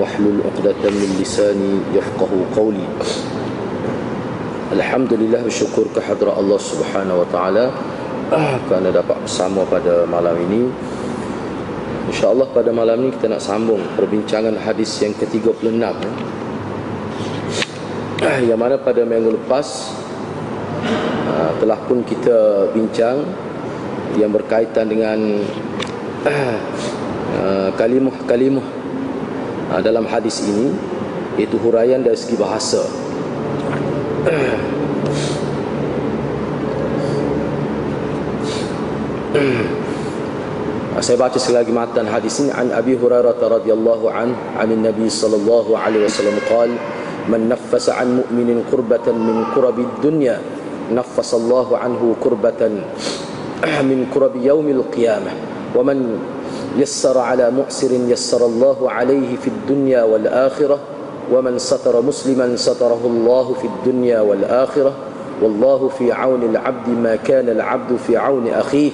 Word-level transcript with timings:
واحلل 0.00 0.40
عقدة 0.46 0.82
من 0.90 1.10
لساني 1.20 1.72
يفقه 1.96 2.32
قولي 2.56 2.86
Alhamdulillah 4.72 5.44
bersyukur 5.44 5.84
kehadrat 5.92 6.32
Allah 6.32 6.56
Subhanahu 6.56 7.20
wa 7.20 7.28
taala 7.28 7.68
kerana 8.64 8.88
dapat 8.88 9.20
bersama 9.20 9.68
pada 9.68 10.08
malam 10.08 10.32
ini. 10.48 10.72
Insya-Allah 12.08 12.48
pada 12.56 12.72
malam 12.72 13.04
ini 13.04 13.12
kita 13.12 13.28
nak 13.28 13.44
sambung 13.44 13.84
perbincangan 14.00 14.56
hadis 14.56 14.96
yang 15.04 15.12
ke-36 15.12 15.76
yang 18.48 18.56
mana 18.56 18.80
pada 18.80 19.04
minggu 19.04 19.36
lepas 19.36 19.92
ah, 21.28 21.52
telah 21.60 21.76
pun 21.84 22.00
kita 22.00 22.72
bincang 22.72 23.28
yang 24.16 24.32
berkaitan 24.32 24.88
dengan 24.88 25.18
ah, 26.24 27.68
kalimah-kalimah 27.76 28.75
ah, 29.71 29.81
dalam 29.83 30.07
hadis 30.07 30.43
ini 30.43 30.71
iaitu 31.37 31.59
huraian 31.61 32.01
dari 32.01 32.17
segi 32.17 32.35
bahasa. 32.35 32.81
Saya 40.97 41.13
baca 41.13 41.37
sekali 41.39 41.61
lagi 41.61 41.71
matan 41.71 42.09
hadis 42.09 42.41
ini. 42.41 42.49
An 42.51 42.73
Abi 42.73 42.97
Hurairah 42.97 43.37
radhiyallahu 43.37 44.11
an 44.11 44.33
an 44.57 44.69
Nabi 44.81 45.07
sallallahu 45.07 45.77
alaihi 45.77 46.09
wasallam 46.09 46.35
qala 46.49 46.75
man 47.29 47.47
naffasa 47.47 48.01
an 48.01 48.25
mu'minin 48.25 48.65
qurbatan 48.65 49.13
min 49.13 49.45
qurabi 49.53 49.85
dunya 50.01 50.41
naffasa 50.89 51.37
Allah 51.37 51.85
anhu 51.85 52.17
qurbatan 52.17 52.81
min 53.85 54.09
qurabi 54.09 54.51
yaumil 54.51 54.89
qiyamah. 54.89 55.31
Wa 55.71 55.85
man 55.85 56.17
ala 56.77 57.51
mu'sirin 57.51 58.07
yassara 58.09 58.45
Allah 58.45 58.77
alaihi 58.87 59.37
fid 59.37 59.53
dunya 59.67 60.05
wal 60.05 60.27
akhirah 60.27 60.97
ومن 61.27 61.59
ستر 61.59 61.91
مسلما 62.01 62.55
ستره 62.55 63.03
الله 63.03 63.53
في 63.59 63.67
الدنيا 63.67 64.19
والآخرة. 64.23 64.93
والله 65.43 65.87
في 65.99 66.11
عون 66.11 66.43
العبد 66.43 66.87
ما 67.03 67.15
كان 67.19 67.49
العبد 67.49 67.99
في 68.07 68.17
عون 68.17 68.47
أخيه. 68.47 68.91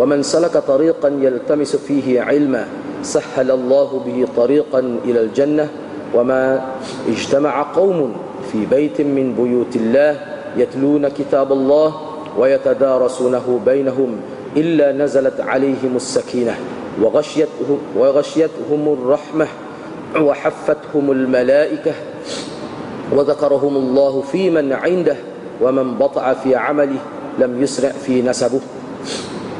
ومن 0.00 0.22
سلك 0.22 0.56
طريقا 0.56 1.08
يلتمس 1.20 1.76
فيه 1.76 2.20
علما 2.24 2.64
سهل 3.02 3.50
الله 3.50 3.88
به 4.06 4.18
طريقا 4.36 4.80
إلى 5.04 5.20
الجنة. 5.20 5.68
وما 6.16 6.64
اجتمع 7.08 7.62
قوم 7.76 8.16
في 8.52 8.64
بيت 8.64 9.00
من 9.04 9.36
بيوت 9.36 9.76
الله 9.76 10.12
يتلون 10.56 11.08
كتاب 11.08 11.52
الله 11.52 11.88
ويتدارسونه 12.38 13.60
بينهم 13.66 14.10
إلا 14.56 14.92
نزلت 14.92 15.40
عليهم 15.40 15.96
السكينة 15.96 16.54
وغشيتهم, 17.00 17.78
وغشيتهم 17.96 18.82
الرحمة 18.92 19.46
وحفتهم 20.20 21.10
الملائكة 21.12 21.92
وذكرهم 23.12 23.76
الله 23.76 24.20
في 24.20 24.50
من 24.50 24.72
عنده 24.72 25.16
ومن 25.60 25.94
بطع 25.94 26.32
في 26.32 26.56
عمله 26.56 26.98
لم 27.38 27.62
يسرع 27.62 27.90
في 27.90 28.22
نسبه. 28.22 28.60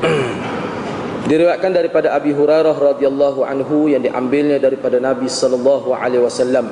Diriwayatkan 1.30 1.72
daripada 1.72 2.12
Abi 2.18 2.34
Hurairah 2.34 2.74
radhiyallahu 2.76 3.46
anhu 3.46 3.88
yang 3.88 4.02
diambilnya 4.02 4.58
daripada 4.58 4.98
Nabi 5.00 5.30
sallallahu 5.30 5.94
alaihi 5.94 6.20
wasallam. 6.20 6.68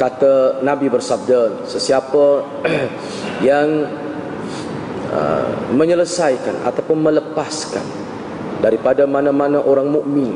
Kata 0.00 0.64
Nabi 0.64 0.90
bersabda 0.90 1.68
sesiapa 1.68 2.42
yang 3.48 3.86
uh, 5.12 5.48
menyelesaikan 5.72 6.64
ataupun 6.64 6.98
melepaskan 7.00 7.84
daripada 8.58 9.06
mana-mana 9.06 9.62
orang 9.62 9.88
mukmin 9.88 10.34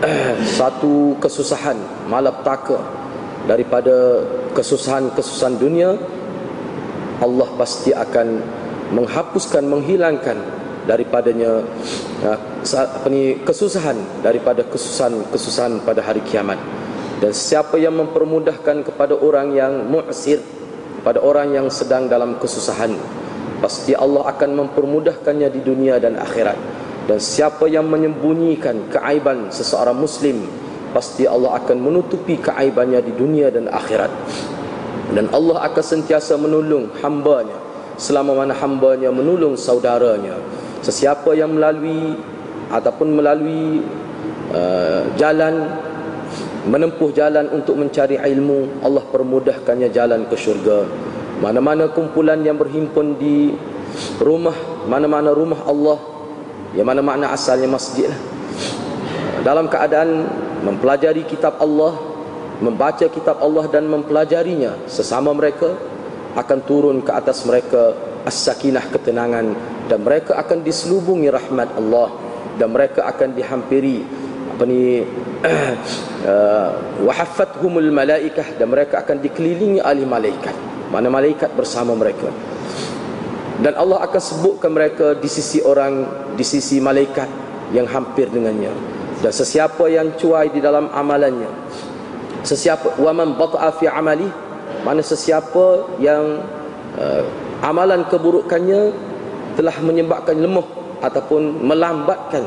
satu 0.58 1.16
kesusahan 1.20 1.76
malapetaka 2.08 2.80
daripada 3.46 4.24
kesusahan-kesusahan 4.52 5.56
dunia 5.56 5.96
Allah 7.16 7.48
pasti 7.56 7.96
akan 7.96 8.44
menghapuskan 8.92 9.64
menghilangkan 9.64 10.36
daripadanya 10.86 11.64
apa 12.22 13.08
ni 13.10 13.40
kesusahan 13.42 14.22
daripada 14.22 14.62
kesusahan-kesusahan 14.68 15.82
pada 15.82 16.00
hari 16.04 16.22
kiamat. 16.22 16.60
Dan 17.16 17.32
siapa 17.32 17.80
yang 17.80 17.96
mempermudahkan 17.96 18.84
kepada 18.84 19.16
orang 19.16 19.56
yang 19.56 19.88
mu'sir 19.88 20.44
pada 21.00 21.24
orang 21.24 21.56
yang 21.56 21.66
sedang 21.72 22.12
dalam 22.12 22.36
kesusahan 22.36 22.92
pasti 23.60 23.96
Allah 23.96 24.28
akan 24.30 24.66
mempermudahkannya 24.66 25.48
di 25.50 25.60
dunia 25.64 25.96
dan 25.96 26.20
akhirat. 26.20 26.58
Dan 27.06 27.22
siapa 27.22 27.70
yang 27.70 27.86
menyembunyikan 27.86 28.90
keaiban 28.90 29.54
seseorang 29.54 29.94
muslim 29.94 30.42
pasti 30.90 31.28
Allah 31.28 31.54
akan 31.62 31.76
menutupi 31.78 32.40
keaibannya 32.40 32.98
di 33.04 33.12
dunia 33.14 33.52
dan 33.52 33.70
akhirat. 33.70 34.10
Dan 35.14 35.30
Allah 35.30 35.70
akan 35.70 35.84
sentiasa 35.84 36.34
menolong 36.34 36.90
hambanya 36.98 37.54
selama 37.96 38.42
mana 38.42 38.52
hambanya 38.58 39.14
menolong 39.14 39.54
saudaranya. 39.54 40.34
Sesiapa 40.82 41.32
yang 41.38 41.54
melalui 41.54 42.18
ataupun 42.74 43.14
melalui 43.14 43.86
uh, 44.50 45.06
jalan 45.14 45.70
menempuh 46.66 47.14
jalan 47.14 47.46
untuk 47.54 47.78
mencari 47.78 48.18
ilmu 48.18 48.82
Allah 48.82 49.06
permudahkannya 49.06 49.88
jalan 49.94 50.26
ke 50.26 50.34
syurga 50.34 50.82
mana-mana 51.40 51.92
kumpulan 51.92 52.40
yang 52.40 52.56
berhimpun 52.56 53.20
di 53.20 53.52
rumah 54.20 54.56
mana-mana 54.88 55.32
rumah 55.32 55.60
Allah 55.68 55.98
yang 56.72 56.88
mana 56.88 57.00
makna 57.00 57.32
asalnya 57.32 57.68
masjid 57.68 58.08
lah. 58.08 58.20
dalam 59.44 59.68
keadaan 59.68 60.28
mempelajari 60.64 61.24
kitab 61.24 61.56
Allah 61.60 61.96
membaca 62.60 63.04
kitab 63.04 63.40
Allah 63.44 63.68
dan 63.68 63.84
mempelajarinya 63.88 64.88
sesama 64.88 65.32
mereka 65.36 65.76
akan 66.36 66.58
turun 66.64 67.00
ke 67.04 67.12
atas 67.12 67.44
mereka 67.44 67.96
as-sakinah 68.24 68.88
ketenangan 68.92 69.56
dan 69.88 69.98
mereka 70.00 70.36
akan 70.40 70.64
diselubungi 70.64 71.28
rahmat 71.28 71.68
Allah 71.76 72.12
dan 72.56 72.72
mereka 72.72 73.04
akan 73.04 73.36
dihampiri 73.36 74.04
apa 74.56 74.64
ni 74.64 75.04
uh, 76.32 76.70
wahafathumul 77.04 77.92
malaikah 77.92 78.56
dan 78.56 78.72
mereka 78.72 79.04
akan 79.04 79.20
dikelilingi 79.20 79.84
oleh 79.84 80.04
malaikat 80.08 80.75
mana 80.92 81.08
malaikat 81.10 81.52
bersama 81.54 81.94
mereka. 81.96 82.30
Dan 83.56 83.72
Allah 83.72 84.04
akan 84.04 84.20
sebutkan 84.20 84.68
mereka 84.68 85.16
di 85.16 85.28
sisi 85.32 85.64
orang 85.64 86.04
di 86.36 86.44
sisi 86.44 86.76
malaikat 86.76 87.28
yang 87.72 87.88
hampir 87.88 88.28
dengannya. 88.28 88.70
Dan 89.24 89.32
sesiapa 89.32 89.88
yang 89.88 90.12
cuai 90.20 90.52
di 90.52 90.60
dalam 90.60 90.92
amalannya 90.92 91.48
sesiapa 92.46 93.02
waman 93.02 93.34
bata'a 93.34 93.74
fi 93.74 93.90
amali 93.90 94.30
mana 94.86 95.02
sesiapa 95.02 95.98
yang 95.98 96.38
uh, 96.94 97.22
amalan 97.66 98.06
keburukannya 98.06 98.94
telah 99.58 99.76
menyebabkan 99.82 100.38
lemah 100.38 100.66
ataupun 101.02 101.66
melambatkan 101.66 102.46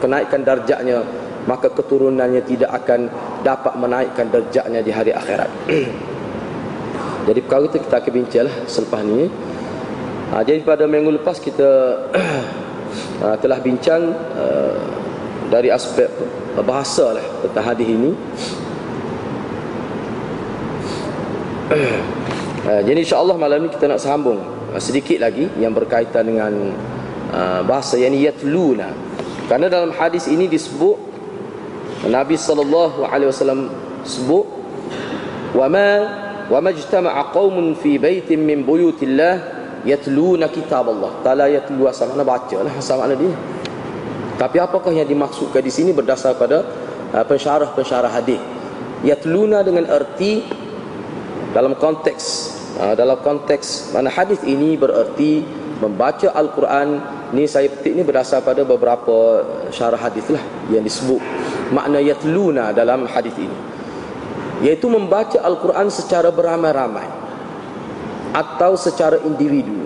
kenaikan 0.00 0.40
darjatnya 0.42 1.04
maka 1.44 1.68
keturunannya 1.68 2.40
tidak 2.48 2.70
akan 2.72 3.12
dapat 3.44 3.74
menaikkan 3.76 4.26
darjatnya 4.32 4.80
di 4.80 4.90
hari 4.94 5.12
akhirat 5.12 5.50
jadi 7.28 7.40
perkara 7.44 7.70
itu 7.70 7.78
kita 7.82 7.94
akan 8.02 8.12
bincanglah 8.12 8.56
selepas 8.66 9.00
ini 9.06 9.26
Ha, 10.32 10.40
jadi 10.40 10.64
pada 10.64 10.88
minggu 10.88 11.20
lepas 11.20 11.36
kita 11.36 11.68
ha, 13.20 13.36
telah 13.44 13.60
bincang 13.60 14.16
uh, 14.32 14.80
dari 15.52 15.68
aspek 15.68 16.08
bahasa 16.64 17.20
lah 17.20 17.26
tentang 17.44 17.64
hadis 17.68 17.84
ini. 17.84 18.16
Uh, 21.68 22.80
jadi 22.88 22.96
insyaAllah 23.04 23.36
malam 23.36 23.68
ni 23.68 23.76
kita 23.76 23.92
nak 23.92 24.00
sambung 24.00 24.40
sedikit 24.80 25.20
lagi 25.20 25.52
yang 25.60 25.76
berkaitan 25.76 26.24
dengan 26.24 26.72
uh, 27.28 27.60
bahasa 27.68 28.00
yang 28.00 28.16
yatluna. 28.16 28.88
Karena 29.52 29.68
dalam 29.68 29.92
hadis 29.92 30.32
ini 30.32 30.48
disebut 30.48 30.96
Nabi 32.08 32.40
sallallahu 32.40 33.04
alaihi 33.04 33.28
wasallam 33.28 33.68
sebut 34.08 34.48
wa 35.52 35.68
ma 35.68 36.21
wa 36.52 36.60
majtama'a 36.60 37.32
qaumun 37.32 37.72
fi 37.80 37.96
baitin 37.96 38.44
min 38.44 38.60
buyutillah 38.60 39.64
kitab 40.52 40.84
Allah. 40.92 41.10
Tala 41.24 41.48
yatlu 41.48 41.88
asal 41.88 42.12
mana 42.12 42.28
baca 42.28 42.60
lah 42.60 42.76
asal 42.76 43.00
mana 43.00 43.16
dia. 43.16 43.32
Tapi 44.36 44.60
apakah 44.60 44.92
yang 44.92 45.08
dimaksudkan 45.08 45.64
di 45.64 45.72
sini 45.72 45.96
berdasar 45.96 46.36
pada 46.36 46.60
uh, 47.16 47.24
pensyarah-pensyarah 47.24 48.12
hadis. 48.12 48.40
yatluna 49.02 49.66
dengan 49.66 49.82
erti 49.90 50.46
dalam 51.50 51.74
konteks 51.74 52.24
uh, 52.78 52.94
dalam 52.94 53.18
konteks 53.18 53.90
mana 53.90 54.08
hadis 54.08 54.40
ini 54.46 54.78
bererti 54.78 55.42
membaca 55.82 56.30
al-Quran 56.30 57.02
ni 57.34 57.50
saya 57.50 57.66
petik 57.66 57.98
ni 57.98 58.06
berdasar 58.06 58.46
pada 58.46 58.62
beberapa 58.62 59.42
syarah 59.74 59.98
hadis 59.98 60.30
lah 60.30 60.40
yang 60.70 60.86
disebut 60.86 61.18
makna 61.74 61.98
yatluna 61.98 62.70
dalam 62.70 63.10
hadis 63.10 63.34
ini 63.34 63.56
iaitu 64.62 64.86
membaca 64.88 65.42
al-Quran 65.42 65.90
secara 65.90 66.30
beramai-ramai 66.30 67.06
atau 68.32 68.78
secara 68.78 69.20
individu 69.26 69.84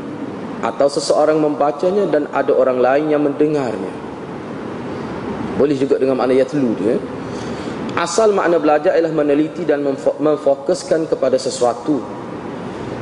atau 0.63 0.87
seseorang 0.87 1.41
membacanya 1.41 2.07
dan 2.07 2.29
ada 2.31 2.53
orang 2.55 2.79
lain 2.79 3.11
yang 3.11 3.23
mendengarnya 3.25 3.93
boleh 5.57 5.75
juga 5.75 5.97
dengan 5.97 6.21
makna 6.21 6.37
yatlu 6.37 6.77
tu 6.77 6.85
ya 6.85 6.99
Asal 7.97 8.37
makna 8.37 8.61
belajar 8.61 8.93
ialah 8.93 9.09
meneliti 9.09 9.65
dan 9.65 9.81
memfokuskan 10.21 11.09
kepada 11.09 11.41
sesuatu. 11.41 12.05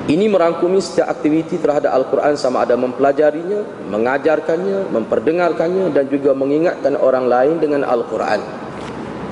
Ini 0.06 0.30
merangkumi 0.30 0.78
setiap 0.78 1.10
aktiviti 1.10 1.58
terhadap 1.58 1.90
Al-Quran 1.90 2.38
sama 2.38 2.62
ada 2.62 2.78
mempelajarinya, 2.78 3.90
mengajarkannya, 3.90 4.94
memperdengarkannya 4.94 5.90
dan 5.90 6.06
juga 6.06 6.30
mengingatkan 6.38 6.94
orang 6.94 7.26
lain 7.26 7.58
dengan 7.58 7.82
Al-Quran. 7.82 8.38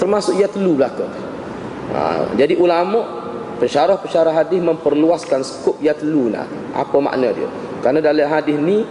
Termasuk 0.03 0.35
ia 0.35 0.51
telu 0.51 0.75
belaka. 0.75 1.07
Ha, 1.93 2.33
jadi 2.35 2.57
ulama, 2.57 3.05
pensyarah-pensyarah 3.61 4.33
hadis 4.33 4.61
memperluaskan 4.65 5.45
skop 5.45 5.77
lah. 5.85 6.49
Apa 6.73 6.97
makna 6.99 7.31
dia? 7.37 7.49
Karena 7.85 8.01
dalam 8.01 8.29
hadis 8.33 8.57
ni, 8.57 8.83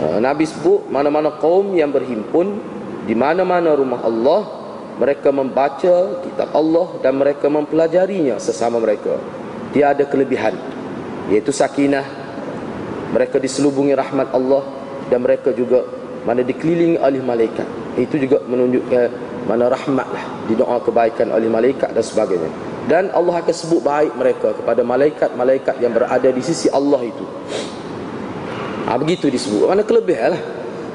ha, 0.00 0.16
Nabi 0.18 0.48
sebut 0.48 0.88
mana-mana 0.88 1.36
kaum 1.36 1.76
yang 1.76 1.92
berhimpun 1.92 2.78
di 3.08 3.16
mana-mana 3.16 3.72
rumah 3.72 4.04
Allah 4.04 4.40
mereka 5.00 5.30
membaca 5.30 6.20
kitab 6.26 6.52
Allah 6.52 7.00
dan 7.00 7.16
mereka 7.16 7.46
mempelajarinya 7.48 8.36
sesama 8.36 8.76
mereka 8.82 9.16
dia 9.72 9.96
ada 9.96 10.04
kelebihan 10.04 10.58
iaitu 11.32 11.54
sakinah 11.54 12.04
mereka 13.14 13.40
diselubungi 13.40 13.96
rahmat 13.96 14.28
Allah 14.34 14.60
dan 15.08 15.24
mereka 15.24 15.56
juga 15.56 15.86
mana 16.28 16.44
dikelilingi 16.44 17.00
oleh 17.00 17.22
malaikat 17.24 17.64
itu 17.98 18.14
juga 18.16 18.38
menunjukkan 18.46 19.10
mana 19.50 19.68
rahmatlah 19.68 20.24
didoa 20.46 20.78
kebaikan 20.80 21.34
oleh 21.34 21.50
malaikat 21.50 21.90
dan 21.92 22.04
sebagainya 22.04 22.50
dan 22.86 23.10
Allah 23.12 23.42
akan 23.42 23.54
sebut 23.54 23.82
baik 23.84 24.14
mereka 24.16 24.54
kepada 24.56 24.80
malaikat-malaikat 24.86 25.76
yang 25.82 25.92
berada 25.92 26.28
di 26.30 26.40
sisi 26.40 26.70
Allah 26.70 27.02
itu 27.04 27.24
ha, 28.86 28.96
begitu 28.96 29.28
disebut 29.28 29.68
mana 29.68 29.82
kelebihan 29.82 30.38
lah 30.38 30.42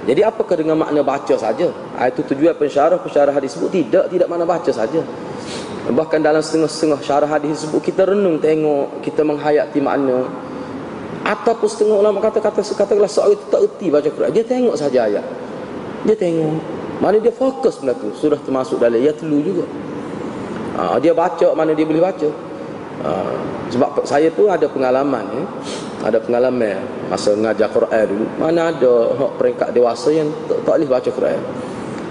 jadi 0.03 0.27
apakah 0.27 0.59
dengan 0.59 0.75
makna 0.75 0.99
baca 0.99 1.35
saja? 1.39 1.71
Ha, 1.95 2.11
itu 2.11 2.27
tujuan 2.27 2.51
pensyarah-pensyarah 2.59 3.31
hadis 3.31 3.55
sebut 3.55 3.71
tidak 3.71 4.11
tidak 4.11 4.27
makna 4.27 4.43
baca 4.43 4.67
saja. 4.67 4.99
Bahkan 5.83 6.19
dalam 6.19 6.43
setengah-setengah 6.43 6.99
syarah 7.03 7.29
hadis 7.31 7.63
sebut 7.63 7.79
kita 7.79 8.07
renung 8.07 8.39
tengok, 8.39 8.99
kita 9.03 9.23
menghayati 9.23 9.79
makna. 9.79 10.27
Ataupun 11.23 11.67
setengah 11.71 12.03
ulama 12.03 12.19
kata-kata 12.19 12.59
katakanlah 12.59 13.07
seorang 13.07 13.39
itu 13.39 13.45
tak 13.47 13.61
erti 13.63 13.87
baca 13.87 14.09
Quran, 14.11 14.31
dia 14.35 14.43
tengok 14.43 14.75
saja 14.75 15.07
ayat. 15.07 15.23
Dia 16.03 16.15
tengok. 16.19 16.82
Mana 17.03 17.19
dia 17.19 17.35
fokus 17.35 17.83
benda 17.83 17.91
tu? 17.99 18.15
Sudah 18.15 18.39
termasuk 18.39 18.79
dalam 18.79 18.95
ya 18.95 19.11
telu 19.11 19.43
juga. 19.43 19.67
Ha, 20.79 20.95
dia 21.03 21.11
baca 21.11 21.51
mana 21.51 21.75
dia 21.75 21.83
boleh 21.83 21.99
baca. 21.99 22.29
Ha, 23.03 23.09
sebab 23.67 24.07
saya 24.07 24.31
pun 24.31 24.47
ada 24.47 24.63
pengalaman 24.71 25.27
ya 25.35 25.43
ada 26.07 26.19
pengalaman 26.23 26.79
masa 27.11 27.35
mengajar 27.35 27.67
Quran 27.75 28.03
dulu. 28.07 28.25
Mana 28.39 28.71
ada 28.71 28.91
hak 29.19 29.31
peringkat 29.35 29.69
dewasa 29.75 30.15
yang 30.15 30.31
tak, 30.47 30.63
tak 30.63 30.79
boleh 30.79 30.87
baca 30.87 31.09
Quran. 31.11 31.41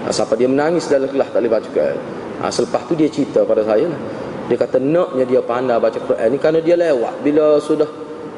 Ha, 0.05 0.13
sampai 0.13 0.35
dia 0.37 0.49
menangis 0.49 0.85
dalam 0.85 1.09
kelas 1.09 1.33
tak 1.33 1.41
boleh 1.41 1.53
baca 1.57 1.67
Quran. 1.73 1.97
Ha, 2.37 2.43
selepas 2.53 2.81
tu 2.85 2.93
dia 2.93 3.09
cerita 3.09 3.41
pada 3.49 3.65
saya 3.65 3.89
lah. 3.89 4.01
Dia 4.45 4.61
kata 4.61 4.77
naknya 4.77 5.25
dia 5.25 5.41
pandai 5.41 5.81
baca 5.81 5.97
Quran 5.97 6.27
ni 6.29 6.37
kerana 6.37 6.61
dia 6.61 6.77
lewat. 6.77 7.25
Bila 7.25 7.57
sudah 7.57 7.89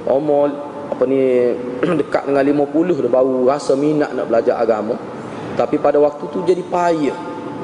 umur 0.07 0.55
apa 0.87 1.03
ni 1.03 1.51
dekat 1.99 2.31
dengan 2.31 2.47
50 2.47 3.03
dah 3.03 3.11
baru 3.11 3.43
rasa 3.43 3.75
minat 3.75 4.15
nak 4.15 4.31
belajar 4.31 4.55
agama 4.55 4.95
tapi 5.55 5.79
pada 5.79 5.97
waktu 6.03 6.23
tu 6.29 6.43
jadi 6.43 6.61
payah. 6.61 7.15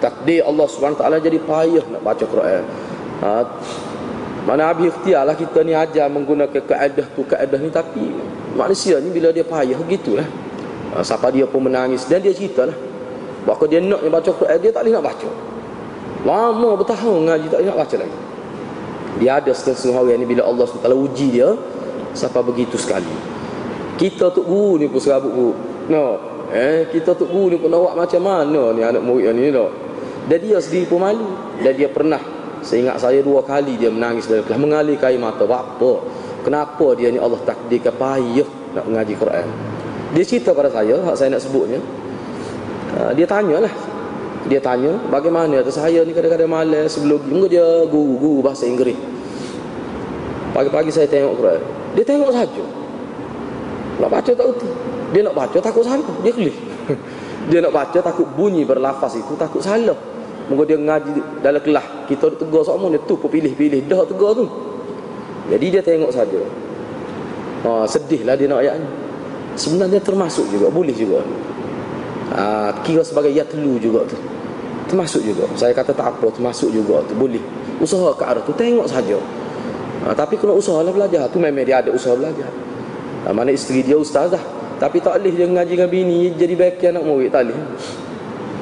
Takdir 0.02 0.42
Allah 0.48 0.66
SWT 0.66 1.04
jadi 1.22 1.40
payah 1.44 1.84
nak 1.94 2.02
baca 2.02 2.24
Quran. 2.26 2.64
Ha, 3.22 3.30
mana 4.50 4.74
habis 4.74 4.90
ikhtiar 4.90 5.30
lah 5.30 5.38
kita 5.38 5.62
ni 5.62 5.78
ajar 5.78 6.10
menggunakan 6.10 6.58
keadaan 6.58 7.08
tu 7.14 7.22
keadaan 7.28 7.62
ni. 7.62 7.70
Tapi 7.70 8.04
manusia 8.58 8.98
ni 8.98 9.14
bila 9.14 9.30
dia 9.30 9.46
payah 9.46 9.78
gitulah 9.86 10.26
ha, 10.98 11.06
Siapa 11.06 11.30
dia 11.30 11.46
pun 11.46 11.70
menangis 11.70 12.10
Dan 12.10 12.26
dia 12.26 12.34
cerita 12.34 12.66
lah. 12.66 12.78
Bahawa 13.46 13.66
dia 13.70 13.78
nak 13.84 14.02
baca 14.10 14.30
Quran 14.34 14.58
dia 14.58 14.72
tak 14.74 14.82
boleh 14.88 14.94
nak 14.98 15.06
baca. 15.06 15.30
Lama 16.22 16.70
bertahun 16.78 17.20
ngaji 17.30 17.48
tak 17.52 17.58
boleh 17.62 17.70
nak 17.70 17.80
baca 17.86 17.96
lagi. 18.02 18.20
Dia 19.20 19.32
ada 19.38 19.52
setengah-setengah 19.52 20.02
orang 20.02 20.18
ni 20.24 20.26
bila 20.26 20.42
Allah 20.48 20.66
SWT 20.66 20.88
uji 20.88 21.28
dia 21.36 21.50
Siapa 22.12 22.44
begitu 22.44 22.76
sekali. 22.76 23.12
Kita 23.96 24.34
tu 24.36 24.44
guru 24.44 24.82
ni 24.82 24.92
pun 24.92 25.00
serabut 25.00 25.32
guru. 25.32 25.54
No. 25.88 26.31
Eh, 26.52 26.80
Kita 26.92 27.16
tu 27.16 27.26
guru 27.26 27.56
ni 27.56 27.58
pun 27.58 27.72
buat 27.72 27.96
macam 27.96 28.22
mana 28.22 28.76
ni 28.76 28.84
anak 28.84 29.02
murid 29.02 29.32
yang 29.32 29.36
ni 29.40 29.50
no. 29.50 29.72
Dan 30.28 30.38
dia 30.38 30.62
sendiri 30.62 30.86
pun 30.86 31.02
malu 31.02 31.28
Dan 31.60 31.74
dia 31.74 31.90
pernah 31.90 32.22
Seingat 32.62 33.02
saya 33.02 33.26
dua 33.26 33.42
kali 33.42 33.74
dia 33.74 33.90
menangis 33.90 34.30
dari 34.30 34.46
kelas 34.46 34.62
mengalir 34.62 34.98
air 35.02 35.18
mata. 35.18 35.50
Apa? 35.50 35.92
Kenapa 36.46 36.94
dia 36.94 37.10
ni 37.10 37.18
Allah 37.18 37.42
takdirkan 37.42 37.94
payah 37.98 38.50
nak 38.78 38.86
mengaji 38.86 39.14
Quran? 39.18 39.48
Dia 40.14 40.24
cerita 40.26 40.54
pada 40.54 40.70
saya, 40.70 41.02
hak 41.02 41.16
saya 41.18 41.34
nak 41.34 41.42
sebutnya. 41.42 41.82
Uh, 42.98 43.12
dia 43.18 43.26
tanyalah. 43.26 43.74
Dia 44.42 44.58
tanya, 44.58 44.98
bagaimana 45.14 45.62
atas 45.62 45.78
saya 45.78 46.02
ni 46.02 46.18
kadang-kadang 46.18 46.50
malas 46.50 46.98
sebelum 46.98 47.22
mungkin 47.30 47.50
dia 47.50 47.86
guru-guru 47.86 48.42
bahasa 48.42 48.66
Inggeris. 48.66 48.98
Pagi-pagi 50.52 50.90
saya 50.90 51.06
tengok 51.06 51.38
Quran. 51.38 51.62
Dia 51.94 52.04
tengok 52.06 52.30
saja. 52.34 52.64
Nak 54.02 54.10
baca 54.10 54.32
tak 54.34 54.46
erti. 54.50 54.70
Dia 55.12 55.22
nak 55.28 55.36
baca 55.36 55.58
takut 55.60 55.84
salah. 55.84 56.08
Dia 56.24 56.32
kelih. 56.32 56.56
dia 57.52 57.60
nak 57.60 57.74
baca 57.76 58.00
takut 58.00 58.28
bunyi 58.36 58.64
berlafaz 58.64 59.20
itu 59.20 59.36
takut 59.36 59.60
salah. 59.60 59.96
Moga 60.52 60.68
dia 60.68 60.80
ngaji 60.80 61.44
dalam 61.44 61.62
kelas. 61.64 62.12
Kita 62.12 62.28
duk 62.32 62.40
tegur 62.44 62.64
semua 62.68 62.92
ni 62.92 63.00
tu 63.08 63.16
pilih-pilih 63.16 63.88
dah 63.88 64.04
tegur 64.04 64.32
tu. 64.36 64.46
Jadi 65.52 65.66
dia 65.68 65.82
tengok 65.84 66.12
saja. 66.12 66.40
Ha, 67.62 67.86
sedihlah 67.86 68.36
dia 68.40 68.48
nak 68.48 68.60
ayat 68.64 68.76
ni. 68.80 68.88
Sebenarnya 69.60 70.00
termasuk 70.00 70.48
juga, 70.48 70.72
boleh 70.72 70.96
juga. 70.96 71.20
Ha, 72.32 72.72
kira 72.82 73.04
sebagai 73.04 73.36
ya 73.36 73.44
telu 73.44 73.76
juga 73.78 74.08
tu. 74.08 74.18
Termasuk 74.88 75.22
juga. 75.24 75.46
Saya 75.60 75.76
kata 75.76 75.92
tak 75.92 76.18
apa, 76.18 76.28
termasuk 76.32 76.72
juga 76.72 77.04
tu. 77.06 77.14
Boleh. 77.16 77.44
Usaha 77.84 78.16
ke 78.16 78.24
arah 78.24 78.44
tu, 78.44 78.56
tengok 78.56 78.88
saja. 78.88 79.20
Ha, 80.08 80.16
tapi 80.16 80.40
kalau 80.40 80.58
usaha 80.58 80.82
lah 80.82 80.90
belajar, 80.90 81.28
tu 81.30 81.38
memang 81.38 81.68
dia 81.68 81.84
ada 81.84 81.92
usaha 81.92 82.16
belajar. 82.16 82.50
Ha, 83.28 83.36
mana 83.36 83.52
isteri 83.54 83.86
dia 83.86 84.00
ustaz 84.00 84.32
dah. 84.32 84.44
Tapi 84.82 84.98
tak 84.98 85.22
boleh 85.22 85.34
dia 85.38 85.46
ngaji 85.46 85.74
dengan 85.78 85.90
bini, 85.94 86.34
jadi 86.34 86.54
baik 86.58 86.82
anak 86.90 87.06
murid, 87.06 87.30
tak 87.30 87.46
boleh. 87.46 87.60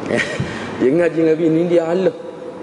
Dia 0.80 0.96
ngaji 0.96 1.18
dengan 1.20 1.36
bini 1.36 1.62
dia 1.68 1.84
halah. 1.92 2.16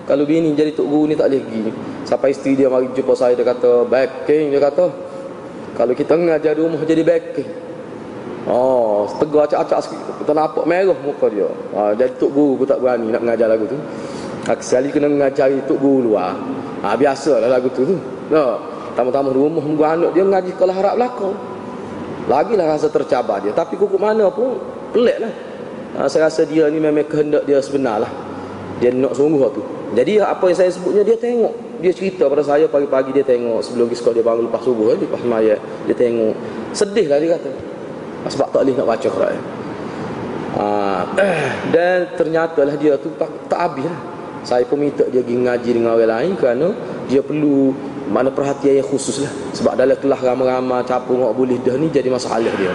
Kalau 0.09 0.25
bini 0.25 0.57
jadi 0.57 0.73
tok 0.73 0.89
guru 0.89 1.05
ni 1.13 1.15
tak 1.19 1.29
boleh 1.29 1.43
pergi. 1.45 1.63
Sampai 2.09 2.31
isteri 2.33 2.57
dia 2.57 2.71
mari 2.71 2.89
jumpa 2.95 3.13
saya 3.13 3.37
dia 3.37 3.45
kata 3.45 3.85
backing 3.85 4.55
dia 4.55 4.61
kata. 4.63 4.87
Kalau 5.77 5.93
kita 5.93 6.17
ngajar 6.17 6.57
di 6.57 6.61
rumah 6.65 6.81
jadi 6.87 7.03
backing. 7.05 7.51
Oh, 8.47 9.05
tegur 9.19 9.43
acak-acak 9.43 9.91
sikit. 9.91 10.01
Kita 10.23 10.33
nampak 10.33 10.65
merah 10.65 10.97
muka 10.97 11.27
dia. 11.29 11.51
Ha, 11.77 11.93
jadi 11.99 12.15
tok 12.17 12.31
guru 12.33 12.63
pun 12.63 12.67
tak 12.71 12.79
berani 12.81 13.11
nak 13.13 13.21
mengajar 13.27 13.51
lagu 13.51 13.67
tu. 13.67 13.77
Ha, 14.47 14.55
sekali 14.63 14.89
kena 14.95 15.11
mengajari 15.11 15.59
tok 15.67 15.77
guru 15.77 16.15
luar. 16.15 16.39
Ha, 16.87 16.95
biasalah 16.95 17.51
lagu 17.51 17.69
tu 17.75 17.85
tu. 17.85 17.99
No. 18.31 18.63
Tamu-tamu 18.97 19.29
di 19.35 19.39
rumah 19.43 19.61
muka 19.61 19.87
anak 19.93 20.11
dia 20.17 20.25
ngaji 20.25 20.51
kalau 20.57 20.73
harap 20.73 20.95
belakang. 20.97 21.37
Lagilah 22.27 22.67
rasa 22.67 22.91
tercabar 22.91 23.39
dia. 23.39 23.55
Tapi 23.55 23.79
kukuk 23.79 23.99
mana 23.99 24.27
pun 24.31 24.59
pelik 24.91 25.19
lah. 25.23 25.33
Ha, 25.97 25.99
saya 26.11 26.29
rasa 26.29 26.45
dia 26.45 26.67
ni 26.69 26.83
memang 26.83 27.07
kehendak 27.07 27.47
dia 27.47 27.63
sebenar 27.63 28.03
lah. 28.03 28.13
Dia 28.83 28.93
nak 28.93 29.17
sungguh 29.17 29.49
tu 29.57 29.65
jadi 29.95 30.19
apa 30.19 30.51
yang 30.51 30.59
saya 30.59 30.71
sebutnya 30.73 31.07
dia 31.07 31.15
tengok. 31.15 31.55
Dia 31.79 31.93
cerita 31.93 32.27
pada 32.27 32.43
saya 32.43 32.67
pagi-pagi 32.67 33.15
dia 33.15 33.23
tengok. 33.23 33.63
Sebelum 33.63 33.87
sekolah 33.93 34.17
dia 34.19 34.25
bangun 34.27 34.51
lepas 34.51 34.63
subuh 34.65 34.97
eh, 34.97 34.99
lepas 34.99 35.23
maya. 35.23 35.55
Dia 35.87 35.95
tengok. 35.95 36.35
Sedih 36.75 37.07
lah 37.07 37.23
dia 37.23 37.39
kata. 37.39 37.51
Ha, 38.25 38.27
sebab 38.33 38.49
tak 38.51 38.61
boleh 38.67 38.75
nak 38.75 38.89
baca 38.89 39.09
Quran. 39.09 39.39
Ha, 40.57 40.65
dan 41.75 41.97
ternyata 42.19 42.61
lah 42.67 42.75
dia 42.75 42.99
tu 42.99 43.13
tak, 43.15 43.31
tak 43.47 43.61
habis 43.61 43.87
lah. 43.87 44.01
Saya 44.43 44.63
pun 44.67 44.79
minta 44.83 45.03
dia 45.11 45.23
pergi 45.23 45.39
ngaji 45.43 45.71
dengan 45.75 45.91
orang 45.95 46.11
lain 46.19 46.33
kerana 46.39 46.67
dia 47.07 47.23
perlu 47.23 47.75
mana 48.11 48.31
perhatian 48.31 48.83
yang 48.83 48.89
khusus 48.89 49.23
lah 49.23 49.33
sebab 49.55 49.79
dalam 49.79 49.97
kelas 49.99 50.21
ramai-ramai 50.23 50.83
capung 50.87 51.23
orang 51.23 51.35
boleh 51.35 51.57
dah 51.63 51.75
ni 51.79 51.91
jadi 51.91 52.11
masalah 52.11 52.51
dia 52.59 52.75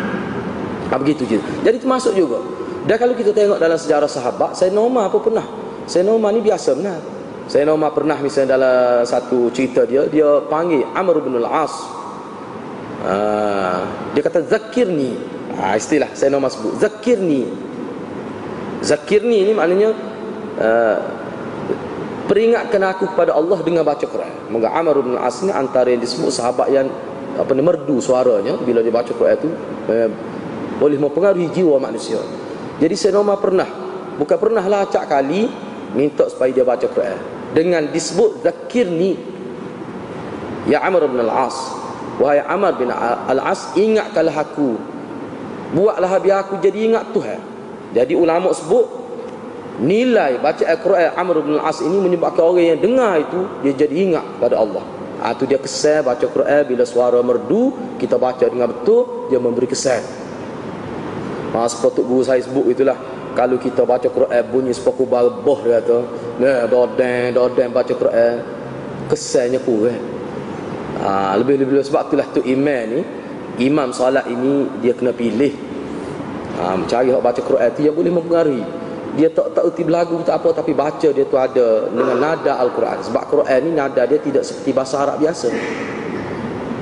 ha, 0.91 0.93
begitu 0.99 1.23
je 1.27 1.39
jadi 1.63 1.77
termasuk 1.79 2.15
juga 2.15 2.39
dan 2.81 2.97
kalau 2.97 3.13
kita 3.13 3.29
tengok 3.29 3.61
dalam 3.61 3.77
sejarah 3.77 4.09
sahabat, 4.09 4.57
Sayyidina 4.57 4.81
Umar 4.81 5.13
apa 5.13 5.21
pernah? 5.21 5.45
Sayyidina 5.85 6.17
Umar 6.17 6.33
ni 6.33 6.41
biasa 6.41 6.73
benar. 6.73 6.97
Sayyidina 7.45 7.77
Umar 7.77 7.93
pernah 7.93 8.17
misalnya 8.17 8.57
dalam 8.57 9.05
satu 9.05 9.53
cerita 9.53 9.85
dia, 9.85 10.09
dia 10.09 10.41
panggil 10.49 10.81
Amr 10.97 11.21
bin 11.21 11.37
Al-As. 11.45 11.73
Ha, 13.05 13.13
dia 14.17 14.21
kata 14.25 14.49
zakirni. 14.49 15.13
Ha, 15.61 15.77
istilah 15.77 16.09
Sayyidina 16.17 16.41
Umar 16.41 16.49
sebut, 16.49 16.73
zakirni. 16.81 17.45
Zakirni 18.81 19.45
ni 19.45 19.53
maknanya 19.53 19.93
uh, 20.57 20.97
peringatkan 22.25 22.81
aku 22.91 23.13
kepada 23.15 23.33
Allah 23.33 23.59
dengan 23.65 23.85
baca 23.85 24.05
Quran. 24.05 24.51
Moga 24.51 24.69
Amr 24.73 25.01
bin 25.01 25.15
As 25.17 25.41
ni 25.41 25.49
antara 25.49 25.89
yang 25.89 26.01
disebut 26.01 26.29
sahabat 26.29 26.67
yang 26.69 26.87
apa 27.39 27.51
ni 27.55 27.63
merdu 27.63 27.97
suaranya 28.03 28.59
bila 28.59 28.83
dia 28.83 28.91
baca 28.91 29.09
Quran 29.09 29.35
itu 29.39 29.49
eh, 29.87 30.09
boleh 30.77 30.97
mempengaruhi 30.99 31.47
jiwa 31.53 31.79
manusia. 31.79 32.19
Jadi 32.81 32.97
Umar 33.13 33.37
pernah 33.37 33.69
bukan 34.17 34.37
pernah 34.37 34.65
lah 34.65 34.89
acak 34.89 35.05
kali 35.05 35.47
minta 35.93 36.25
supaya 36.27 36.49
dia 36.51 36.65
baca 36.65 36.85
Quran 36.89 37.17
dengan 37.51 37.87
disebut 37.87 38.41
zakirni 38.43 39.19
ya 40.67 40.83
Amr 40.83 41.07
bin 41.09 41.21
Al-As. 41.23 41.57
Wahai 42.19 42.43
Amr 42.43 42.75
bin 42.77 42.89
Al-As 42.91 43.73
ingatkanlah 43.73 44.35
aku. 44.35 44.77
Buatlah 45.71 46.19
biar 46.19 46.43
aku 46.43 46.59
jadi 46.59 46.91
ingat 46.91 47.15
Tuhan. 47.15 47.39
Jadi 47.95 48.13
ulama 48.15 48.51
sebut 48.51 49.00
nilai 49.81 50.37
baca 50.37 50.61
Al-Quran 50.61 51.09
Amr 51.17 51.35
bin 51.41 51.57
Al-As 51.57 51.81
ini 51.81 51.97
menyebabkan 51.97 52.45
orang 52.45 52.77
yang 52.77 52.79
dengar 52.79 53.17
itu 53.17 53.41
dia 53.65 53.73
jadi 53.73 53.95
ingat 54.07 54.25
pada 54.37 54.61
Allah. 54.61 54.85
Ha, 55.21 55.37
itu 55.37 55.45
dia 55.45 55.61
kesan 55.61 56.01
baca 56.01 56.25
Quran 56.25 56.61
bila 56.65 56.81
suara 56.85 57.21
merdu 57.21 57.73
kita 57.97 58.17
baca 58.17 58.41
dengan 58.45 58.69
betul 58.69 59.29
dia 59.29 59.41
memberi 59.41 59.65
kesan. 59.69 60.01
Ha, 61.57 61.65
sepatut 61.65 62.05
guru 62.05 62.21
saya 62.21 62.41
sebut 62.45 62.69
itulah 62.69 62.97
kalau 63.33 63.57
kita 63.57 63.85
baca 63.85 64.05
Quran 64.05 64.41
bunyi 64.53 64.73
sepaku 64.73 65.09
barbah 65.09 65.59
dia 65.65 65.81
kata 65.81 65.97
nah 66.41 66.65
doden 66.65 67.33
doden 67.33 67.69
baca 67.73 67.93
Quran 67.93 68.33
kesannya 69.09 69.59
kurang. 69.65 70.01
Ha, 71.01 71.33
lebih-lebih 71.41 71.81
sebab 71.81 72.13
itulah 72.13 72.27
tu 72.29 72.45
imam 72.45 72.81
ni 72.85 73.01
imam 73.65 73.89
solat 73.89 74.29
ini 74.29 74.69
dia 74.81 74.93
kena 74.93 75.09
pilih 75.13 75.53
ha, 76.61 76.77
mencari 76.77 77.09
orang 77.09 77.25
baca 77.25 77.41
Quran 77.41 77.69
itu 77.73 77.81
yang 77.89 77.95
boleh 77.97 78.11
mempengaruhi 78.13 78.80
dia 79.11 79.27
tak 79.27 79.51
tak 79.51 79.63
erti 79.67 79.83
berlagu 79.83 80.23
tak 80.23 80.39
apa 80.39 80.63
tapi 80.63 80.71
baca 80.71 81.09
dia 81.11 81.25
tu 81.27 81.35
ada 81.35 81.91
dengan 81.91 82.15
nada 82.15 82.55
al-Quran. 82.63 83.03
Sebab 83.03 83.23
Quran 83.27 83.59
ni 83.67 83.71
nada 83.75 84.07
dia 84.07 84.19
tidak 84.23 84.47
seperti 84.47 84.71
bahasa 84.71 85.03
Arab 85.03 85.19
biasa. 85.19 85.51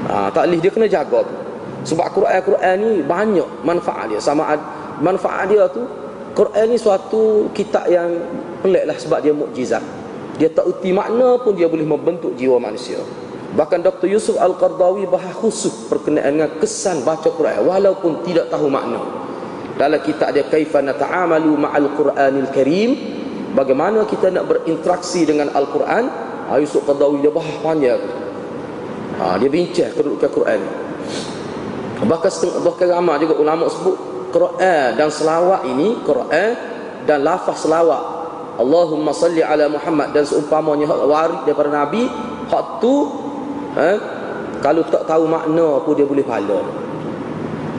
Ha, 0.09 0.29
taklif 0.33 0.59
dia 0.61 0.71
kena 0.73 0.85
jaga 0.85 1.25
tu. 1.25 1.35
Sebab 1.89 2.05
Quran 2.13 2.39
Quran 2.45 2.75
ni 2.77 2.91
banyak 3.01 3.49
manfaat 3.65 4.13
dia. 4.13 4.21
Sama 4.21 4.53
manfaat 5.01 5.49
dia 5.49 5.65
tu 5.73 5.81
Quran 6.37 6.65
ni 6.69 6.77
suatu 6.77 7.49
kitab 7.57 7.89
yang 7.89 8.13
pelik 8.61 8.85
lah 8.85 8.97
sebab 8.97 9.25
dia 9.25 9.33
mukjizat. 9.33 9.81
Dia 10.37 10.53
tak 10.53 10.69
erti 10.69 10.93
makna 10.93 11.41
pun 11.41 11.57
dia 11.57 11.65
boleh 11.65 11.83
membentuk 11.83 12.37
jiwa 12.37 12.61
manusia. 12.61 13.01
Bahkan 13.49 13.81
Dr. 13.81 14.05
Yusuf 14.05 14.37
Al-Qardawi 14.37 15.09
bahas 15.09 15.33
khusus 15.33 15.89
berkenaan 15.89 16.37
dengan 16.37 16.51
kesan 16.61 17.01
baca 17.01 17.25
Quran 17.33 17.65
walaupun 17.65 18.21
tidak 18.21 18.53
tahu 18.53 18.69
makna 18.69 19.01
dalam 19.79 20.03
kitab 20.03 20.35
dia 20.35 20.43
kaifa 20.43 20.83
nata'amalu 20.83 21.55
ma'al 21.55 21.87
Qur'anil 21.95 22.51
Karim 22.51 22.89
bagaimana 23.55 24.03
kita 24.03 24.27
nak 24.27 24.51
berinteraksi 24.51 25.23
dengan 25.23 25.55
Al-Quran? 25.55 26.03
Ha, 26.51 26.59
Yusuf 26.59 26.83
Qadawi 26.83 27.23
dia 27.23 27.31
bahas 27.31 27.55
panjang. 27.63 28.03
Ha, 29.23 29.39
dia 29.39 29.47
bincang 29.47 29.95
kedudukan 29.95 30.29
Quran. 30.35 30.59
Bahkan 32.03 32.31
setengah 32.31 32.59
bahkan 32.59 32.91
ramai 32.91 33.23
juga 33.23 33.39
ulama 33.39 33.71
sebut 33.71 33.95
Quran 34.35 34.99
dan 34.99 35.07
selawat 35.07 35.63
ini 35.71 35.95
Quran 36.03 36.51
dan 37.07 37.23
lafaz 37.23 37.63
selawat. 37.63 38.19
Allahumma 38.59 39.15
salli 39.15 39.39
ala 39.39 39.71
Muhammad 39.71 40.11
dan 40.11 40.27
seumpamanya 40.27 40.91
hak 40.91 40.99
waris 41.07 41.41
daripada 41.47 41.71
Nabi 41.71 42.03
hak 42.51 42.83
tu 42.83 43.07
ha, 43.79 43.95
kalau 44.59 44.83
tak 44.91 45.07
tahu 45.07 45.23
makna 45.31 45.79
pun 45.79 45.95
dia 45.95 46.03
boleh 46.03 46.27
pahala 46.27 46.88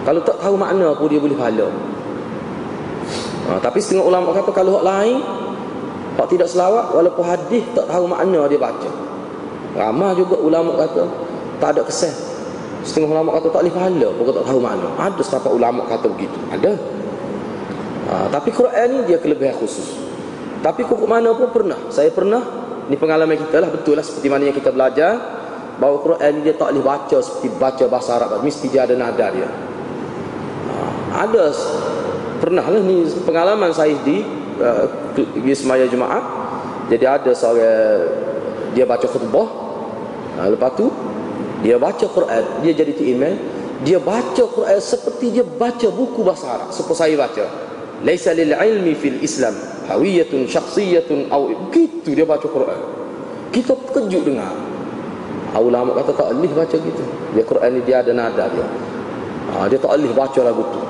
kalau 0.01 0.21
tak 0.25 0.41
tahu 0.41 0.57
makna 0.57 0.97
pun 0.97 1.13
dia 1.13 1.21
boleh 1.21 1.37
pahala 1.37 1.69
ha, 3.49 3.61
Tapi 3.61 3.79
setengah 3.83 4.05
ulama 4.07 4.33
kata 4.33 4.51
Kalau 4.55 4.81
hak 4.81 4.85
lain 4.85 5.17
Hak 6.17 6.27
tidak 6.33 6.49
selawat 6.49 6.93
Walaupun 6.97 7.25
hadis 7.27 7.65
tak 7.77 7.87
tahu 7.89 8.05
makna 8.09 8.49
dia 8.49 8.61
baca. 8.61 8.91
Ramah 9.77 10.13
juga 10.17 10.37
ulama 10.41 10.73
kata 10.81 11.05
Tak 11.61 11.77
ada 11.77 11.83
kesan. 11.85 12.15
Setengah 12.81 13.21
ulama 13.21 13.37
kata 13.37 13.53
tak 13.53 13.61
boleh 13.61 13.75
pahala 13.77 14.09
Pokok 14.17 14.35
tak 14.41 14.45
tahu 14.49 14.61
makna. 14.61 14.89
Ada 14.97 15.21
setapak 15.21 15.53
ulama 15.53 15.85
kata 15.85 16.07
begitu. 16.09 16.39
Ada. 16.49 16.73
Ha, 18.09 18.13
Tapi 18.33 18.49
Quran 18.57 18.87
ni 18.97 18.99
dia 19.05 19.19
kelebihan 19.21 19.55
khusus. 19.61 20.01
Tapi 20.65 20.85
kok 20.85 21.05
mana 21.05 21.37
pun 21.37 21.53
pernah. 21.53 21.77
Saya 21.93 22.09
pernah 22.09 22.41
Ini 22.89 22.97
pengalaman 22.97 23.37
kita 23.37 23.61
lah 23.61 23.69
Betul 23.69 24.01
lah 24.01 24.05
seperti 24.05 24.29
mana 24.33 24.49
yang 24.49 24.57
kita 24.57 24.73
belajar 24.73 25.13
Bahawa 25.81 25.97
Quran 26.05 26.31
ni 26.37 26.41
dia 26.45 26.53
tak 26.57 26.77
boleh 26.77 26.85
baca 26.85 27.17
Seperti 27.25 27.49
baca 27.57 27.85
bahasa 27.89 28.21
Arab. 28.21 28.41
Mesti 28.45 28.69
dia 28.69 28.85
ada 28.85 28.93
nada 28.97 29.29
dia 29.33 29.49
ada. 31.11 31.51
Pernah 32.41 32.65
lah 32.65 32.81
ni 32.81 33.05
pengalaman 33.29 33.69
saya 33.69 33.93
di 34.01 34.25
uh, 34.63 34.87
di 35.17 35.53
semaya 35.53 35.85
Jumaat. 35.85 36.25
Jadi 36.89 37.05
ada 37.05 37.31
seorang 37.37 38.01
dia 38.73 38.89
baca 38.89 39.05
khutbah. 39.05 39.49
Uh, 40.41 40.49
lepas 40.57 40.73
tu 40.79 40.89
dia 41.61 41.77
baca 41.77 42.07
Quran 42.09 42.65
dia 42.65 42.73
jadi 42.73 42.97
email 43.05 43.37
dia 43.85 44.01
baca 44.01 44.45
Quran 44.49 44.81
seperti 44.81 45.37
dia 45.37 45.45
baca 45.45 45.89
buku 45.93 46.25
bahasa 46.25 46.49
Arab 46.49 46.69
seperti 46.73 46.97
saya 46.97 47.15
baca. 47.21 47.45
Laisa 48.01 48.33
lil 48.33 48.57
ilmi 48.57 48.97
fil 48.97 49.21
islam 49.21 49.53
hawiyatun 49.85 50.49
syakhsiyatun 50.49 51.29
aw 51.29 51.45
gitu 51.69 52.17
dia 52.17 52.25
baca 52.25 52.49
Quran. 52.49 52.81
Kita 53.53 53.77
terkejut 53.77 54.25
dengar. 54.25 54.55
Ulama 55.61 55.93
kata 55.99 56.15
tak 56.15 56.31
boleh 56.33 56.53
baca 56.57 56.77
gitu. 56.79 57.05
Dia 57.37 57.45
Quran 57.45 57.71
ni 57.77 57.81
dia 57.85 58.01
ada 58.01 58.17
nada 58.17 58.49
dia. 58.49 58.65
Ha, 59.51 59.67
dia 59.67 59.77
tak 59.83 59.93
boleh 59.93 60.15
baca 60.15 60.41
lagu 60.47 60.63
tu 60.71 60.90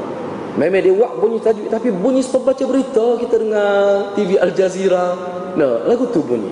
Memang 0.58 0.82
dia 0.82 0.90
buat 0.90 1.12
bunyi 1.22 1.38
tajuk 1.38 1.70
tapi 1.70 1.94
bunyi 1.94 2.26
sebab 2.26 2.50
baca 2.50 2.64
berita 2.66 3.06
kita 3.22 3.34
dengar 3.38 3.70
TV 4.18 4.34
Al 4.34 4.50
Jazeera. 4.50 5.14
Nah, 5.54 5.86
lagu 5.86 6.10
tu 6.10 6.18
bunyi. 6.26 6.50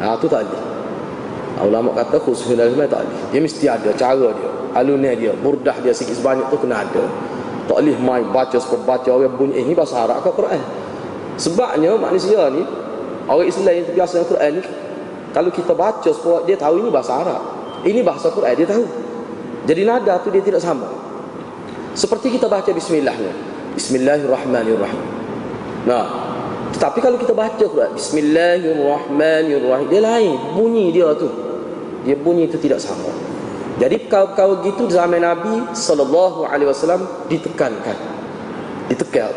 Ah 0.00 0.18
tu 0.18 0.26
tak 0.26 0.42
ada. 0.42 0.58
Ah, 1.60 1.68
ulama 1.68 1.94
kata 1.94 2.18
khusus 2.18 2.50
dalam 2.58 2.74
tak 2.90 3.06
ada. 3.06 3.16
Dia 3.30 3.38
mesti 3.38 3.70
ada 3.70 3.94
cara 3.94 4.34
dia, 4.34 4.50
alunnya 4.74 5.12
dia, 5.14 5.32
burdah 5.36 5.76
dia 5.84 5.94
sikit 5.94 6.18
sebanyak 6.18 6.48
tu 6.50 6.58
kena 6.58 6.82
ada. 6.82 7.04
Tak 7.70 7.78
boleh 7.78 7.94
main 8.02 8.26
baca 8.34 8.58
sebab 8.58 8.82
baca 8.82 9.06
orang 9.14 9.38
bunyi 9.38 9.60
eh, 9.60 9.64
ni 9.64 9.74
bahasa 9.76 10.02
Arab 10.02 10.26
ke 10.26 10.30
Quran. 10.34 10.58
Sebabnya 11.38 11.94
manusia 11.94 12.50
ni 12.50 12.66
orang 13.30 13.46
Islam 13.46 13.72
yang 13.78 13.86
terbiasa 13.86 14.12
dengan 14.18 14.28
Quran 14.34 14.50
ni 14.58 14.62
kalau 15.32 15.50
kita 15.54 15.72
baca 15.72 16.10
sebab 16.10 16.40
dia 16.44 16.56
tahu 16.58 16.82
ini 16.82 16.88
bahasa 16.90 17.12
Arab. 17.22 17.42
Ini 17.86 18.00
bahasa 18.02 18.26
Quran 18.34 18.54
dia 18.58 18.66
tahu. 18.66 18.84
Jadi 19.62 19.82
nada 19.86 20.18
tu 20.18 20.28
dia 20.34 20.42
tidak 20.42 20.58
sama. 20.58 21.01
Seperti 21.92 22.40
kita 22.40 22.48
baca 22.48 22.72
bismillah 22.72 23.12
ni. 23.20 23.28
Bismillahirrahmanirrahim. 23.76 25.00
Nah, 25.84 26.04
tetapi 26.72 27.04
kalau 27.04 27.18
kita 27.18 27.34
baca 27.36 27.58
Quran 27.58 27.92
Bismillahirrahmanirrahim 27.96 29.86
dia 29.92 30.00
lain 30.00 30.36
bunyi 30.56 30.88
dia 30.92 31.12
tu. 31.16 31.28
Dia 32.08 32.16
bunyi 32.16 32.48
itu 32.48 32.56
tidak 32.56 32.80
sama. 32.80 33.12
Jadi 33.76 34.08
kau-kau 34.08 34.60
gitu 34.64 34.88
zaman 34.88 35.20
Nabi 35.20 35.68
sallallahu 35.76 36.48
alaihi 36.48 36.68
wasallam 36.72 37.04
ditekankan. 37.28 37.96
Ditekan. 38.88 39.32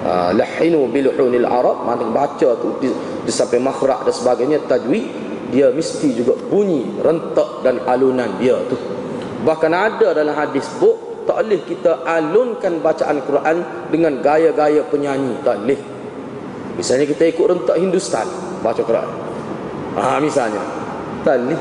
Uh, 0.00 0.32
lahinu 0.32 0.88
bilhunil 0.88 1.44
arab 1.44 1.84
mana 1.84 2.08
baca 2.08 2.56
tu 2.56 2.72
di, 2.80 2.88
di 3.26 3.28
sampai 3.28 3.60
makhraj 3.60 4.08
dan 4.08 4.14
sebagainya 4.16 4.64
tajwid 4.64 5.04
dia 5.52 5.68
mesti 5.76 6.16
juga 6.16 6.40
bunyi 6.48 6.88
rentak 7.04 7.60
dan 7.60 7.84
alunan 7.84 8.32
dia 8.40 8.56
tu 8.64 8.80
bahkan 9.44 9.68
ada 9.76 10.16
dalam 10.16 10.32
hadis 10.32 10.64
buk 10.80 11.09
tak 11.28 11.38
boleh 11.44 11.60
kita 11.68 12.04
alunkan 12.06 12.80
bacaan 12.80 13.18
Quran 13.24 13.56
dengan 13.92 14.12
gaya-gaya 14.24 14.84
penyanyi 14.88 15.36
tak 15.44 15.60
boleh 15.62 15.80
misalnya 16.80 17.04
kita 17.04 17.28
ikut 17.28 17.46
rentak 17.46 17.76
Hindustan 17.76 18.24
baca 18.64 18.80
Quran. 18.80 19.08
Ah 19.96 20.16
misalnya. 20.16 20.62
Tak 21.20 21.36
boleh 21.36 21.60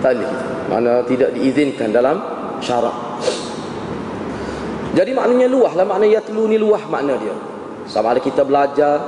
tak 0.00 0.12
boleh 0.16 0.30
mana 0.70 0.92
tidak 1.04 1.30
diizinkan 1.34 1.90
dalam 1.90 2.22
syarak. 2.62 2.94
Jadi 4.94 5.10
maknanya 5.14 5.46
luah 5.50 5.72
lah 5.74 5.86
makna 5.86 6.06
yatlu 6.06 6.46
ni 6.46 6.56
luah 6.58 6.82
makna 6.86 7.18
dia. 7.18 7.34
Sama 7.90 8.14
ada 8.14 8.20
kita 8.22 8.46
belajar 8.46 9.02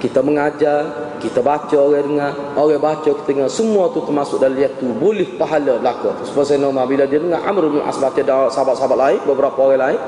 kita 0.00 0.24
mengajar 0.24 1.09
kita 1.20 1.44
baca 1.44 1.76
orang 1.76 2.04
dengar 2.08 2.32
orang 2.56 2.80
baca 2.80 3.04
kita 3.12 3.28
dengar. 3.28 3.48
Semua 3.52 3.92
tu 3.92 4.00
termasuk 4.02 4.40
dalam 4.40 4.56
dia 4.56 4.72
tu. 4.72 4.88
Boleh 4.96 5.28
pahala 5.36 5.76
belaka 5.76 6.16
tu. 6.16 6.32
Sebab 6.32 6.42
saya 6.48 6.58
nama 6.64 6.88
bila 6.88 7.04
dia 7.04 7.20
dengar 7.20 7.44
Amr 7.44 7.68
bin 7.68 7.84
As 7.84 8.00
baca 8.00 8.18
sahabat-sahabat 8.48 8.98
lain 8.98 9.20
beberapa 9.28 9.58
orang 9.60 9.80
lain 9.92 10.00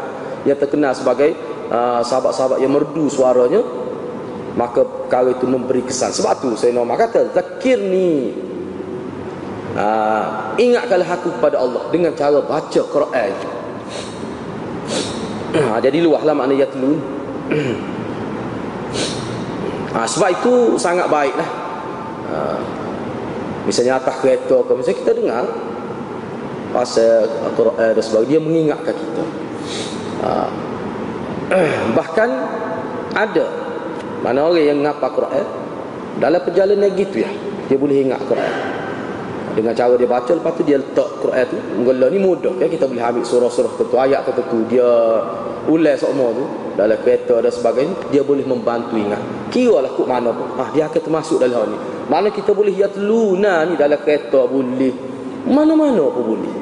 yang 0.48 0.58
terkenal 0.58 0.96
sebagai 0.96 1.36
uh, 1.68 2.00
sahabat-sahabat 2.00 2.58
yang 2.64 2.72
merdu 2.72 3.06
suaranya 3.12 3.60
maka 4.56 4.84
perkara 4.84 5.32
itu 5.32 5.44
memberi 5.44 5.84
kesan. 5.84 6.12
Sebab 6.12 6.32
tu 6.40 6.50
saya 6.56 6.72
nama 6.72 6.96
kata 6.96 7.32
zakir 7.36 7.76
ni 7.76 8.32
uh, 9.76 10.56
ingatkanlah 10.56 11.08
aku 11.08 11.28
kepada 11.36 11.56
Allah 11.60 11.82
dengan 11.92 12.12
cara 12.16 12.40
baca 12.40 12.80
Quran. 12.88 13.32
Uh, 15.52 15.78
jadi 15.84 16.00
luahlah 16.00 16.32
makna 16.32 16.56
yatlu 16.56 16.96
ha, 19.94 20.04
sebab 20.08 20.28
itu 20.32 20.52
sangat 20.80 21.06
baik 21.08 21.34
lah 21.36 21.48
ha, 22.28 22.56
misalnya 23.64 24.00
atas 24.02 24.18
kereta 24.18 24.64
ke 24.64 24.72
misalnya 24.74 24.98
kita 25.04 25.12
dengar 25.14 25.44
pasal 26.72 27.28
Al-Quran 27.52 27.90
dan 27.92 28.00
sebagainya 28.00 28.30
dia 28.32 28.40
mengingatkan 28.40 28.94
kita. 28.96 29.24
Ha, 30.24 30.30
bahkan 31.98 32.30
ada 33.12 33.46
mana 34.24 34.48
orang 34.48 34.64
yang 34.64 34.78
ngapa 34.80 35.08
Quran 35.12 35.46
dalam 36.16 36.40
perjalanan 36.40 36.88
gitu 36.96 37.26
ya 37.26 37.30
dia 37.68 37.76
boleh 37.76 38.06
ingat 38.06 38.20
Quran 38.24 38.52
dengan 39.52 39.76
cara 39.76 39.92
dia 40.00 40.08
baca 40.08 40.32
lepas 40.32 40.52
tu 40.56 40.64
dia 40.64 40.80
letak 40.80 41.08
Quran 41.20 41.44
tu. 41.44 41.56
Menggela 41.76 42.06
ni 42.08 42.18
mudah 42.18 42.56
ya 42.56 42.66
kita 42.72 42.88
boleh 42.88 43.04
ambil 43.04 43.24
surah-surah 43.24 43.70
tertentu 43.76 43.96
ayat 44.00 44.20
tertentu. 44.24 44.58
Dia 44.72 44.88
ulai 45.68 45.94
semua 46.00 46.32
tu 46.32 46.44
dalam 46.72 46.96
kereta 47.04 47.44
dan 47.44 47.52
sebagainya 47.52 47.94
dia 48.08 48.24
boleh 48.24 48.44
membantu 48.48 48.96
ingat. 48.96 49.20
Kira 49.52 49.84
lah 49.84 49.92
kok 49.92 50.08
mana 50.08 50.32
pun. 50.32 50.56
Ah, 50.56 50.72
dia 50.72 50.88
akan 50.88 51.00
termasuk 51.04 51.36
dalam 51.36 51.56
hal 51.60 51.66
ni. 51.68 51.78
Mana 52.08 52.32
kita 52.32 52.56
boleh 52.56 52.72
yatluna 52.72 53.68
ni 53.68 53.76
dalam 53.76 54.00
kereta 54.00 54.48
boleh? 54.48 54.94
Mana-mana 55.44 56.04
pun 56.08 56.24
boleh. 56.32 56.54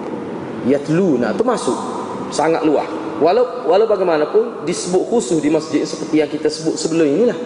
Yatluna 0.66 1.30
termasuk. 1.38 1.78
Sangat 2.34 2.66
luas. 2.66 2.90
Walau 3.22 3.70
walau 3.70 3.86
bagaimanapun 3.86 4.66
disebut 4.66 5.06
khusus 5.06 5.38
di 5.38 5.52
masjid 5.52 5.86
seperti 5.86 6.24
yang 6.24 6.30
kita 6.30 6.50
sebut 6.50 6.74
sebelum 6.74 7.06
inilah. 7.06 7.38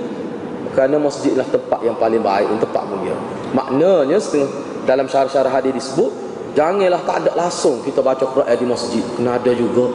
Kerana 0.72 0.98
masjidlah 0.98 1.46
tempat 1.52 1.84
yang 1.84 1.94
paling 2.00 2.24
baik 2.24 2.48
untuk 2.48 2.72
tempat 2.72 2.84
mulia. 2.90 3.14
Maknanya 3.54 4.18
setengah 4.18 4.63
dalam 4.84 5.08
syarah-syarah 5.08 5.52
hadis 5.52 5.72
disebut 5.74 6.12
janganlah 6.54 7.02
tak 7.02 7.26
ada 7.26 7.30
langsung 7.34 7.82
kita 7.82 8.00
baca 8.00 8.24
Quran 8.24 8.56
di 8.56 8.66
masjid. 8.66 9.04
Kena 9.18 9.36
ada 9.36 9.52
juga. 9.52 9.90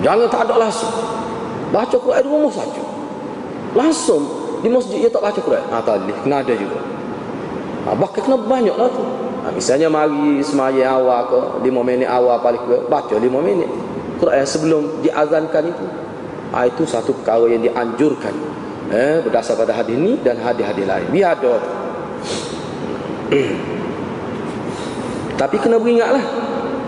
Jangan 0.00 0.26
tak 0.32 0.42
ada 0.48 0.54
langsung. 0.68 0.94
Baca 1.70 1.96
Quran 1.96 2.22
di 2.24 2.30
rumah 2.30 2.52
saja. 2.52 2.82
Langsung 3.76 4.22
di 4.64 4.68
masjid 4.72 5.04
dia 5.04 5.10
tak 5.12 5.22
baca 5.22 5.40
Quran. 5.40 5.64
Ha, 5.68 5.80
tak 5.84 5.94
boleh. 6.02 6.16
Kena 6.24 6.36
ada 6.40 6.54
juga. 6.56 6.78
Ha, 7.84 7.88
bahkan 7.92 8.20
kena 8.24 8.36
banyak 8.40 8.76
lah 8.76 8.88
tu. 8.88 9.04
Ha, 9.44 9.52
misalnya 9.52 9.92
mari 9.92 10.40
semaya 10.40 10.96
awal 10.96 11.20
ke 11.28 11.38
lima 11.68 11.84
minit 11.84 12.08
awal 12.08 12.40
paling 12.40 12.62
ke 12.64 12.88
baca 12.88 13.14
lima 13.20 13.44
minit 13.44 13.68
Quran 14.16 14.44
sebelum 14.48 14.82
diazankan 15.04 15.68
itu. 15.68 15.86
Ha, 16.56 16.64
itu 16.64 16.82
satu 16.88 17.12
perkara 17.12 17.44
yang 17.52 17.60
dianjurkan. 17.60 18.32
Eh, 18.92 19.24
berdasar 19.24 19.56
pada 19.56 19.72
hadis 19.72 19.96
ini 19.96 20.20
dan 20.20 20.36
hadis-hadis 20.36 20.84
lain. 20.84 21.08
Biar 21.08 21.40
ada 21.40 21.56
Tapi 25.34 25.56
kena 25.58 25.80
beringatlah. 25.80 26.24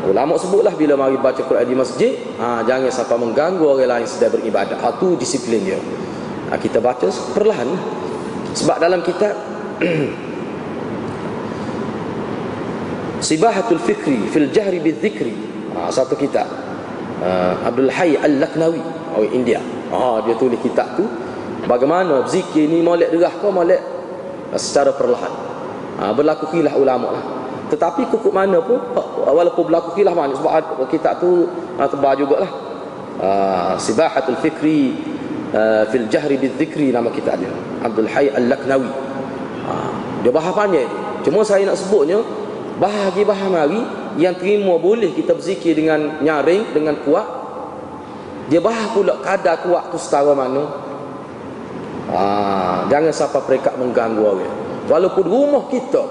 Ulama 0.06 0.38
sebutlah 0.38 0.70
bila 0.78 0.94
mari 0.94 1.18
baca 1.18 1.42
Quran 1.42 1.66
di 1.66 1.74
masjid 1.74 2.14
ha, 2.38 2.62
Jangan 2.62 2.94
sampai 2.94 3.18
mengganggu 3.18 3.58
orang 3.58 3.98
lain 3.98 4.06
sedang 4.06 4.38
beribadat 4.38 4.78
Itu 4.78 4.86
ha, 4.86 5.18
disiplin 5.18 5.66
dia. 5.66 5.82
Ha, 6.46 6.54
Kita 6.54 6.78
baca 6.78 7.10
perlahan. 7.34 7.66
Sebab 8.54 8.76
dalam 8.78 9.02
kitab 9.02 9.34
Sibahatul 13.26 13.82
Fikri 13.82 14.30
Fil 14.30 14.54
Jahri 14.54 14.78
Bil 14.78 14.94
Zikri 15.02 15.34
ha, 15.74 15.90
Satu 15.90 16.14
kitab. 16.14 16.46
Ha, 17.18 17.66
Abdul 17.66 17.90
Hayy 17.90 18.14
Al-Laknawi 18.14 18.78
Orang 19.18 19.32
India. 19.34 19.58
Ha, 19.90 20.22
Dia 20.22 20.38
tulis 20.38 20.62
kitab 20.62 20.94
tu. 20.94 21.02
Bagaimana 21.66 22.30
zikir 22.30 22.70
ni 22.70 22.78
molek 22.78 23.10
derah 23.10 23.34
kau 23.42 23.50
molek 23.50 23.82
Secara 24.54 24.94
perlahan 24.94 25.55
ha, 26.00 26.12
berlaku 26.12 26.48
khilaf 26.52 26.74
ulama 26.76 27.16
lah. 27.16 27.24
Tetapi 27.66 28.06
kukuk 28.14 28.30
mana 28.30 28.62
pun 28.62 28.78
walaupun 29.26 29.66
berlaku 29.66 29.98
khilaf 29.98 30.14
mana 30.14 30.32
sebab 30.36 30.86
kitab 30.92 31.18
tu 31.18 31.50
ha, 31.80 31.88
tebal 31.88 32.14
jugalah. 32.14 32.50
Ha, 33.16 33.28
sibahatul 33.80 34.38
fikri 34.44 34.94
ha, 35.56 35.88
fil 35.88 36.06
jahri 36.06 36.36
bil 36.36 36.54
zikri 36.54 36.92
nama 36.92 37.08
kitab 37.10 37.40
dia. 37.40 37.50
Abdul 37.82 38.08
Hayy 38.08 38.30
Al-Laknawi. 38.30 38.90
Ha, 39.66 39.72
dia 40.22 40.30
bahas 40.30 40.52
panjang 40.54 40.90
cuma 41.26 41.42
saya 41.42 41.66
nak 41.66 41.74
sebutnya 41.74 42.22
bahagi 42.78 43.26
bahas 43.26 43.50
mari 43.50 43.82
yang 44.14 44.38
terima 44.38 44.78
boleh 44.78 45.10
kita 45.10 45.34
berzikir 45.34 45.74
dengan 45.74 46.22
nyaring 46.22 46.70
dengan 46.70 46.94
kuat. 47.02 47.26
Dia 48.46 48.62
bahas 48.62 48.94
pula 48.94 49.18
kadar 49.26 49.58
kuat 49.66 49.90
tu 49.90 49.98
setara 49.98 50.30
mana. 50.30 50.86
Ha, 52.06 52.22
jangan 52.86 53.10
sampai 53.10 53.42
mereka 53.50 53.74
mengganggu 53.74 54.22
orang 54.22 54.65
walaupun 54.86 55.24
rumah 55.26 55.66
kita 55.70 56.02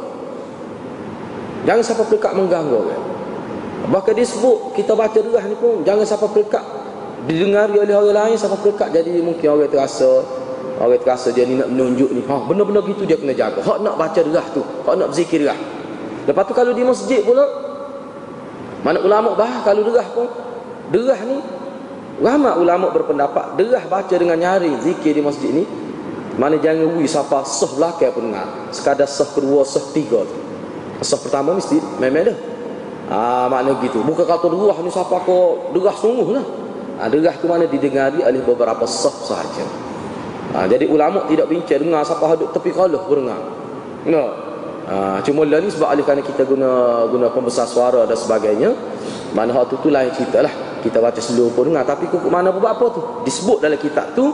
jangan 1.65 1.83
sampai 1.83 2.05
pekat 2.15 2.31
mengganggu 2.37 2.79
kan 2.85 3.01
bahkan 3.89 4.17
disebut 4.17 4.73
kita 4.73 4.97
baca 4.97 5.17
derah 5.17 5.45
ni 5.45 5.55
pun 5.57 5.85
jangan 5.85 6.05
sampai 6.05 6.41
pekat. 6.41 6.65
Didengari 7.25 7.81
oleh 7.81 7.93
orang 7.97 8.33
lain 8.33 8.37
sampai 8.37 8.61
pekat. 8.69 8.93
Jadi 8.93 9.17
mungkin 9.21 9.45
orang 9.49 9.69
terasa 9.69 10.09
orang 10.77 11.01
terasa 11.01 11.33
dia 11.33 11.45
ni 11.45 11.57
nak 11.57 11.69
menunjuk 11.73 12.09
ni. 12.13 12.21
Ha 12.25 12.35
benar-benar 12.45 12.81
gitu 12.85 13.05
dia 13.05 13.17
kena 13.17 13.33
jaga. 13.33 13.61
Hak 13.61 13.81
nak 13.81 13.95
baca 13.97 14.19
derah 14.21 14.45
tu 14.53 14.61
hak 14.61 14.95
nak 14.97 15.07
berzikir 15.13 15.45
derah 15.45 15.57
lepas 16.25 16.43
tu 16.49 16.53
kalau 16.57 16.73
di 16.73 16.81
masjid 16.81 17.21
pula 17.21 17.45
mana 18.81 18.97
ulama 19.01 19.37
bah 19.37 19.61
kalau 19.61 19.85
derah 19.85 20.07
pun. 20.13 20.27
Derah 20.85 21.17
ni 21.25 21.37
ramai 22.21 22.53
ulama 22.61 22.93
berpendapat 22.93 23.57
derah 23.57 23.83
baca 23.89 24.15
dengan 24.17 24.37
nyari 24.37 24.81
zikir 24.81 25.13
di 25.17 25.21
masjid 25.21 25.49
ni 25.49 25.65
mana 26.35 26.59
jangan 26.59 26.91
wui 26.91 27.07
siapa 27.07 27.47
sah 27.47 27.71
belakang 27.79 28.11
pun 28.11 28.31
dengar. 28.31 28.47
Sekadar 28.75 29.07
sah 29.07 29.27
kedua, 29.31 29.63
sah 29.63 29.83
tiga 29.95 30.23
tu. 30.27 30.35
Sah 30.99 31.19
pertama 31.19 31.55
mesti 31.55 31.79
memang 31.99 32.27
dah. 32.27 32.37
Ah 33.05 33.45
makna 33.47 33.77
gitu. 33.85 34.01
Bukan 34.01 34.25
kata 34.25 34.49
derah 34.49 34.77
ni 34.81 34.89
siapa 34.89 35.15
kau 35.23 35.71
derah 35.71 35.95
sungguh 35.95 36.35
lah. 36.35 36.45
Ah 36.99 37.07
derah 37.07 37.35
tu 37.39 37.45
mana 37.47 37.69
didengari 37.69 38.19
oleh 38.19 38.41
beberapa 38.43 38.83
sah 38.83 39.13
sahaja. 39.13 39.65
Ah 40.51 40.65
jadi 40.67 40.87
ulama 40.87 41.23
tidak 41.27 41.47
bincang 41.47 41.83
dengar 41.83 42.03
siapa 42.03 42.25
hadut 42.27 42.51
tepi 42.51 42.71
kalah 42.75 43.03
pun 43.05 43.23
dengar. 43.23 43.39
No. 44.09 44.23
Ah 44.85 45.17
cuma 45.23 45.47
lah 45.47 45.63
ni 45.63 45.71
sebab 45.71 45.87
alih 45.87 46.03
kerana 46.03 46.21
kita 46.21 46.43
guna 46.43 46.69
guna 47.07 47.27
pembesar 47.31 47.69
suara 47.69 48.03
dan 48.03 48.17
sebagainya. 48.19 48.75
Mana 49.31 49.51
hak 49.55 49.71
tu 49.71 49.75
tu 49.83 49.89
lain 49.91 50.11
cerita 50.11 50.43
lah. 50.43 50.51
Kita 50.83 50.99
baca 50.99 51.17
seluruh 51.17 51.51
pun 51.55 51.71
dengar 51.71 51.87
tapi 51.87 52.11
kukuk 52.11 52.27
mana 52.27 52.51
pun 52.51 52.65
apa 52.65 52.85
tu. 52.91 53.01
Disebut 53.23 53.63
dalam 53.63 53.79
kitab 53.79 54.11
tu 54.17 54.31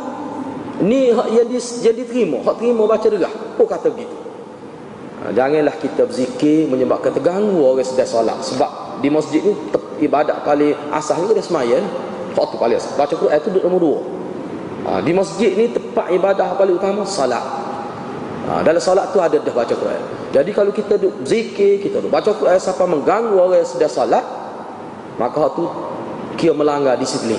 Ni 0.80 1.12
hak 1.12 1.28
yang, 1.36 1.48
di, 1.52 1.60
yang 1.60 1.96
diterima 2.00 2.38
Hak 2.48 2.56
terima 2.64 2.88
baca 2.88 3.04
derah 3.04 3.34
Oh 3.60 3.68
kata 3.68 3.92
begitu. 3.92 4.16
Ha, 5.22 5.36
Janganlah 5.36 5.76
kita 5.76 6.08
berzikir 6.08 6.72
Menyebabkan 6.72 7.12
terganggu 7.12 7.60
orang 7.60 7.84
sedang 7.84 8.08
solat. 8.08 8.40
Sebab 8.48 9.04
di 9.04 9.10
masjid 9.12 9.44
ni 9.44 9.54
Ibadat 10.02 10.42
paling 10.42 10.74
asal 10.96 11.28
ni 11.28 11.36
dia 11.36 11.44
semaya 11.44 11.78
Hak 12.34 12.46
tu 12.50 12.56
paling 12.56 12.80
asal 12.80 12.96
Baca 12.96 13.14
Quran 13.14 13.38
tu 13.44 13.50
duduk 13.52 13.64
nombor 13.68 13.82
dua. 13.84 14.00
Ha, 14.88 14.90
Di 15.04 15.12
masjid 15.12 15.52
ni 15.54 15.70
tempat 15.70 16.08
ibadah 16.10 16.56
paling 16.56 16.80
utama 16.80 17.04
Salat 17.04 17.44
ha, 18.48 18.64
Dalam 18.64 18.82
salat 18.82 19.12
tu 19.12 19.22
ada 19.22 19.38
dah 19.38 19.54
baca 19.54 19.74
Quran. 19.76 20.02
Jadi 20.32 20.50
kalau 20.56 20.72
kita 20.74 20.98
duduk 20.98 21.22
zikir 21.28 21.84
Kita 21.84 22.02
duduk 22.02 22.10
baca 22.16 22.32
Quran 22.34 22.58
Sampai 22.58 22.88
mengganggu 22.90 23.36
orang 23.38 23.62
yang 23.62 23.70
sedang 23.70 23.92
salat 23.92 24.26
Maka 25.20 25.38
hak 25.38 25.52
tu 25.54 25.70
Kira 26.40 26.58
melanggar 26.58 26.98
disiplin. 26.98 27.38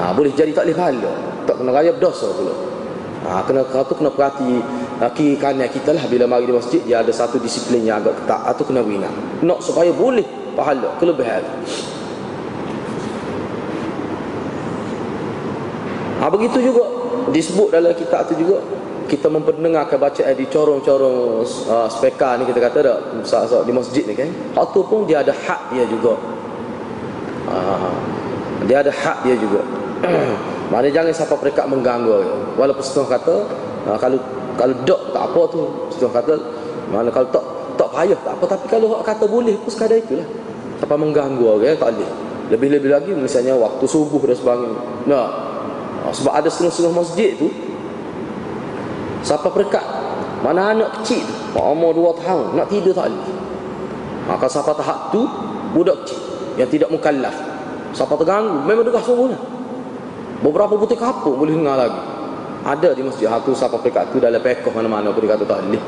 Ha, 0.00 0.10
Boleh 0.10 0.34
jadi 0.34 0.50
tak 0.50 0.66
boleh 0.66 0.74
pahala 0.74 1.29
tak 1.50 1.58
kena 1.58 1.74
raya 1.74 1.90
berdosa 1.90 2.30
pula. 2.30 2.54
Ha, 3.26 3.42
kena 3.42 3.66
tu 3.66 3.94
kena 3.98 4.14
perhati 4.14 4.62
ha, 5.02 5.10
kiri 5.10 5.34
kanan 5.34 5.66
kita 5.66 5.90
lah. 5.98 6.06
Bila 6.06 6.30
mari 6.30 6.46
di 6.46 6.54
masjid 6.54 6.78
dia 6.86 7.02
ada 7.02 7.10
satu 7.10 7.42
disiplin 7.42 7.82
yang 7.82 7.98
agak 7.98 8.22
ketat. 8.22 8.40
Atau 8.46 8.62
kena 8.70 8.86
beringat 8.86 9.10
nak. 9.42 9.58
Supaya 9.58 9.90
boleh 9.90 10.22
pahala 10.54 10.94
kelebihan. 11.02 11.42
Ha, 16.22 16.30
begitu 16.30 16.62
juga 16.62 16.86
disebut 17.34 17.74
dalam 17.74 17.90
kitab 17.98 18.30
tu 18.30 18.38
juga 18.38 18.62
kita 19.10 19.26
memperdengarkan 19.26 19.98
bacaan 19.98 20.38
di 20.38 20.46
corong-corong 20.46 21.42
uh, 21.66 21.88
speaker 21.90 22.38
ni 22.38 22.46
kita 22.46 22.62
kata 22.62 22.78
tak 23.26 23.62
di 23.66 23.72
masjid 23.74 24.06
ni 24.06 24.14
kan. 24.14 24.30
Hak 24.54 24.70
tu 24.70 24.86
pun 24.86 25.02
dia 25.02 25.26
ada 25.26 25.34
hak 25.34 25.74
dia 25.74 25.82
juga. 25.90 26.14
Uh, 27.50 27.90
dia 28.70 28.86
ada 28.86 28.92
hak 28.92 29.24
dia 29.26 29.34
juga 29.34 29.64
Mana 30.70 30.86
jangan 30.86 31.10
siapa 31.10 31.34
mereka 31.34 31.66
mengganggu. 31.66 32.22
Walaupun 32.54 32.84
setengah 32.86 33.18
kata 33.18 33.34
uh, 33.90 33.98
Kalau 33.98 34.18
kalau 34.54 34.74
dok 34.86 35.00
tak 35.10 35.22
apa 35.26 35.42
tu 35.50 35.60
Setengah 35.90 36.14
kata 36.22 36.34
Mana 36.94 37.10
kalau 37.10 37.28
tak 37.34 37.44
tak 37.74 37.88
payah 37.96 38.18
tak 38.22 38.32
apa. 38.36 38.44
Tapi 38.44 38.66
kalau 38.68 38.86
orang 38.92 39.08
kata 39.08 39.24
boleh 39.24 39.56
pun 39.56 39.70
sekadar 39.72 39.96
itulah. 39.96 40.26
Siapa 40.78 40.94
mengganggu 41.00 41.42
orang 41.42 41.74
tak 41.80 41.96
boleh. 41.96 42.12
Lebih-lebih 42.52 42.90
lagi 42.92 43.10
misalnya 43.16 43.56
waktu 43.56 43.84
subuh 43.88 44.20
dan 44.20 44.36
sebagainya. 44.36 44.80
Nah 45.10 45.26
uh, 46.06 46.12
Sebab 46.14 46.32
ada 46.38 46.46
setengah-setengah 46.46 46.94
masjid 46.94 47.34
tu 47.34 47.50
Siapa 49.26 49.48
mereka 49.50 49.82
Mana 50.40 50.72
anak 50.72 51.02
kecil 51.02 51.26
tu 51.26 51.34
Umur 51.58 51.92
dua 51.92 52.10
tahun 52.14 52.54
Nak 52.54 52.66
tidur 52.70 52.94
tak 52.94 53.10
boleh. 53.10 53.36
Maka 54.30 54.46
siapa 54.46 54.70
tahap 54.78 55.10
tu 55.10 55.26
Budak 55.74 56.06
kecil 56.06 56.20
Yang 56.56 56.68
tidak 56.78 56.88
mukallaf. 56.94 57.36
Siapa 57.90 58.14
terganggu 58.14 58.64
Memang 58.64 58.84
degah 58.86 59.02
semua 59.02 59.34
lah 59.34 59.59
Beberapa 60.40 60.72
butik 60.76 60.96
kapur 60.96 61.36
boleh 61.36 61.52
dengar 61.52 61.76
lagi. 61.76 62.00
Ada 62.60 62.92
di 62.92 63.00
masjid 63.04 63.28
satu 63.28 63.56
siapa 63.56 63.76
pekat 63.80 64.12
tu 64.12 64.20
dalam 64.20 64.40
pekoh 64.40 64.72
mana-mana 64.72 65.12
pun 65.12 65.24
dia 65.24 65.32
kata 65.36 65.44
tak 65.48 65.64
boleh. 65.64 65.82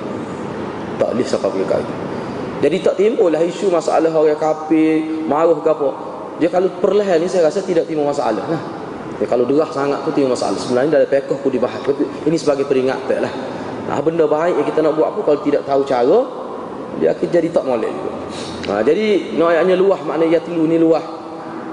Tak 0.97 1.09
boleh 1.13 1.27
siapa 1.27 1.49
pekat 1.49 1.79
itu. 1.81 1.95
Jadi 2.63 2.77
tak 2.79 2.95
timbul 2.95 3.29
lah 3.33 3.43
isu 3.43 3.69
masalah 3.73 4.13
orang 4.13 4.39
kafir, 4.39 5.25
marah 5.27 5.57
ke 5.59 5.69
apa. 5.69 5.89
Dia 6.41 6.49
kalau 6.49 6.69
perlahan 6.81 7.21
ni 7.21 7.29
saya 7.29 7.49
rasa 7.49 7.61
tidak 7.65 7.89
timbul 7.89 8.09
masalah 8.09 8.45
lah. 8.45 8.63
Dia 9.21 9.27
kalau 9.29 9.45
derah 9.45 9.69
sangat 9.73 10.05
tu 10.05 10.13
timbul 10.17 10.33
masalah. 10.33 10.57
Sebenarnya 10.57 11.01
dalam 11.01 11.09
pekoh 11.09 11.37
pun 11.41 11.51
dibahas. 11.53 11.81
Ini 12.25 12.37
sebagai 12.37 12.65
peringatan 12.69 13.19
lah. 13.25 13.35
Nah, 13.83 13.99
benda 13.99 14.31
baik 14.31 14.63
yang 14.63 14.67
kita 14.69 14.79
nak 14.79 14.95
buat 14.95 15.11
pun 15.17 15.23
kalau 15.27 15.41
tidak 15.43 15.67
tahu 15.67 15.83
cara, 15.83 16.19
dia 17.03 17.11
akan 17.11 17.29
jadi 17.29 17.49
tak 17.51 17.65
molek 17.67 17.91
juga. 17.91 18.13
Ha, 18.71 18.73
jadi, 18.87 19.35
no 19.35 19.51
ayatnya 19.51 19.75
luah 19.75 20.01
maknanya 20.07 20.39
yatlu 20.39 20.71
ni 20.71 20.79
luah. 20.79 21.03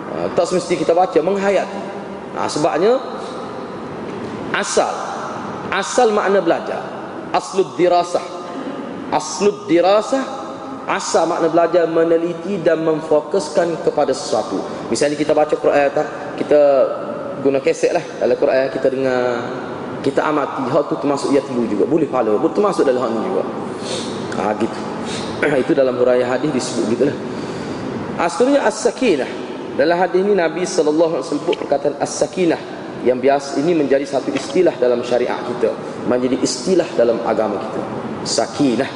Ha, 0.10 0.34
tak 0.34 0.50
semesti 0.50 0.74
kita 0.74 0.98
baca, 0.98 1.20
menghayat. 1.22 1.70
Ha, 2.40 2.48
sebabnya 2.48 2.96
asal 4.56 4.88
asal 5.70 6.16
makna 6.16 6.40
belajar. 6.40 6.80
Aslud 7.36 7.76
dirasah. 7.76 8.24
Aslud 9.12 9.68
dirasah 9.68 10.24
asal 10.90 11.30
makna 11.30 11.52
belajar 11.52 11.86
meneliti 11.86 12.58
dan 12.64 12.82
memfokuskan 12.82 13.84
kepada 13.84 14.16
sesuatu. 14.16 14.64
Misalnya 14.88 15.20
kita 15.20 15.36
baca 15.36 15.54
Quran 15.54 15.92
kita 16.40 16.62
guna 17.44 17.60
keset 17.60 17.92
lah. 17.92 18.06
Dalam 18.18 18.40
Quran 18.40 18.72
kita 18.72 18.88
dengar 18.88 19.22
kita 20.00 20.24
amati 20.24 20.64
hal 20.72 20.88
tu 20.88 20.96
termasuk 20.96 21.36
ia 21.36 21.44
tilu 21.44 21.68
juga. 21.68 21.84
Boleh 21.84 22.08
pahala 22.08 22.40
boleh 22.40 22.56
termasuk 22.56 22.88
dalam 22.88 23.04
hal 23.04 23.12
ni 23.14 23.22
juga. 23.28 23.44
Ha, 24.40 24.56
gitu. 24.56 24.80
Itu 25.68 25.72
dalam 25.76 26.00
huraian 26.00 26.26
hadis 26.26 26.50
disebut 26.56 26.86
gitulah 26.96 27.18
asalnya 28.20 28.68
as-sakinah 28.68 29.49
dalam 29.80 29.96
hadis 29.96 30.20
ini 30.20 30.36
Nabi 30.36 30.68
sallallahu 30.68 31.16
alaihi 31.16 31.24
wasallam 31.24 31.56
perkataan 31.56 31.96
as-sakinah 32.04 32.60
yang 33.08 33.16
biasa 33.16 33.64
ini 33.64 33.72
menjadi 33.72 34.04
satu 34.04 34.28
istilah 34.36 34.76
dalam 34.76 35.00
syariat 35.08 35.40
kita 35.40 35.72
menjadi 36.04 36.36
istilah 36.44 36.84
dalam 37.00 37.24
agama 37.24 37.64
kita. 37.64 37.82
Sakinah. 38.28 38.92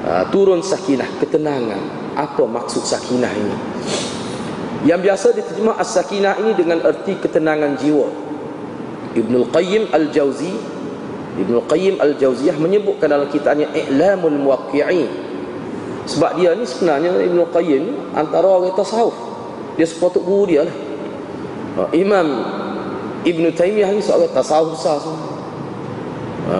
Uh, 0.00 0.24
turun 0.34 0.66
sakinah 0.66 1.06
ketenangan. 1.22 1.78
Apa 2.18 2.42
maksud 2.42 2.82
sakinah 2.82 3.30
ini? 3.30 3.54
Yang 4.82 5.00
biasa 5.06 5.26
diterjemah 5.30 5.78
as-sakinah 5.78 6.42
ini 6.42 6.58
dengan 6.58 6.82
erti 6.82 7.14
ketenangan 7.14 7.78
jiwa. 7.78 8.10
Ibnu 9.14 9.46
Qayyim 9.54 9.94
Al-Jauzi 9.94 10.54
Ibnu 11.38 11.62
Qayyim 11.70 12.02
Al-Jauziyah 12.02 12.58
menyebutkan 12.58 13.06
dalam 13.06 13.30
kitabnya 13.30 13.70
I'lamul 13.70 14.42
Muwaqqi'in. 14.42 15.06
Sebab 16.10 16.34
dia 16.34 16.58
ni 16.58 16.66
sebenarnya 16.66 17.14
Ibnu 17.14 17.46
Qayyim 17.54 18.18
antara 18.18 18.50
orang 18.50 18.74
tasawuf 18.74 19.29
dia 19.80 19.88
sepatut 19.88 20.20
guru 20.20 20.44
dia 20.44 20.68
lah. 20.68 20.76
Ha, 21.80 21.80
Imam 21.96 22.26
Ibnu 23.24 23.48
Taimiyah 23.56 23.88
ni 23.96 24.04
seorang 24.04 24.28
tasawuf 24.36 24.76
besar 24.76 25.00
semua. 25.00 25.32
Ha, 26.52 26.56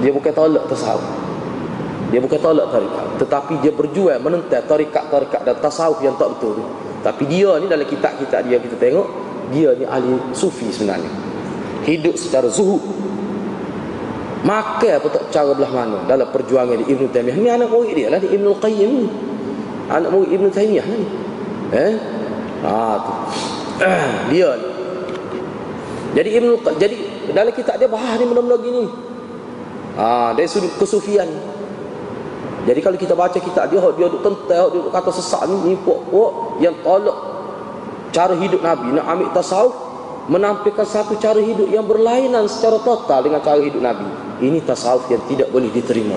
dia 0.00 0.10
bukan 0.16 0.32
tolak 0.32 0.64
tasawuf. 0.72 1.04
Dia 2.08 2.24
bukan 2.24 2.40
tolak 2.40 2.72
tarikat. 2.72 3.06
Tetapi 3.20 3.54
dia 3.60 3.72
berjuang 3.76 4.24
menentang 4.24 4.64
tarikat-tarikat 4.64 5.44
dan 5.44 5.60
tasawuf 5.60 6.00
yang 6.00 6.16
tak 6.16 6.32
betul 6.32 6.64
tapi 7.06 7.22
dia 7.30 7.54
ni 7.62 7.70
dalam 7.70 7.86
kitab-kitab 7.86 8.42
dia 8.50 8.58
kita 8.58 8.74
tengok 8.82 9.06
dia 9.54 9.70
ni 9.78 9.86
ahli 9.86 10.18
sufi 10.34 10.74
sebenarnya. 10.74 11.06
Hidup 11.86 12.18
secara 12.18 12.50
zuhud. 12.50 12.82
Makan 14.42 14.90
apa 14.98 15.06
tak 15.14 15.24
cara 15.30 15.54
belah 15.54 15.70
mana 15.70 16.02
dalam 16.10 16.26
perjuangan 16.34 16.82
di 16.82 16.86
Ibn 16.90 17.06
Taymiyah. 17.14 17.36
Ni 17.38 17.46
anak 17.46 17.70
murid 17.70 17.94
dia 17.94 18.10
lah 18.10 18.18
di 18.18 18.26
Ibn 18.26 18.46
Qayyim 18.58 18.90
ni. 18.90 19.06
Anak 19.86 20.10
murid 20.10 20.34
Ibn 20.34 20.46
Taymiyah 20.50 20.86
ni 20.90 21.02
eh? 21.72 21.94
Ha 22.62 22.74
tu. 23.02 23.12
Dia. 24.32 24.50
Jadi 26.16 26.28
Ibn 26.40 26.48
jadi 26.80 26.96
dalam 27.36 27.52
kitab 27.52 27.76
dia 27.76 27.92
bahas 27.92 28.16
ni 28.16 28.24
benda-benda 28.24 28.56
gini. 28.64 28.84
Ha 30.00 30.32
dari 30.32 30.48
sudut 30.48 30.72
kesufian. 30.80 31.28
Jadi 32.66 32.80
kalau 32.82 32.98
kita 32.98 33.14
baca 33.14 33.36
kitab 33.36 33.68
dia 33.68 33.78
dia 33.78 34.06
duk 34.08 34.22
tentai 34.24 34.58
dia 34.58 34.80
duk 34.80 34.90
kata 34.90 35.10
sesak 35.12 35.44
ni 35.46 35.54
ni 35.70 35.74
pok-pok 35.78 36.58
yang 36.58 36.74
tolak 36.80 37.14
cara 38.16 38.32
hidup 38.32 38.64
Nabi. 38.64 38.96
Nak 38.96 39.06
ambil 39.06 39.28
tasawuf 39.36 39.74
menampilkan 40.32 40.86
satu 40.88 41.20
cara 41.20 41.38
hidup 41.38 41.68
yang 41.68 41.84
berlainan 41.84 42.48
secara 42.48 42.80
total 42.80 43.20
dengan 43.20 43.44
cara 43.44 43.60
hidup 43.60 43.84
Nabi. 43.84 44.08
Ini 44.40 44.64
tasawuf 44.64 45.06
yang 45.12 45.20
tidak 45.28 45.52
boleh 45.52 45.68
diterima 45.68 46.16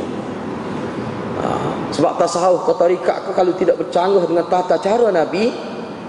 sebab 2.00 2.16
tasawuf 2.16 2.64
ke 2.64 2.74
tarikat 2.80 3.28
ke 3.28 3.32
kalau 3.36 3.52
tidak 3.60 3.76
bercanggah 3.76 4.24
dengan 4.24 4.48
tata 4.48 4.80
cara 4.80 5.12
Nabi 5.12 5.52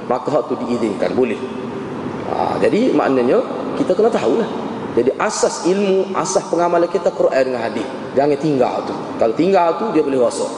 maka 0.07 0.31
hak 0.31 0.47
itu 0.47 0.55
diizinkan 0.63 1.11
boleh. 1.19 1.35
Ha, 2.31 2.63
jadi 2.63 2.95
maknanya 2.95 3.43
kita 3.75 3.99
kena 3.99 4.07
tahulah. 4.07 4.47
Jadi 4.95 5.11
asas 5.19 5.67
ilmu 5.67 6.15
asas 6.15 6.47
pengamalan 6.47 6.87
kita 6.87 7.11
Quran 7.11 7.51
dengan 7.51 7.63
hadis. 7.67 7.87
Jangan 8.15 8.39
tinggal 8.39 8.75
tu. 8.87 8.95
Kalau 9.19 9.35
tinggal 9.35 9.83
tu 9.83 9.91
dia 9.91 10.03
boleh 10.07 10.23
rosak. 10.23 10.51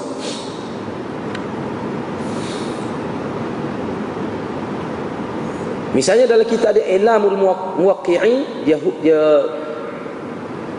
Misalnya 5.97 6.29
dalam 6.29 6.45
kitab 6.45 6.77
ada 6.77 6.81
Ilamul 6.85 7.37
Muwaqqi'in 7.81 8.69
dia 8.69 8.77
dia 9.01 9.21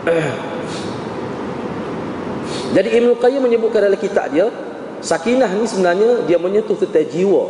Jadi 2.74 2.88
Ibn 2.90 3.14
Qayyim 3.22 3.42
menyebutkan 3.46 3.86
dalam 3.86 3.96
kitab 3.96 4.34
dia 4.34 4.50
sakinah 4.98 5.46
ni 5.54 5.64
sebenarnya 5.64 6.26
dia 6.26 6.42
menyentuh 6.42 6.74
tentang 6.74 7.06
jiwa. 7.06 7.44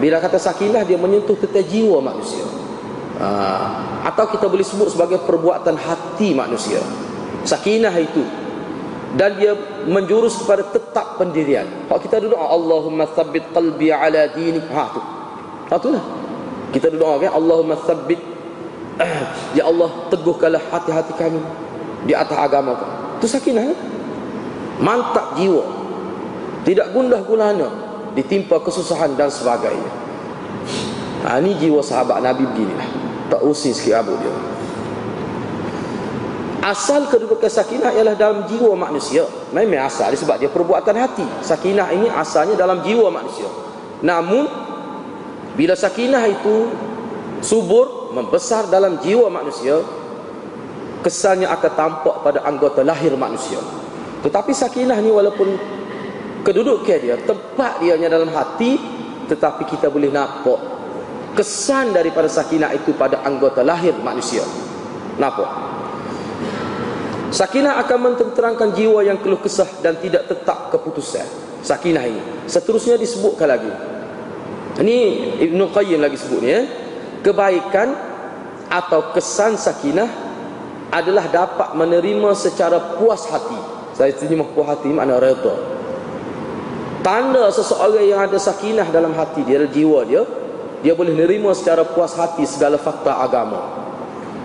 Bila 0.00 0.16
kata 0.24 0.40
sakinah 0.40 0.88
dia 0.88 0.96
menyentuh 0.96 1.36
tentang 1.36 1.66
jiwa 1.68 2.00
manusia. 2.00 2.42
Uh, 3.20 4.00
atau 4.08 4.24
kita 4.32 4.48
boleh 4.48 4.64
sebut 4.64 4.88
sebagai 4.88 5.20
perbuatan 5.28 5.76
hati 5.76 6.32
manusia. 6.32 6.80
Sakinah 7.44 7.92
itu 8.00 8.24
dan 9.20 9.34
dia 9.36 9.58
menjurus 9.84 10.38
kepada 10.38 10.64
tetap 10.70 11.18
pendirian. 11.18 11.66
Kalau 11.90 12.00
kita 12.00 12.16
doa 12.22 12.46
Allahumma 12.54 13.10
tsabbit 13.10 13.50
qalbi 13.50 13.90
ala 13.90 14.30
dinik. 14.30 14.64
Ha 14.70 14.84
tu. 14.94 15.00
Ha 15.68 15.76
tu 15.76 15.88
lah. 15.90 16.04
Kita 16.70 16.88
doa 16.94 17.18
kan 17.18 17.34
Allahumma 17.34 17.74
tsabbit 17.82 18.20
Ya 19.58 19.66
Allah 19.66 19.90
teguhkanlah 20.12 20.62
hati-hati 20.70 21.12
kami 21.18 21.40
di 22.06 22.14
atas 22.14 22.38
agama 22.38 22.78
kau. 22.78 22.90
Itu 23.18 23.26
sakinah. 23.26 23.64
Ya? 23.66 23.74
Mantap 24.80 25.36
jiwa. 25.36 25.64
Tidak 26.64 26.92
gundah 26.92 27.20
gulana 27.24 27.68
ditimpa 28.16 28.60
kesusahan 28.64 29.12
dan 29.14 29.28
sebagainya. 29.28 29.90
Ha, 31.24 31.36
ini 31.40 31.56
jiwa 31.60 31.84
sahabat 31.84 32.24
Nabi 32.24 32.48
beginilah. 32.48 32.88
Tak 33.28 33.40
usir 33.44 33.76
sikit 33.76 34.00
abu 34.00 34.16
dia. 34.18 34.32
Asal 36.60 37.08
kedudukan 37.08 37.48
sakinah 37.48 37.92
ialah 37.96 38.16
dalam 38.16 38.44
jiwa 38.44 38.76
manusia. 38.76 39.24
Memang 39.52 39.88
asal 39.88 40.12
sebab 40.12 40.36
dia 40.36 40.52
perbuatan 40.52 40.96
hati. 40.96 41.24
Sakinah 41.40 41.88
ini 41.92 42.08
asalnya 42.12 42.56
dalam 42.56 42.84
jiwa 42.84 43.08
manusia. 43.08 43.48
Namun 44.04 44.44
bila 45.56 45.76
sakinah 45.76 46.24
itu 46.28 46.72
subur 47.40 48.12
membesar 48.12 48.68
dalam 48.68 49.00
jiwa 49.00 49.32
manusia 49.32 49.80
kesannya 51.00 51.48
akan 51.48 51.72
tampak 51.72 52.16
pada 52.20 52.44
anggota 52.44 52.84
lahir 52.84 53.16
manusia 53.16 53.56
tetapi 54.20 54.52
sakinah 54.52 54.98
ni 55.00 55.08
walaupun 55.08 55.48
kedudukan 56.44 56.98
dia 57.00 57.16
tempat 57.24 57.80
dia 57.80 57.96
dalam 57.96 58.28
hati 58.32 58.76
tetapi 59.28 59.64
kita 59.68 59.88
boleh 59.88 60.10
nampak 60.10 60.80
kesan 61.34 61.94
daripada 61.94 62.26
sakinah 62.26 62.74
itu 62.74 62.94
pada 62.94 63.22
anggota 63.22 63.62
lahir 63.62 63.94
manusia. 64.02 64.42
Nampak? 65.18 65.50
Sakinah 67.30 67.78
akan 67.86 67.98
mententerangkan 68.10 68.74
jiwa 68.74 69.06
yang 69.06 69.22
keluh 69.22 69.38
kesah 69.38 69.68
dan 69.78 69.94
tidak 70.02 70.26
tetap 70.26 70.74
keputusan. 70.74 71.26
Sakinah 71.62 72.02
ini. 72.02 72.22
Seterusnya 72.50 72.98
disebutkan 72.98 73.46
lagi. 73.46 73.70
Ini 74.82 74.98
Ibn 75.38 75.60
Qayyim 75.70 76.00
lagi 76.02 76.18
sebut 76.18 76.40
ni 76.42 76.50
ya. 76.50 76.62
Kebaikan 77.22 77.94
atau 78.66 79.14
kesan 79.14 79.54
sakinah 79.54 80.08
adalah 80.90 81.30
dapat 81.30 81.78
menerima 81.78 82.34
secara 82.34 82.98
puas 82.98 83.28
hati. 83.30 83.59
Saya 84.00 84.16
terima 84.16 84.48
puas 84.48 84.64
hati 84.64 84.88
makna 84.88 85.20
redha. 85.20 85.52
Tanda 87.04 87.52
seseorang 87.52 88.00
yang 88.00 88.24
ada 88.24 88.40
sakinah 88.40 88.88
dalam 88.88 89.12
hati 89.12 89.44
dia, 89.44 89.60
dalam 89.60 89.68
jiwa 89.68 90.08
dia, 90.08 90.24
dia 90.80 90.96
boleh 90.96 91.12
menerima 91.12 91.52
secara 91.52 91.84
puas 91.84 92.16
hati 92.16 92.48
segala 92.48 92.80
fakta 92.80 93.20
agama 93.20 93.60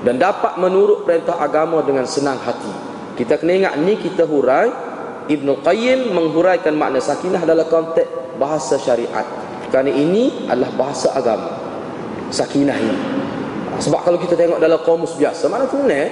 dan 0.03 0.19
dapat 0.19 0.59
menurut 0.59 1.07
perintah 1.07 1.39
agama 1.39 1.79
dengan 1.87 2.03
senang 2.03 2.35
hati. 2.43 2.71
Kita 3.15 3.39
kena 3.39 3.63
ingat 3.63 3.79
ni 3.79 3.95
kita 3.95 4.27
hurai 4.27 4.67
Ibn 5.31 5.47
Qayyim 5.63 6.11
menghuraikan 6.11 6.75
makna 6.75 6.99
sakinah 6.99 7.39
dalam 7.47 7.63
konteks 7.71 8.35
bahasa 8.35 8.75
syariat. 8.75 9.23
Kerana 9.71 9.91
ini 9.91 10.45
adalah 10.45 10.71
bahasa 10.77 11.11
agama 11.11 11.51
Sakinah 12.29 12.77
ini 12.77 12.99
Sebab 13.81 14.05
kalau 14.05 14.17
kita 14.21 14.37
tengok 14.37 14.61
dalam 14.61 14.79
komus 14.85 15.17
biasa 15.17 15.49
Mana 15.49 15.65
tu 15.67 15.81
ni 15.83 16.05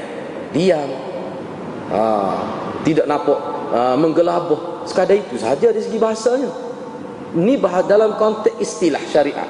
Diam 0.53 0.89
ha, 1.93 2.01
Tidak 2.84 3.08
nampak 3.08 3.39
ha, 3.74 3.96
Menggelabah. 3.96 4.84
Sekadar 4.84 5.15
itu 5.15 5.39
sahaja 5.39 5.72
dari 5.72 5.80
segi 5.80 5.98
bahasanya. 5.98 6.52
Ini 7.34 7.58
bahas 7.58 7.88
dalam 7.89 8.19
konteks 8.19 8.60
istilah 8.62 9.02
syariat. 9.10 9.48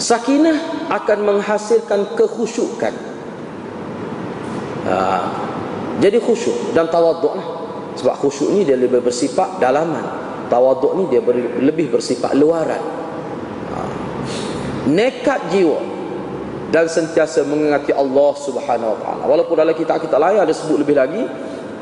Sakinah 0.00 0.90
akan 0.90 1.18
menghasilkan 1.22 2.18
kekhusyukan. 2.18 2.94
Ha, 4.84 4.96
Jadi 6.02 6.18
khusyuk 6.18 6.74
dan 6.74 6.90
tawaduk 6.90 7.38
lah. 7.38 7.48
Sebab 7.94 8.14
khusyuk 8.18 8.50
ni 8.50 8.66
dia 8.66 8.74
lebih 8.74 8.98
bersifat 8.98 9.62
dalaman. 9.62 10.02
Tawaduk 10.50 10.92
ni 10.98 11.02
dia 11.06 11.22
ber, 11.22 11.38
lebih 11.62 11.94
bersifat 11.94 12.34
luaran. 12.34 12.82
Ha. 13.70 13.78
nekat 14.90 15.40
jiwa 15.54 15.80
dan 16.74 16.90
sentiasa 16.90 17.46
mengingati 17.46 17.94
Allah 17.94 18.34
subhanahu 18.34 18.92
wa 18.92 18.98
ta'ala. 18.98 19.22
Walaupun 19.30 19.54
dalam 19.54 19.78
kitab-kitab 19.78 20.18
lain 20.18 20.42
ada 20.42 20.50
sebut 20.50 20.82
lebih 20.82 20.98
lagi 20.98 21.22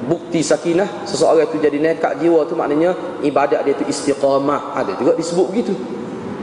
bukti 0.07 0.43
sakinah 0.43 1.07
seseorang 1.07 1.47
itu 1.47 1.63
jadi 1.63 1.79
nekat 1.79 2.19
jiwa 2.19 2.43
tu 2.47 2.59
maknanya 2.59 2.95
ibadat 3.23 3.63
dia 3.63 3.75
itu 3.75 3.87
istiqamah. 3.87 4.75
Ada 4.75 4.99
juga 4.99 5.15
disebut 5.15 5.47
begitu. 5.51 5.75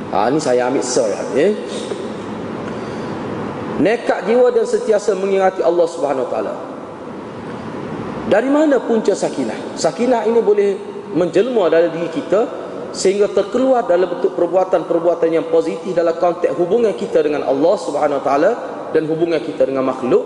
Ha, 0.09 0.31
ni 0.33 0.41
saya 0.41 0.65
ambil 0.65 0.81
soal 0.81 1.13
ya. 1.37 1.53
nekat 3.79 4.25
jiwa 4.25 4.49
dan 4.51 4.65
sentiasa 4.65 5.13
mengingati 5.15 5.61
Allah 5.61 5.87
Subhanahu 5.87 6.25
Wa 6.27 6.31
Taala. 6.31 6.53
Dari 8.29 8.49
mana 8.49 8.81
punca 8.81 9.13
sakinah? 9.13 9.77
Sakinah 9.77 10.25
ini 10.25 10.39
boleh 10.41 10.69
menjelma 11.13 11.69
dalam 11.69 11.89
diri 11.93 12.09
kita 12.13 12.45
sehingga 12.89 13.29
terkeluar 13.29 13.85
dalam 13.85 14.09
bentuk 14.17 14.33
perbuatan-perbuatan 14.33 15.29
yang 15.29 15.45
positif 15.53 15.93
dalam 15.93 16.17
konteks 16.17 16.57
hubungan 16.57 16.93
kita 16.97 17.21
dengan 17.21 17.45
Allah 17.45 17.75
Subhanahu 17.77 18.19
Wa 18.21 18.25
Taala 18.25 18.51
dan 18.91 19.05
hubungan 19.05 19.39
kita 19.39 19.69
dengan 19.69 19.85
makhluk. 19.85 20.25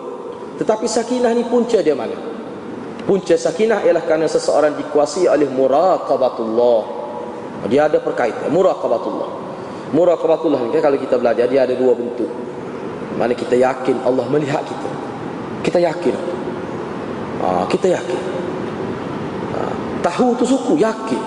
Tetapi 0.63 0.85
sakinah 0.87 1.33
ni 1.33 1.43
punca 1.49 1.81
dia 1.81 1.97
mana 1.97 2.32
punca 3.03 3.35
sakinah 3.35 3.83
ialah 3.83 4.03
kerana 4.03 4.25
seseorang 4.27 4.75
dikuasai 4.79 5.27
oleh 5.27 5.47
muraqabatullah. 5.51 6.81
Dia 7.71 7.87
ada 7.87 7.99
perkaitan 8.03 8.51
muraqabatullah. 8.51 9.29
Muraqabatullah 9.93 10.59
ni 10.67 10.69
kan 10.73 10.89
kalau 10.89 10.97
kita 10.97 11.15
belajar 11.19 11.45
dia 11.47 11.63
ada 11.63 11.75
dua 11.77 11.93
bentuk. 11.95 12.27
Mana 13.15 13.37
kita 13.37 13.53
yakin 13.53 14.01
Allah 14.03 14.25
melihat 14.27 14.65
kita. 14.65 14.89
Kita 15.63 15.79
yakin. 15.79 16.15
Ha, 17.43 17.47
kita 17.69 17.87
yakin. 17.93 18.19
Ha, 19.53 19.59
tahu 20.01 20.33
tu 20.39 20.43
suku 20.49 20.81
yakin. 20.81 21.21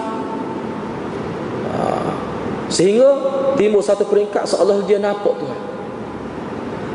Ha, 1.73 1.81
sehingga 2.67 3.09
timbul 3.55 3.81
satu 3.81 4.03
peringkat 4.05 4.45
seolah 4.51 4.83
dia 4.85 4.99
nampak 4.99 5.39
Tuhan. 5.39 5.61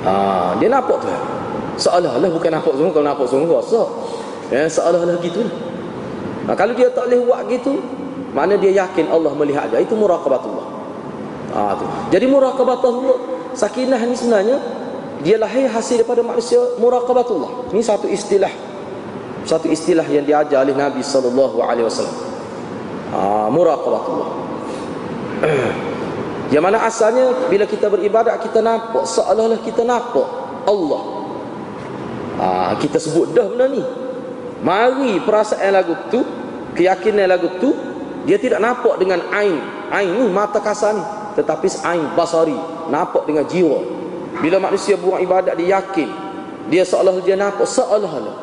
Ha, 0.06 0.14
dia 0.60 0.68
nampak 0.68 1.00
Tuhan. 1.02 1.24
Seolah-olah 1.80 2.30
bukan 2.30 2.52
nampak 2.52 2.74
sungguh 2.76 2.94
kalau 2.94 3.08
nampak 3.08 3.26
sungguh 3.32 3.56
rasa 3.58 3.82
ya, 4.52 4.68
seolah-olah 4.68 5.18
gitu 5.24 5.48
ha, 6.46 6.54
kalau 6.54 6.76
dia 6.76 6.92
tak 6.92 7.08
boleh 7.08 7.20
buat 7.26 7.42
gitu 7.50 7.80
mana 8.36 8.60
dia 8.60 8.76
yakin 8.86 9.08
Allah 9.10 9.32
melihat 9.34 9.72
dia 9.72 9.80
itu 9.82 9.96
muraqabatullah 9.98 10.68
ha, 11.56 11.80
tu. 11.80 11.86
jadi 12.12 12.28
muraqabatullah 12.28 13.18
sakinah 13.56 14.00
ni 14.04 14.16
sebenarnya 14.16 14.82
dia 15.22 15.38
lahir 15.38 15.70
hasil 15.70 16.02
daripada 16.02 16.26
manusia 16.26 16.58
muraqabatullah. 16.82 17.70
Ini 17.74 17.82
satu 17.86 18.10
istilah. 18.10 18.50
Satu 19.46 19.70
istilah 19.70 20.06
yang 20.06 20.26
diajar 20.26 20.66
oleh 20.66 20.74
Nabi 20.74 21.02
alaihi 21.62 21.86
wasallam. 21.86 22.18
Ah 23.14 23.48
muraqabatullah. 23.54 24.30
yang 26.54 26.64
mana 26.66 26.82
asalnya 26.86 27.50
bila 27.50 27.70
kita 27.70 27.90
beribadat 27.90 28.38
kita 28.42 28.66
nampak 28.66 29.06
seolah-olah 29.06 29.62
kita 29.62 29.86
nampak 29.86 30.26
Allah. 30.66 31.02
Ah 32.42 32.74
kita 32.82 32.98
sebut 32.98 33.30
dah 33.38 33.46
benda 33.46 33.70
ni. 33.70 33.84
Mari 34.62 35.18
perasaan 35.26 35.74
lagu 35.74 35.98
tu, 36.14 36.22
keyakinan 36.78 37.26
lagu 37.26 37.50
tu 37.58 37.74
dia 38.30 38.38
tidak 38.38 38.62
nampak 38.62 39.02
dengan 39.02 39.22
ain. 39.34 39.58
Ain 39.90 40.14
ni 40.14 40.30
mata 40.30 40.62
kasar 40.62 40.94
ni, 40.94 41.04
tetapi 41.36 41.68
ain 41.82 42.14
basari, 42.14 42.56
nampak 42.94 43.26
dengan 43.26 43.44
jiwa. 43.50 43.82
Bila 44.40 44.62
manusia 44.62 44.96
buat 44.96 45.20
ibadat 45.20 45.58
dia 45.58 45.82
yakin. 45.82 46.10
Dia 46.70 46.86
seolah 46.86 47.20
dia 47.26 47.36
nampak 47.36 47.68
seolah-olah. 47.68 48.38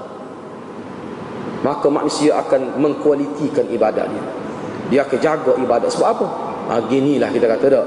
Maka 1.62 1.86
manusia 1.88 2.34
akan 2.36 2.76
mengkualitikan 2.76 3.66
ibadat 3.70 4.10
dia. 4.10 4.24
Dia 4.90 5.00
akan 5.06 5.18
jaga 5.22 5.52
ibadat. 5.56 5.88
Sebab 5.94 6.06
apa? 6.06 6.26
Ha, 6.68 6.72
ginilah 6.84 7.32
kita 7.32 7.48
kata 7.48 7.66
tak 7.72 7.86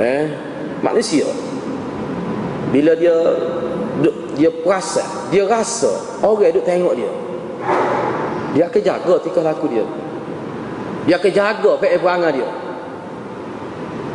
eh? 0.00 0.24
Manusia 0.80 1.28
bila 2.72 2.96
dia 2.96 3.12
dia 4.32 4.48
perasan 4.48 5.04
dia 5.28 5.44
rasa 5.44 5.92
orang 6.24 6.48
duk 6.56 6.64
tengok 6.64 6.96
dia 6.96 7.12
dia 8.52 8.68
akan 8.68 8.82
jaga 8.84 9.14
tingkah 9.24 9.44
laku 9.44 9.66
dia. 9.72 9.84
Dia 11.08 11.18
akan 11.18 11.32
jaga 11.32 11.70
perangai 11.80 12.30
dia. 12.36 12.48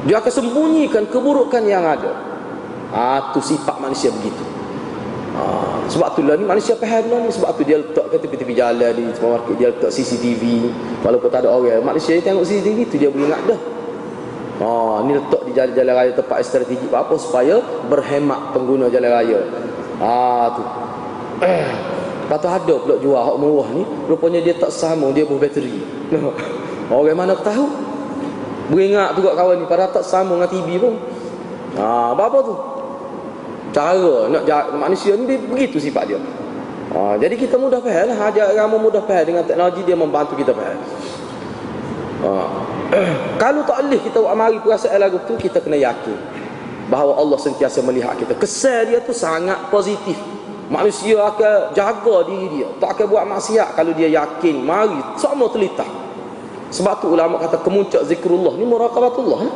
Dia 0.07 0.15
akan 0.23 0.31
sembunyikan 0.31 1.03
keburukan 1.09 1.63
yang 1.67 1.83
ada. 1.83 2.13
Ha, 2.93 3.35
tu 3.35 3.43
sifat 3.43 3.75
manusia 3.83 4.07
begitu. 4.13 4.39
Ha, 5.35 5.43
sebab 5.91 6.15
tu 6.15 6.23
lah 6.23 6.39
ni 6.39 6.47
manusia 6.47 6.79
faham 6.79 7.11
lah 7.11 7.19
ni. 7.27 7.29
Sebab 7.33 7.49
tu 7.59 7.67
dia 7.67 7.81
letak 7.81 8.07
ke 8.13 8.15
tepi-tepi 8.23 8.53
jalan 8.55 8.93
di 8.95 9.03
supermarket 9.11 9.55
dia 9.59 9.67
letak 9.73 9.91
CCTV 9.91 10.43
walaupun 11.03 11.27
tak 11.27 11.43
ada 11.43 11.51
orang 11.51 11.83
manusia 11.83 12.15
ni 12.15 12.23
tengok 12.23 12.47
CCTV 12.47 12.77
tu 12.87 12.95
dia 12.95 13.09
boleh 13.11 13.27
ingat 13.27 13.41
dah. 13.51 13.61
Ha, 14.57 14.67
ni 15.03 15.11
letak 15.17 15.41
di 15.43 15.51
jalan-jalan 15.51 15.93
raya 15.97 16.11
tempat 16.15 16.37
strategi 16.45 16.87
apa 16.93 17.13
supaya 17.19 17.59
berhemat 17.91 18.55
pengguna 18.55 18.87
jalan 18.87 19.11
raya. 19.11 19.39
Ha, 19.99 20.11
tu 20.55 20.63
Lepas 22.27 22.37
tu 22.43 22.49
ada 22.51 22.75
pula 22.75 22.95
jual 22.99 23.21
hak 23.23 23.37
murah 23.39 23.71
ni 23.71 23.87
Rupanya 24.11 24.43
dia 24.43 24.51
tak 24.59 24.67
sama 24.67 25.15
Dia 25.15 25.23
buah 25.23 25.39
bateri 25.39 25.79
Orang 26.91 27.15
mana 27.15 27.39
tahu 27.39 27.71
Beringat 28.67 29.15
tu 29.15 29.23
kat 29.23 29.31
kawan 29.31 29.63
ni 29.63 29.65
Padahal 29.65 29.95
tak 29.95 30.03
sama 30.03 30.35
dengan 30.35 30.51
TV 30.51 30.75
pun 30.75 30.99
ha, 31.79 32.11
Apa-apa 32.11 32.37
tu 32.43 32.55
cara 33.77 34.31
nak 34.31 34.43
jahat 34.49 34.73
manusia 34.73 35.13
ni 35.13 35.37
begitu 35.37 35.77
sifat 35.77 36.03
dia. 36.09 36.19
Ha, 36.87 37.19
jadi 37.19 37.35
kita 37.35 37.59
mudah 37.59 37.83
faham 37.83 38.09
lah. 38.09 38.17
Ajak 38.31 38.47
agama 38.55 38.75
mudah 38.79 39.03
faham 39.03 39.25
dengan 39.27 39.43
teknologi 39.43 39.81
dia 39.83 39.93
membantu 39.93 40.33
kita 40.33 40.55
faham. 40.55 40.79
Ha. 42.25 42.31
Kalau 43.41 43.61
tak 43.67 43.77
boleh 43.85 43.99
kita 44.01 44.17
buat 44.23 44.33
mari 44.33 44.57
perasaan 44.63 44.97
lagu 44.97 45.19
tu 45.27 45.35
kita 45.35 45.59
kena 45.59 45.77
yakin 45.77 46.17
bahawa 46.87 47.19
Allah 47.19 47.37
sentiasa 47.37 47.83
melihat 47.83 48.15
kita. 48.15 48.33
Kesan 48.33 48.89
dia 48.89 48.99
tu 49.03 49.11
sangat 49.11 49.67
positif. 49.69 50.15
Manusia 50.67 51.23
akan 51.23 51.71
jaga 51.71 52.15
diri 52.27 52.59
dia. 52.59 52.67
Tak 52.75 52.99
akan 52.99 53.05
buat 53.07 53.23
maksiat 53.23 53.79
kalau 53.79 53.95
dia 53.95 54.11
yakin. 54.11 54.67
Mari 54.67 54.99
semua 55.15 55.47
telitah. 55.47 55.87
Sebab 56.67 56.99
tu 56.99 57.15
ulama 57.15 57.39
kata 57.39 57.63
kemuncak 57.63 58.03
zikrullah 58.03 58.51
ni 58.59 58.67
muraqabatullah. 58.67 59.39
Eh? 59.47 59.53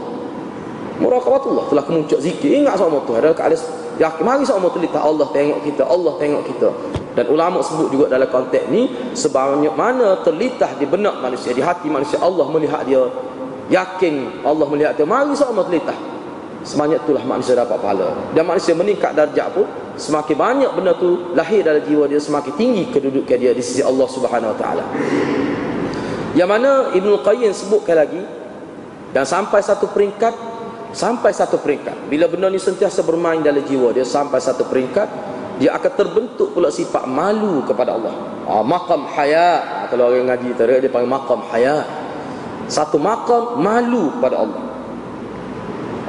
Muraqabatullah 1.03 1.67
telah 1.67 1.83
kemuncak 1.83 2.19
zikir. 2.23 2.63
Ingat 2.63 2.79
sama 2.79 3.03
tu 3.03 3.11
ada 3.11 3.35
keadaan 3.35 3.81
Ya, 3.99 4.09
mari 4.23 4.41
sama 4.47 4.71
telita 4.73 4.97
Allah 4.97 5.29
tengok 5.29 5.61
kita, 5.61 5.85
Allah 5.85 6.17
tengok 6.17 6.43
kita. 6.47 6.69
Dan 7.13 7.27
ulama 7.27 7.61
sebut 7.61 7.91
juga 7.93 8.09
dalam 8.09 8.25
konteks 8.31 8.65
ni 8.71 8.89
sebanyak 9.13 9.77
mana 9.77 10.17
terlitah 10.25 10.73
di 10.79 10.89
benak 10.89 11.21
manusia, 11.21 11.53
di 11.53 11.61
hati 11.61 11.85
manusia 11.91 12.17
Allah 12.17 12.49
melihat 12.49 12.81
dia. 12.87 13.03
Yakin 13.69 14.41
Allah 14.47 14.65
melihat 14.71 14.97
dia. 14.97 15.05
Mari 15.05 15.35
sama 15.37 15.67
telita. 15.67 15.93
Sebanyak 16.61 17.09
itulah 17.09 17.25
manusia 17.25 17.57
dapat 17.57 17.81
pahala. 17.81 18.13
Dan 18.37 18.45
manusia 18.45 18.77
meningkat 18.77 19.17
darjah 19.17 19.49
pun 19.49 19.65
semakin 19.97 20.35
banyak 20.37 20.71
benda 20.77 20.93
tu 20.93 21.33
lahir 21.33 21.65
dalam 21.65 21.81
jiwa 21.81 22.05
dia 22.05 22.21
semakin 22.21 22.53
tinggi 22.53 22.83
kedudukan 22.93 23.37
dia 23.37 23.51
di 23.51 23.63
sisi 23.65 23.81
Allah 23.81 24.05
Subhanahu 24.05 24.53
Wa 24.53 24.57
Taala. 24.57 24.85
Yang 26.37 26.49
mana 26.49 26.71
Ibnu 26.95 27.19
Qayyim 27.25 27.51
sebutkan 27.51 27.97
lagi 27.97 28.23
dan 29.11 29.27
sampai 29.27 29.59
satu 29.59 29.91
peringkat 29.91 30.33
sampai 30.91 31.31
satu 31.31 31.59
peringkat 31.59 32.11
bila 32.11 32.27
benda 32.27 32.51
ni 32.51 32.59
sentiasa 32.59 33.03
bermain 33.03 33.39
dalam 33.39 33.63
jiwa 33.63 33.95
dia 33.95 34.03
sampai 34.03 34.39
satu 34.39 34.67
peringkat 34.67 35.07
dia 35.59 35.75
akan 35.75 35.91
terbentuk 35.95 36.51
pula 36.55 36.71
sifat 36.71 37.07
malu 37.07 37.63
kepada 37.63 37.95
Allah 37.95 38.15
ah, 38.47 38.63
maqam 38.63 39.07
haya 39.15 39.87
kalau 39.87 40.11
orang 40.11 40.31
ngaji 40.31 40.55
tadi 40.55 40.83
dia 40.83 40.91
panggil 40.91 41.11
maqam 41.11 41.39
haya 41.51 41.83
satu 42.67 42.99
maqam 42.99 43.59
malu 43.59 44.11
kepada 44.19 44.35
Allah 44.43 44.70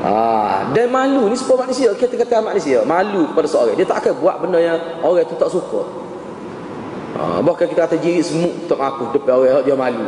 ah, 0.03 0.69
dan 0.75 0.91
malu 0.91 1.31
ni 1.31 1.37
sebab 1.39 1.67
manusia 1.67 1.95
kita 1.95 2.19
kata 2.19 2.43
manusia 2.43 2.83
malu 2.83 3.31
kepada 3.33 3.47
seorang 3.49 3.79
dia 3.79 3.87
tak 3.87 4.03
akan 4.03 4.13
buat 4.19 4.37
benda 4.43 4.59
yang 4.59 4.79
orang 5.01 5.25
tu 5.27 5.39
tak 5.39 5.51
suka. 5.51 5.83
Ah, 7.17 7.39
bahkan 7.41 7.71
kita 7.71 7.87
kata 7.87 7.97
jirit 8.03 8.27
semuk 8.27 8.67
tak 8.67 8.83
aku 8.83 9.15
depan 9.15 9.39
orang 9.39 9.63
dia 9.65 9.77
malu. 9.79 10.07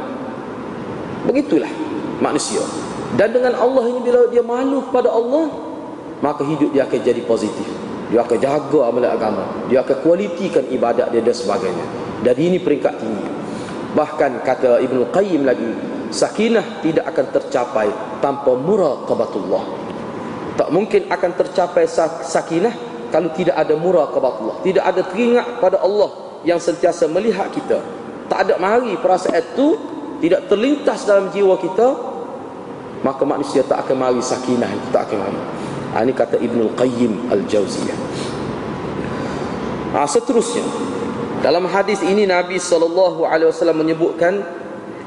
Begitulah 1.30 1.70
manusia. 2.20 2.60
Dan 3.14 3.30
dengan 3.30 3.54
Allah 3.54 3.84
ini 3.88 4.00
bila 4.02 4.26
dia 4.26 4.42
malu 4.42 4.82
kepada 4.90 5.06
Allah 5.06 5.46
Maka 6.24 6.40
hidup 6.40 6.72
dia 6.72 6.88
akan 6.88 7.00
jadi 7.04 7.20
positif. 7.28 7.68
Dia 8.08 8.24
akan 8.24 8.38
jaga 8.40 8.80
amalan 8.88 9.12
agama. 9.12 9.44
Dia 9.68 9.84
akan 9.84 9.96
kualitikan 10.00 10.64
ibadat 10.72 11.12
dia 11.12 11.20
dan 11.20 11.36
sebagainya. 11.36 11.84
Dan 12.24 12.34
ini 12.40 12.56
peringkat 12.56 12.96
tinggi. 12.96 13.28
Bahkan 13.92 14.40
kata 14.40 14.80
Ibn 14.80 15.12
Qayyim 15.12 15.44
lagi 15.44 15.68
Sakinah 16.08 16.80
tidak 16.80 17.10
akan 17.12 17.26
tercapai 17.28 17.88
tanpa 18.24 18.56
muraqabatullah 18.56 19.83
Tak 20.54 20.68
mungkin 20.70 21.10
akan 21.10 21.30
tercapai 21.34 21.86
sakinah 22.24 22.74
Kalau 23.10 23.30
tidak 23.34 23.58
ada 23.58 23.74
muraqabatullah 23.74 24.62
Tidak 24.62 24.84
ada 24.84 25.02
teringat 25.02 25.58
pada 25.58 25.82
Allah 25.82 26.40
Yang 26.46 26.72
sentiasa 26.72 27.10
melihat 27.10 27.50
kita. 27.50 27.82
Tak 28.30 28.48
ada 28.48 28.54
mari 28.56 28.94
perasaan 28.98 29.42
itu 29.42 29.78
Tidak 30.22 30.46
terlintas 30.46 31.02
dalam 31.04 31.28
jiwa 31.34 31.58
kita 31.58 32.14
maka 33.04 33.20
manusia 33.28 33.60
tak 33.60 33.84
akan 33.84 33.96
mari 34.00 34.20
sakinah 34.24 34.70
itu 34.72 34.88
tak 34.88 35.12
akan 35.12 35.28
mari. 35.28 35.40
Ha, 35.92 35.96
ini 36.08 36.12
kata 36.16 36.40
Ibnul 36.40 36.72
Qayyim 36.72 37.28
Al-Jauziyah. 37.28 37.98
Ha, 39.92 40.08
seterusnya. 40.08 40.64
Dalam 41.44 41.68
hadis 41.68 42.00
ini 42.00 42.24
Nabi 42.24 42.56
SAW 42.56 43.28
menyebutkan 43.76 44.40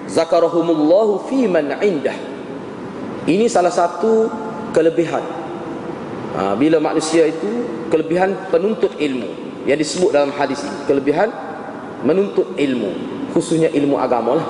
zakarahumullahu 0.05 1.25
fi 1.25 1.49
man 1.49 1.73
indah. 1.81 2.13
Ini 3.25 3.49
salah 3.49 3.73
satu 3.73 4.29
kelebihan. 4.71 5.23
Ha, 6.37 6.53
bila 6.53 6.77
manusia 6.77 7.25
itu 7.27 7.65
kelebihan 7.91 8.35
penuntut 8.51 8.93
ilmu. 8.97 9.47
Yang 9.67 9.79
disebut 9.83 10.15
dalam 10.15 10.31
hadis 10.31 10.63
ini 10.63 10.77
kelebihan 10.87 11.29
menuntut 12.03 12.55
ilmu. 12.55 12.91
Khususnya 13.35 13.67
ilmu 13.73 13.99
agama 13.99 14.39
lah. 14.39 14.47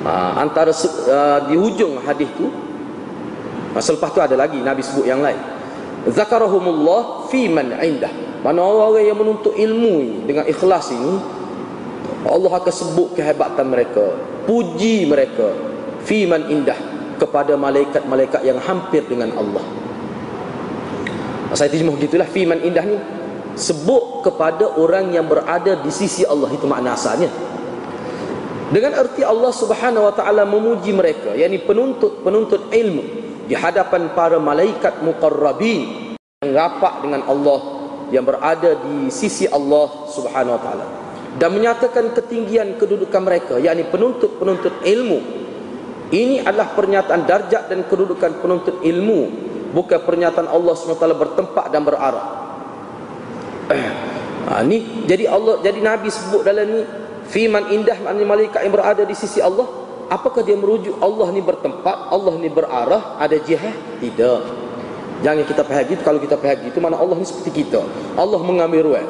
Ha, 0.00 0.12
antara 0.40 0.72
uh, 0.72 1.38
di 1.44 1.54
hujung 1.60 2.00
hadis 2.00 2.32
tu 2.34 2.48
ha, 3.76 3.78
selepas 3.84 4.08
tu 4.16 4.20
ada 4.24 4.32
lagi 4.34 4.58
nabi 4.58 4.80
sebut 4.80 5.06
yang 5.06 5.20
lain. 5.20 5.38
Zakarahumullah 6.08 7.28
fi 7.28 7.46
man 7.46 7.76
indah. 7.78 8.10
Mana 8.40 8.64
orang 8.64 9.04
yang 9.04 9.20
menuntut 9.20 9.52
ilmu 9.52 10.24
dengan 10.24 10.48
ikhlas 10.48 10.96
ini 10.96 11.40
Allah 12.24 12.52
akan 12.52 12.72
sebut 12.72 13.16
kehebatan 13.16 13.68
mereka 13.68 14.16
puji 14.44 15.08
mereka 15.08 15.56
fi 16.04 16.28
man 16.28 16.48
indah 16.48 16.76
kepada 17.20 17.52
malaikat-malaikat 17.60 18.40
yang 18.40 18.56
hampir 18.56 19.04
dengan 19.04 19.36
Allah. 19.36 19.60
Saya 21.52 21.68
terjemah 21.68 21.98
gitulah 22.00 22.24
fi 22.24 22.48
man 22.48 22.62
indah 22.64 22.86
ni 22.86 22.96
sebut 23.58 24.24
kepada 24.24 24.80
orang 24.80 25.12
yang 25.12 25.28
berada 25.28 25.76
di 25.76 25.90
sisi 25.92 26.24
Allah 26.24 26.48
itu 26.48 26.64
makna 26.64 26.96
asalnya. 26.96 27.28
Dengan 28.70 28.94
erti 28.94 29.26
Allah 29.26 29.50
Subhanahu 29.50 30.06
wa 30.06 30.14
taala 30.14 30.46
memuji 30.46 30.94
mereka 30.94 31.34
yakni 31.34 31.58
penuntut-penuntut 31.58 32.70
ilmu 32.70 33.04
di 33.50 33.54
hadapan 33.58 34.14
para 34.14 34.38
malaikat 34.38 35.02
muqarrabin 35.02 36.14
yang 36.38 36.54
rapat 36.54 37.02
dengan 37.02 37.26
Allah 37.26 37.60
yang 38.14 38.22
berada 38.22 38.78
di 38.78 39.10
sisi 39.10 39.50
Allah 39.50 40.06
Subhanahu 40.06 40.54
wa 40.54 40.62
taala. 40.62 40.86
Dan 41.34 41.58
menyatakan 41.58 42.14
ketinggian 42.14 42.78
kedudukan 42.78 43.22
mereka 43.22 43.54
yakni 43.58 43.90
penuntut-penuntut 43.90 44.86
ilmu 44.86 45.39
ini 46.10 46.42
adalah 46.42 46.74
pernyataan 46.74 47.22
darjat 47.22 47.70
dan 47.70 47.86
kedudukan 47.86 48.42
penuntut 48.42 48.82
ilmu 48.82 49.50
bukan 49.70 50.02
pernyataan 50.02 50.50
Allah 50.50 50.74
SWT 50.74 50.98
bertempat 50.98 51.70
dan 51.70 51.82
berarah. 51.86 52.26
Ha, 54.40 54.66
ni 54.66 55.06
jadi 55.06 55.30
Allah 55.30 55.62
jadi 55.62 55.78
Nabi 55.78 56.10
sebut 56.10 56.42
dalam 56.42 56.66
ni 56.66 56.82
Fiman 57.30 57.70
indah 57.70 57.94
maknanya 58.02 58.26
malaikat 58.26 58.60
yang 58.66 58.74
berada 58.74 59.06
di 59.06 59.14
sisi 59.14 59.38
Allah. 59.38 59.62
Apakah 60.10 60.42
dia 60.42 60.58
merujuk 60.58 60.98
Allah 60.98 61.30
ni 61.30 61.38
bertempat 61.38 62.10
Allah 62.10 62.34
ni 62.34 62.50
berarah 62.50 63.14
Ada 63.22 63.38
jihad? 63.38 63.70
Tidak. 64.02 64.40
Jangan 65.22 65.46
kita 65.46 65.62
faham 65.62 65.86
gitu. 65.86 66.02
Kalau 66.02 66.18
kita 66.18 66.34
faham 66.34 66.58
gitu 66.66 66.82
Mana 66.82 66.98
Allah 66.98 67.14
ni 67.14 67.22
seperti 67.22 67.62
kita. 67.62 67.78
Allah 68.18 68.42
mengambil 68.42 68.90
ruang. 68.90 69.08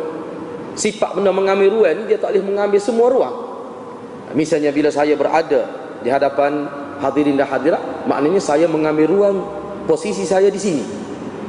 Sifat 0.76 1.16
benda 1.16 1.32
mengambil 1.32 1.72
ruang 1.72 2.04
ni 2.04 2.12
Dia 2.12 2.20
tak 2.20 2.36
boleh 2.36 2.44
mengambil 2.44 2.80
semua 2.84 3.08
ruang. 3.08 3.36
Misalnya 4.36 4.76
bila 4.76 4.92
saya 4.92 5.16
berada 5.16 5.64
Di 6.04 6.12
hadapan 6.12 6.68
hadirin 7.00 7.34
dan 7.34 7.48
hadirat 7.48 7.80
Maknanya 8.06 8.40
saya 8.40 8.68
mengambil 8.68 9.08
ruang 9.10 9.38
Posisi 9.90 10.22
saya 10.22 10.46
di 10.52 10.60
sini. 10.60 10.84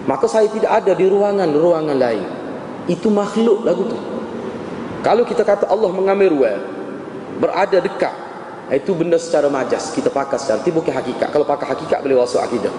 Maka 0.10 0.26
saya 0.26 0.50
tidak 0.50 0.72
ada 0.72 0.98
di 0.98 1.06
ruangan-ruangan 1.06 1.94
lain. 1.94 2.26
Itu 2.90 3.14
makhluk 3.14 3.62
lagu 3.62 3.86
tu. 3.86 3.98
Kalau 5.06 5.22
kita 5.26 5.46
kata 5.46 5.70
Allah 5.70 5.94
mengambil 5.94 6.34
ruang 6.34 6.62
berada 7.38 7.78
dekat 7.78 8.14
itu 8.72 8.94
benda 8.94 9.18
secara 9.18 9.50
majas 9.50 9.90
kita 9.94 10.14
pakai 10.14 10.42
secara 10.42 10.58
itu 10.66 10.74
bukan 10.74 10.90
hakikat. 10.90 11.30
Kalau 11.30 11.46
pakai 11.46 11.70
hakikat 11.70 12.02
boleh 12.02 12.18
masuk 12.18 12.42
akidah. 12.42 12.74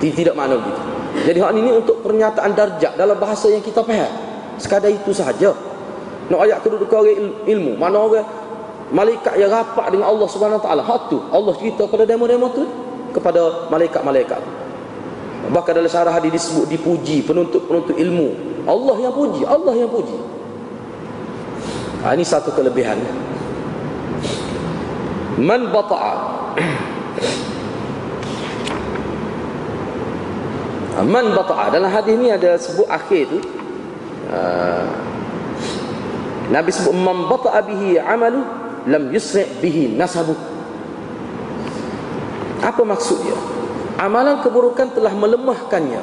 Tidak 0.00 0.32
makna 0.32 0.56
begitu. 0.56 0.82
Jadi 1.28 1.38
hal 1.38 1.52
ini 1.52 1.70
untuk 1.76 2.00
pernyataan 2.00 2.56
darjat 2.56 2.96
dalam 2.96 3.20
bahasa 3.20 3.52
yang 3.52 3.60
kita 3.60 3.84
faham. 3.84 4.08
Sekadar 4.56 4.88
itu 4.88 5.12
sahaja. 5.12 5.52
Nak 6.32 6.40
ayat 6.48 6.64
kedudukan 6.64 6.96
orang 6.96 7.44
ilmu 7.44 7.76
mana 7.76 7.98
orang 8.00 8.26
malaikat 8.92 9.34
yang 9.40 9.50
rapat 9.50 9.88
dengan 9.90 10.12
Allah 10.12 10.28
Subhanahu 10.28 10.60
Wa 10.60 10.64
Taala. 10.68 10.82
Hak 10.84 11.08
tu 11.08 11.18
Allah 11.32 11.52
cerita 11.56 11.88
pada 11.88 12.04
demo-demo 12.04 12.52
tu 12.52 12.64
kepada 13.12 13.68
malaikat-malaikat 13.72 14.62
bahkan 15.50 15.74
dalam 15.74 15.90
syarah 15.90 16.14
hadis 16.14 16.30
disebut 16.38 16.70
dipuji 16.70 17.26
penuntut-penuntut 17.26 17.98
ilmu. 17.98 18.30
Allah 18.62 18.96
yang 19.02 19.14
puji 19.16 19.42
Allah 19.42 19.74
yang 19.74 19.90
puji. 19.90 20.14
Ha, 22.06 22.14
Ini 22.14 22.22
satu 22.22 22.54
kelebihan. 22.54 23.00
Man 25.40 25.72
bata'a. 25.74 26.14
Ha, 30.92 31.00
Man 31.00 31.32
bata'a. 31.32 31.72
Dalam 31.72 31.88
hadis 31.88 32.20
ni 32.20 32.28
ada 32.28 32.60
sebut 32.60 32.84
akhir 32.84 33.32
tu. 33.32 33.40
Uh, 34.28 34.84
Nabi 36.52 36.68
sebut 36.68 36.92
Man 36.92 37.32
bata'a 37.32 37.64
bihi 37.64 37.96
amalu 37.96 38.44
Lam 38.88 39.14
yusri' 39.14 39.46
bihi 39.62 39.94
nasabu 39.94 40.34
Apa 42.62 42.82
maksud 42.82 43.22
dia 43.22 43.38
Amalan 44.00 44.42
keburukan 44.42 44.90
telah 44.90 45.14
melemahkannya 45.14 46.02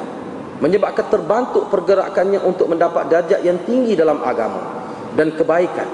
Menyebabkan 0.60 1.08
terbantuk 1.12 1.68
pergerakannya 1.68 2.40
Untuk 2.40 2.68
mendapat 2.72 3.08
darjat 3.12 3.44
yang 3.44 3.60
tinggi 3.64 3.92
dalam 3.96 4.20
agama 4.24 4.80
dan 5.14 5.34
kebaikan 5.34 5.88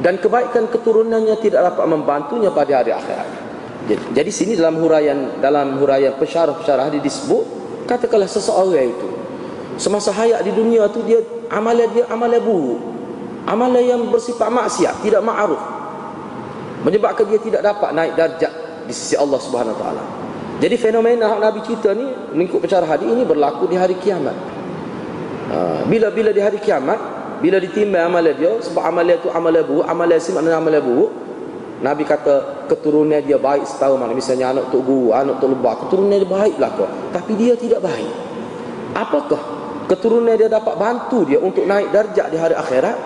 dan 0.00 0.16
kebaikan 0.16 0.64
keturunannya 0.72 1.36
tidak 1.44 1.72
dapat 1.72 1.84
membantunya 1.84 2.48
pada 2.48 2.80
hari 2.80 2.92
akhirat. 2.96 3.28
Jadi, 3.84 4.02
jadi 4.16 4.30
sini 4.32 4.52
dalam 4.56 4.80
huraian 4.80 5.40
dalam 5.40 5.76
huraian 5.76 6.16
pesyarah-pesyarah 6.16 6.88
hadis 6.88 7.04
disebut 7.04 7.44
katakanlah 7.84 8.28
seseorang 8.28 8.96
itu 8.96 9.08
semasa 9.76 10.12
hayat 10.12 10.44
di 10.44 10.52
dunia 10.52 10.88
tu 10.88 11.04
dia 11.04 11.20
amalan 11.52 11.88
dia 11.92 12.08
amalan 12.08 12.40
buruk. 12.40 12.80
Amalan 13.48 13.80
yang 13.80 14.02
bersifat 14.12 14.52
maksiat, 14.52 15.00
tidak 15.00 15.24
ma'ruf. 15.24 15.79
Menyebabkan 16.80 17.28
dia 17.28 17.40
tidak 17.40 17.60
dapat 17.60 17.92
naik 17.92 18.12
darjat 18.16 18.52
di 18.88 18.92
sisi 18.96 19.14
Allah 19.14 19.36
Subhanahu 19.36 19.76
taala. 19.76 20.02
Jadi 20.60 20.76
fenomena 20.76 21.32
hak 21.32 21.40
Nabi 21.40 21.58
cerita 21.64 21.96
ni 21.96 22.04
mengikut 22.36 22.60
pesyarah 22.60 22.88
hadis 22.88 23.08
ini 23.08 23.24
berlaku 23.24 23.64
di 23.68 23.76
hari 23.80 23.96
kiamat. 23.96 24.36
Ha, 25.50 25.88
bila-bila 25.88 26.30
di 26.30 26.40
hari 26.40 26.60
kiamat 26.60 27.20
bila 27.40 27.56
ditimbang 27.56 28.12
amalan 28.12 28.36
dia 28.36 28.52
sebab 28.60 28.82
amalan 28.84 29.16
itu 29.16 29.28
amalan 29.32 29.64
buruk 29.64 29.84
amalan 29.88 30.20
sim 30.20 30.36
maknanya 30.36 30.60
amalan 30.60 30.80
buruk 30.84 31.10
Nabi 31.80 32.04
kata 32.04 32.68
keturunan 32.68 33.24
dia 33.24 33.40
baik 33.40 33.64
setahu 33.64 33.96
mana 33.96 34.12
misalnya 34.12 34.52
anak 34.52 34.68
tok 34.68 34.84
guru 34.84 35.16
anak 35.16 35.40
tok 35.40 35.48
lebah 35.56 35.74
keturunan 35.80 36.20
dia 36.20 36.28
baiklah 36.28 36.70
kau 36.76 36.88
tapi 37.16 37.32
dia 37.40 37.56
tidak 37.56 37.80
baik 37.80 38.12
apakah 38.92 39.40
keturunan 39.88 40.36
dia 40.36 40.52
dapat 40.52 40.76
bantu 40.76 41.24
dia 41.24 41.40
untuk 41.40 41.64
naik 41.64 41.88
darjat 41.88 42.28
di 42.28 42.36
hari 42.36 42.52
akhirat 42.52 42.96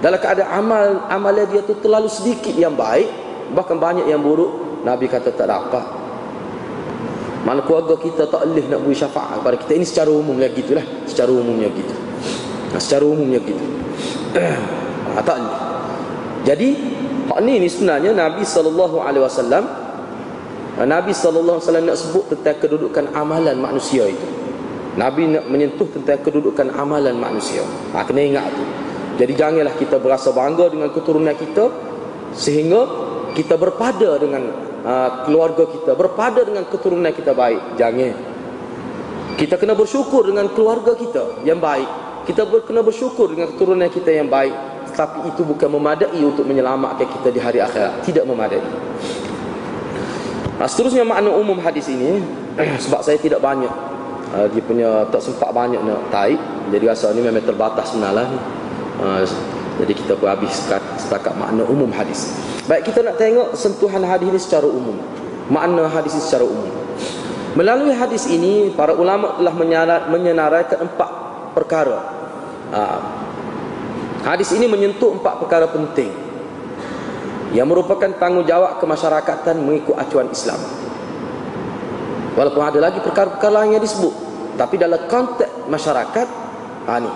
dalam 0.00 0.18
keadaan 0.20 0.50
amal 0.52 0.86
amalan 1.08 1.46
dia 1.48 1.64
tu 1.64 1.76
terlalu 1.80 2.08
sedikit 2.12 2.52
yang 2.52 2.76
baik 2.76 3.08
bahkan 3.56 3.80
banyak 3.80 4.08
yang 4.10 4.20
buruk 4.20 4.82
Nabi 4.84 5.08
kata 5.08 5.32
tak 5.32 5.48
dapat 5.48 5.84
mana 7.46 7.62
keluarga 7.62 7.94
kita 7.96 8.26
tak 8.26 8.42
boleh 8.42 8.66
nak 8.66 8.82
beri 8.82 8.96
syafaat 8.98 9.38
kepada 9.38 9.56
kita 9.62 9.72
ini 9.78 9.86
secara 9.86 10.10
umumnya 10.10 10.50
gitulah 10.50 10.86
secara 11.06 11.30
umumnya 11.30 11.70
gitu 11.70 12.06
Nah, 12.76 12.80
secara 12.84 13.08
umumnya 13.08 13.40
gitu. 13.40 13.64
ha, 15.16 15.20
tak 15.26 15.36
ni. 15.40 15.50
Jadi 16.44 16.68
hak 17.32 17.40
ni 17.40 17.56
ni 17.56 17.68
sebenarnya 17.72 18.12
Nabi 18.12 18.44
sallallahu 18.44 19.00
alaihi 19.02 19.24
wasallam 19.24 19.64
Nabi 20.76 21.16
sallallahu 21.16 21.56
alaihi 21.56 21.66
wasallam 21.72 21.86
nak 21.88 21.98
sebut 21.98 22.24
tentang 22.36 22.60
kedudukan 22.60 23.16
amalan 23.16 23.56
manusia 23.56 24.04
itu. 24.06 24.28
Nabi 25.00 25.28
nak 25.32 25.48
menyentuh 25.48 25.88
tentang 25.88 26.20
kedudukan 26.20 26.68
amalan 26.76 27.16
manusia. 27.16 27.64
Ha, 27.96 28.04
kena 28.04 28.20
ingat 28.28 28.44
tu. 28.52 28.64
Jadi 29.16 29.32
janganlah 29.32 29.74
kita 29.80 29.96
berasa 29.96 30.28
bangga 30.32 30.68
dengan 30.68 30.92
keturunan 30.92 31.32
kita 31.32 31.72
sehingga 32.36 32.80
kita 33.32 33.56
berpada 33.56 34.20
dengan 34.20 34.52
uh, 34.84 35.10
keluarga 35.24 35.64
kita, 35.68 35.96
berpada 35.96 36.44
dengan 36.44 36.68
keturunan 36.68 37.08
kita 37.12 37.32
baik. 37.32 37.80
Jangan. 37.80 38.14
Kita 39.36 39.60
kena 39.60 39.76
bersyukur 39.76 40.24
dengan 40.24 40.48
keluarga 40.52 40.96
kita 40.96 41.44
yang 41.44 41.60
baik. 41.60 41.88
Kita 42.24 42.48
kena 42.64 42.80
bersyukur 42.80 43.32
dengan 43.32 43.52
keturunan 43.52 43.88
kita 43.88 44.10
yang 44.12 44.28
baik. 44.28 44.52
Tapi 44.96 45.28
itu 45.28 45.44
bukan 45.44 45.68
memadai 45.76 46.20
untuk 46.24 46.48
menyelamatkan 46.48 47.04
kita 47.04 47.28
di 47.28 47.40
hari 47.40 47.60
akhirat. 47.60 48.00
Tidak 48.00 48.24
memadai. 48.24 48.64
Nah, 50.56 50.64
seterusnya 50.64 51.04
makna 51.04 51.36
umum 51.36 51.60
hadis 51.60 51.84
ini 51.92 52.24
sebab 52.84 53.04
saya 53.04 53.20
tidak 53.20 53.44
banyak 53.44 53.68
uh, 54.32 54.48
dia 54.48 54.62
punya 54.64 55.04
tak 55.12 55.20
sempat 55.20 55.52
banyak 55.52 55.76
nak 55.84 56.08
taik 56.08 56.40
jadi 56.72 56.96
rasa 56.96 57.12
ni 57.12 57.20
memang 57.20 57.44
terbatas 57.44 57.92
sebenarnya 57.92 58.40
uh, 59.00 59.22
jadi 59.76 59.92
kita 59.92 60.12
pun 60.16 60.28
habis 60.32 60.56
setakat 60.96 61.34
makna 61.36 61.64
umum 61.68 61.88
hadis 61.92 62.32
baik 62.70 62.88
kita 62.88 63.04
nak 63.04 63.20
tengok 63.20 63.52
sentuhan 63.56 64.02
hadis 64.04 64.26
ini 64.28 64.40
secara 64.40 64.68
umum 64.68 64.96
makna 65.52 65.88
hadis 65.88 66.16
ini 66.16 66.22
secara 66.24 66.44
umum 66.44 66.72
melalui 67.56 67.92
hadis 67.96 68.28
ini 68.28 68.72
para 68.72 68.92
ulama 68.92 69.36
telah 69.40 69.54
menyenaraikan 70.08 70.84
empat 70.84 71.10
perkara 71.56 71.98
ha. 72.72 72.82
Hadis 74.26 74.50
ini 74.58 74.66
menyentuh 74.66 75.14
empat 75.14 75.38
perkara 75.38 75.70
penting 75.70 76.10
Yang 77.54 77.66
merupakan 77.70 78.10
tanggungjawab 78.10 78.82
kemasyarakatan 78.82 79.62
mengikut 79.62 79.94
acuan 79.94 80.26
Islam 80.34 80.58
Walaupun 82.34 82.58
ada 82.58 82.90
lagi 82.90 82.98
perkara-perkara 82.98 83.62
lain 83.62 83.78
yang 83.78 83.84
disebut 83.86 84.10
Tapi 84.58 84.74
dalam 84.82 84.98
konteks 85.06 85.70
masyarakat 85.70 86.28
ha, 86.90 86.98
ni. 86.98 87.12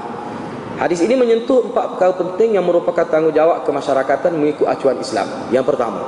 Hadis 0.81 1.05
ini 1.05 1.12
menyentuh 1.12 1.68
empat 1.68 1.93
perkara 1.93 2.16
penting 2.16 2.57
yang 2.57 2.64
merupakan 2.64 3.05
tanggungjawab 3.05 3.68
kemasyarakatan 3.68 4.33
mengikut 4.33 4.64
acuan 4.64 4.97
Islam. 4.97 5.28
Yang 5.53 5.76
pertama 5.76 6.01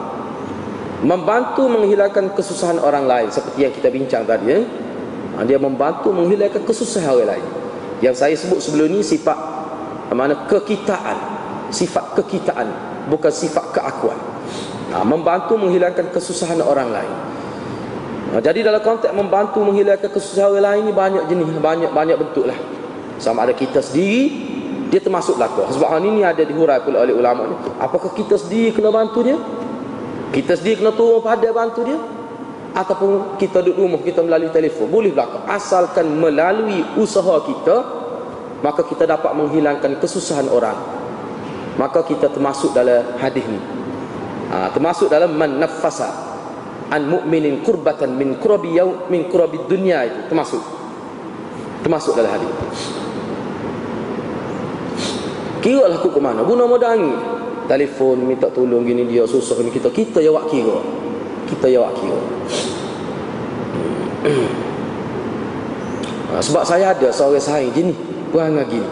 Membantu 1.05 1.69
menghilangkan 1.69 2.33
kesusahan 2.33 2.81
orang 2.81 3.05
lain 3.05 3.29
Seperti 3.29 3.69
yang 3.69 3.75
kita 3.75 3.93
bincang 3.93 4.25
tadi 4.25 4.49
eh? 4.49 4.65
Dia 5.45 5.61
membantu 5.61 6.09
menghilangkan 6.17 6.65
kesusahan 6.65 7.13
orang 7.13 7.37
lain. 7.37 7.47
Yang 8.01 8.17
saya 8.17 8.35
sebut 8.37 8.65
sebelum 8.65 8.93
ni 8.93 9.05
sifat 9.05 9.37
mana 10.13 10.45
kekitaan. 10.45 11.17
Sifat 11.73 12.17
kekitaan 12.17 12.69
bukan 13.09 13.33
sifat 13.33 13.73
keakuan. 13.73 14.21
Ha, 14.93 15.01
membantu 15.01 15.57
menghilangkan 15.57 16.13
kesusahan 16.13 16.61
orang 16.61 16.93
lain. 16.93 17.13
Ha, 18.37 18.45
jadi 18.45 18.69
dalam 18.69 18.85
konteks 18.85 19.09
membantu 19.17 19.65
menghilangkan 19.65 20.13
kesusahan 20.13 20.53
orang 20.53 20.65
lain 20.69 20.83
ni 20.85 20.93
banyak 20.93 21.23
jenis 21.33 21.49
banyak 21.57 21.91
banyak 21.97 22.17
bentuk 22.21 22.45
lah 22.45 22.59
sama 23.23 23.47
ada 23.47 23.55
kita 23.55 23.79
sendiri 23.79 24.52
dia 24.93 25.01
termasuk 25.01 25.41
belaka 25.41 25.73
sebab 25.73 25.89
hal 25.89 26.05
ini 26.05 26.21
ada 26.21 26.45
dihurai 26.45 26.85
oleh 26.85 27.17
ulama 27.17 27.49
ni. 27.49 27.57
Apakah 27.81 28.13
kita 28.13 28.37
sendiri 28.37 28.77
kena 28.77 28.93
bantu 28.93 29.25
dia? 29.25 29.41
Kita 30.37 30.53
sendiri 30.53 30.85
kena 30.85 30.93
turun 30.93 31.25
pada 31.25 31.49
bantu 31.49 31.81
dia? 31.81 31.97
Ataupun 32.77 33.41
kita 33.41 33.65
duduk 33.65 33.89
rumah 33.89 34.05
kita 34.05 34.21
melalui 34.21 34.53
telefon. 34.53 34.93
Boleh 34.93 35.17
belaka 35.17 35.49
asalkan 35.49 36.13
melalui 36.13 36.85
usaha 37.01 37.41
kita 37.41 37.77
maka 38.61 38.85
kita 38.85 39.09
dapat 39.09 39.33
menghilangkan 39.33 39.97
kesusahan 39.97 40.53
orang. 40.53 40.77
Maka 41.81 42.05
kita 42.05 42.29
termasuk 42.29 42.77
dalam 42.77 43.17
hadis 43.17 43.49
ni. 43.49 43.61
Ha, 44.53 44.77
termasuk 44.77 45.09
dalam 45.09 45.33
man 45.33 45.57
nafasa 45.57 46.13
an 46.93 47.09
mu'minin 47.09 47.65
kurbatan 47.65 48.13
min 48.13 48.37
kurabi 48.37 48.77
yaw 48.77 49.09
min 49.09 49.25
kurabi 49.33 49.57
dunya 49.65 50.05
itu. 50.05 50.21
Termasuk. 50.29 50.61
Termasuk 51.81 52.13
dalam 52.13 52.29
hadis 52.37 53.02
Kira 55.63 55.87
lah 55.87 55.95
aku 55.95 56.11
ke 56.11 56.19
mana? 56.19 56.43
Guna 56.43 56.67
modangi 56.67 57.15
Telefon 57.71 58.27
minta 58.27 58.51
tolong 58.51 58.83
gini 58.83 59.07
dia 59.07 59.23
susah 59.23 59.63
ni 59.63 59.71
kita 59.71 59.87
Kita 59.95 60.19
jawab 60.19 60.51
kira. 60.51 60.83
Kita 61.47 61.71
jawab 61.71 61.95
kira. 61.95 62.19
Ha, 66.35 66.43
Sebab 66.43 66.67
saya 66.67 66.91
ada 66.91 67.09
seorang 67.15 67.39
sahaja 67.39 67.71
gini. 67.71 67.95
Perangai 68.35 68.67
gini 68.67 68.89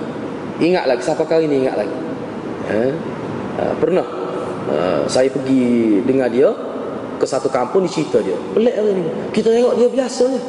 Ingat 0.63 0.87
lagi. 0.87 1.03
Siapa 1.03 1.27
kali 1.27 1.51
ni 1.51 1.67
ingat 1.67 1.75
lagi? 1.75 1.97
Ha? 2.71 2.85
Ha, 3.59 3.63
Pernah. 3.83 4.07
Ha, 4.71 4.77
Saya 5.11 5.27
pergi 5.27 5.99
dengan 6.07 6.31
dia 6.31 6.55
Ke 7.19 7.27
satu 7.27 7.51
kampung 7.51 7.83
ni 7.83 7.91
cerita 7.91 8.23
dia. 8.23 8.39
Pelik 8.55 8.79
lah 8.79 8.95
ni. 8.95 9.03
Kita 9.35 9.51
tengok 9.51 9.75
dia 9.75 9.91
biasa 9.91 10.25
ni 10.31 10.41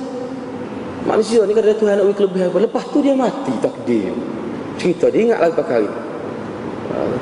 Manusia 1.01 1.41
ni 1.49 1.57
ada 1.57 1.73
Tuhan 1.73 1.97
nak 1.97 2.13
kelebihan. 2.13 2.53
Lepas 2.53 2.85
tu 2.93 3.01
dia 3.01 3.17
mati 3.17 3.49
takdir. 3.57 4.13
Cerita 4.77 5.09
dia 5.09 5.25
ingat 5.25 5.41
lagi 5.41 5.57
pakai 5.57 5.81
ni 5.81 6.10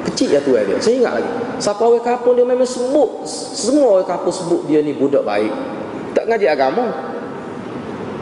kecil 0.07 0.35
ya 0.35 0.39
tuan 0.41 0.63
dia. 0.65 0.77
Saya 0.81 0.95
ingat 0.99 1.13
lagi. 1.21 1.31
Siapa 1.59 1.81
orang 1.83 2.03
kampung 2.03 2.33
dia 2.39 2.45
memang 2.47 2.67
sebut 2.67 3.09
semua 3.27 3.99
orang 3.99 4.07
kampung 4.07 4.33
sebut 4.33 4.61
dia 4.67 4.79
ni 4.79 4.95
budak 4.95 5.23
baik. 5.23 5.51
Tak 6.15 6.25
ngaji 6.27 6.45
agama. 6.49 6.85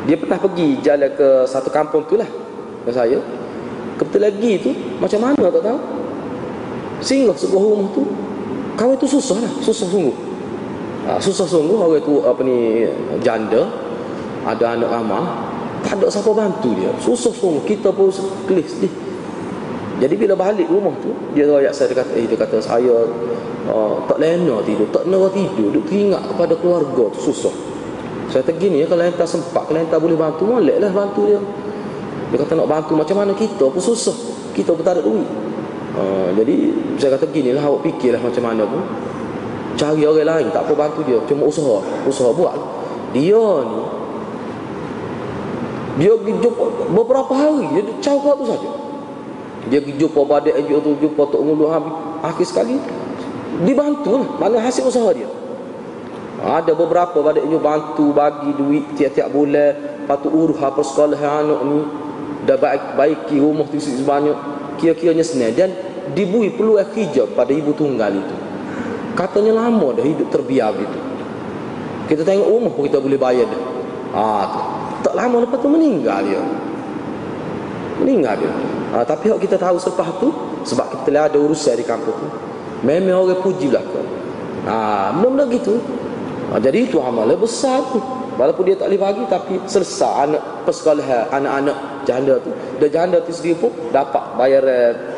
Dia 0.07 0.15
pernah 0.15 0.39
pergi 0.39 0.79
jalan 0.79 1.11
ke 1.15 1.27
satu 1.45 1.69
kampung 1.69 2.07
tu 2.07 2.15
lah. 2.15 2.27
Dengan 2.83 2.93
saya. 2.95 3.19
Kebetulan 3.97 4.31
lagi 4.33 4.53
tu 4.61 4.71
macam 5.01 5.19
mana 5.23 5.45
tak 5.49 5.63
tahu. 5.63 5.79
Singgah 7.01 7.35
sebuah 7.37 7.61
rumah 7.61 7.89
tu. 7.93 8.03
Kau 8.77 8.93
itu 8.93 9.07
susah 9.09 9.37
lah. 9.41 9.51
Susah 9.61 9.87
sungguh. 9.89 10.17
Ha, 11.07 11.17
susah 11.23 11.47
sungguh 11.47 11.77
orang 11.79 12.03
tu 12.03 12.21
apa 12.23 12.41
ni 12.43 12.85
janda. 13.23 13.67
Ada 14.45 14.79
anak 14.79 14.89
ramah. 14.89 15.25
Tak 15.83 16.01
ada 16.01 16.07
siapa 16.09 16.31
bantu 16.33 16.73
dia. 16.77 16.91
Susah 17.01 17.33
sungguh. 17.33 17.63
Kita 17.65 17.93
pun 17.93 18.11
kelis 18.47 18.73
sedih 18.73 19.06
jadi 19.97 20.13
bila 20.13 20.37
balik 20.37 20.69
rumah 20.69 20.93
tu 21.01 21.09
dia 21.33 21.49
royak 21.49 21.73
saya 21.73 21.89
dia 21.89 21.97
kata 22.05 22.13
eh 22.13 22.25
dia 22.29 22.37
kata 22.37 22.57
saya 22.61 22.95
uh, 23.65 23.97
tak 24.05 24.17
lena 24.21 24.61
tidur, 24.61 24.87
tak 24.93 25.09
lena 25.09 25.25
tidur, 25.33 25.73
duk 25.73 25.85
teringat 25.89 26.23
kepada 26.29 26.53
keluarga 26.57 27.09
tu 27.17 27.33
susah. 27.33 27.53
Saya 28.29 28.43
kata 28.43 28.59
gini 28.59 28.83
ya 28.83 28.85
kalau 28.85 29.01
entah 29.01 29.25
sempat, 29.25 29.65
kalau 29.65 29.79
entah 29.79 29.97
boleh 29.97 30.13
bantu, 30.19 30.43
moleklah 30.45 30.91
bantu 30.91 31.21
dia. 31.25 31.39
Dia 32.29 32.37
kata 32.43 32.59
nak 32.59 32.67
bantu 32.67 32.93
macam 32.93 33.15
mana 33.23 33.31
kita 33.33 33.65
pun 33.71 33.81
susah. 33.81 34.13
Kita 34.51 34.75
pun 34.75 34.83
tak 34.83 34.99
ada 34.99 35.01
duit. 35.01 35.29
Uh, 35.97 36.29
jadi 36.37 36.55
saya 37.01 37.17
kata 37.17 37.25
gini 37.33 37.57
lah 37.57 37.65
awak 37.65 37.89
fikirlah 37.89 38.21
macam 38.21 38.43
mana 38.45 38.69
pun 38.69 38.83
cari 39.77 40.05
orang 40.05 40.25
lain 40.25 40.47
tak 40.53 40.65
apa 40.65 40.73
bantu 40.73 41.01
dia 41.05 41.17
cuma 41.29 41.49
usaha 41.49 41.81
usaha 42.05 42.29
buat 42.33 42.53
dia 43.13 43.45
ni 43.65 43.81
dia 45.97 46.13
jumpa 46.17 46.65
beberapa 46.93 47.33
hari 47.33 47.65
dia 47.73 47.81
cakap 48.01 48.37
tu 48.37 48.45
saja 48.45 48.69
dia 49.67 49.79
pergi 49.83 49.99
jumpa 49.99 50.21
badak 50.23 50.55
NGO 50.63 50.79
tu 50.79 50.91
jumpa 51.01 51.21
Tok 51.27 51.41
Ngulu 51.41 51.65
habis 51.69 51.93
akhir 52.23 52.45
sekali 52.47 52.75
dibantu 53.63 54.21
lah. 54.23 54.29
Mana 54.39 54.63
hasil 54.63 54.87
usaha 54.87 55.09
dia? 55.11 55.27
Ada 56.37 56.71
beberapa 56.77 57.19
badak 57.19 57.43
NGO 57.43 57.59
bantu 57.59 58.05
bagi 58.15 58.51
duit 58.55 58.85
tiap-tiap 58.95 59.31
bulan. 59.31 60.05
Patu 60.07 60.31
urus 60.31 60.59
apa 60.63 60.79
sekolah 60.79 61.19
anak 61.19 61.59
ni 61.67 61.79
dah 62.47 62.55
baik 62.55 62.95
baiki 62.95 63.37
rumah 63.43 63.67
tu 63.67 63.75
sebanyak. 63.79 64.37
Kira-kiranya 64.79 65.25
senang. 65.25 65.51
Dan 65.51 65.69
dibui 66.15 66.53
perlu 66.55 66.79
kerja 66.79 67.27
pada 67.35 67.51
ibu 67.51 67.75
tunggal 67.75 68.15
itu. 68.15 68.35
Katanya 69.17 69.67
lama 69.67 69.97
dah 69.97 70.05
hidup 70.05 70.29
terbiar 70.29 70.71
gitu 70.77 71.07
kita 72.07 72.23
tengok 72.23 72.47
rumah 72.47 72.71
pun 72.71 72.87
kita 72.87 73.03
boleh 73.03 73.19
bayar 73.19 73.45
dah. 73.51 73.63
Ah, 74.15 74.43
tu. 74.47 74.61
tak 75.03 75.13
lama 75.13 75.43
lepas 75.43 75.59
tu 75.59 75.67
meninggal 75.67 76.23
dia. 76.23 76.41
Meninggal 77.99 78.33
dia 78.39 78.51
ha, 78.93 79.03
tapi 79.03 79.31
kalau 79.31 79.41
kita 79.41 79.55
tahu 79.59 79.75
selepas 79.79 80.07
tu 80.19 80.29
sebab 80.67 80.85
kita 80.91 81.01
telah 81.07 81.23
ada 81.27 81.37
urusan 81.39 81.75
di 81.75 81.85
kampung 81.85 82.15
tu. 82.15 82.27
Memang 82.85 83.25
orang 83.25 83.41
puji 83.41 83.73
belakang 83.73 84.07
ha, 84.69 85.09
benda-benda 85.15 85.45
gitu. 85.55 85.81
Ha, 86.53 86.61
jadi 86.61 86.87
itu 86.87 86.97
amal 87.01 87.27
besar 87.35 87.83
tu. 87.91 87.99
Walaupun 88.37 88.69
dia 88.69 88.77
tak 88.77 88.93
boleh 88.93 89.01
bagi 89.01 89.23
tapi 89.25 89.57
selesai 89.65 90.29
anak 90.29 90.43
persekolahan 90.61 91.25
anak-anak 91.33 91.77
janda 92.05 92.37
tu. 92.37 92.53
Dan 92.77 92.89
janda 92.93 93.17
tu 93.25 93.33
sendiri 93.33 93.57
pun 93.57 93.73
dapat 93.89 94.21
bayar 94.37 94.61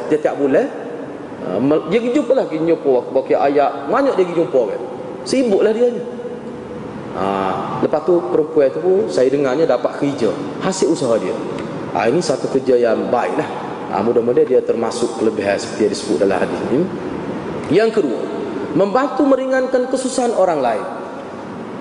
dia 0.08 0.18
tiap 0.18 0.40
bulan. 0.40 0.66
Ha, 1.40 1.60
dia 1.92 2.00
pergi 2.00 2.16
jumpa 2.16 2.32
lah 2.36 2.46
pergi 2.48 2.68
jumpa 2.68 2.92
ayat 3.36 3.92
banyak 3.92 4.14
dia 4.16 4.24
pergi 4.28 4.40
jumpa 4.40 4.62
kan 4.72 4.82
sibuklah 5.28 5.72
dia 5.76 5.88
ni. 5.92 6.02
Ha, 7.10 7.26
lepas 7.84 8.06
tu 8.06 8.22
perempuan 8.32 8.70
tu 8.72 8.80
pun 8.80 9.06
saya 9.12 9.28
dengarnya 9.28 9.66
dapat 9.66 9.98
kerja. 10.00 10.30
Hasil 10.64 10.94
usaha 10.94 11.18
dia 11.20 11.36
ha, 11.94 12.06
Ini 12.10 12.20
satu 12.22 12.50
kerja 12.52 12.76
yang 12.78 13.10
baik 13.10 13.34
lah. 13.38 13.50
Ha, 13.90 14.02
Mudah-mudahan 14.06 14.46
dia 14.46 14.62
termasuk 14.62 15.18
kelebihan 15.18 15.58
Seperti 15.58 15.90
yang 15.90 15.94
disebut 15.94 16.18
dalam 16.22 16.38
hadis 16.42 16.60
ini. 16.70 16.80
Yang 17.74 17.90
kedua 18.02 18.22
Membantu 18.70 19.26
meringankan 19.26 19.90
kesusahan 19.90 20.38
orang 20.38 20.62
lain. 20.62 20.86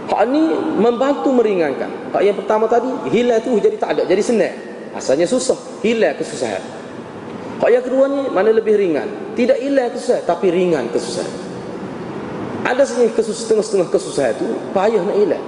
Hak 0.08 0.24
ni 0.32 0.40
membantu 0.80 1.36
meringankan. 1.36 1.92
Hak 2.16 2.22
yang 2.24 2.36
pertama 2.36 2.64
tadi 2.64 2.88
Hilang 3.12 3.44
tu 3.44 3.60
jadi 3.60 3.76
tak 3.76 3.98
ada 3.98 4.02
Jadi 4.08 4.22
senang 4.24 4.56
Asalnya 4.96 5.28
susah 5.28 5.56
Hilang 5.84 6.16
kesusahan. 6.16 6.64
Hak 7.60 7.68
yang 7.68 7.84
kedua 7.84 8.08
ni 8.08 8.32
Mana 8.32 8.56
lebih 8.56 8.80
ringan? 8.80 9.36
Tidak 9.36 9.60
hilang 9.60 9.92
kesusahan 9.92 10.24
Tapi 10.24 10.48
ringan 10.48 10.88
kesusahan. 10.88 11.32
Ada 12.64 12.88
kesusahan 12.88 13.36
Setengah-setengah 13.36 13.88
kesusahan 13.92 14.32
tu 14.40 14.48
Payah 14.72 15.02
nak 15.04 15.16
hilang 15.20 15.44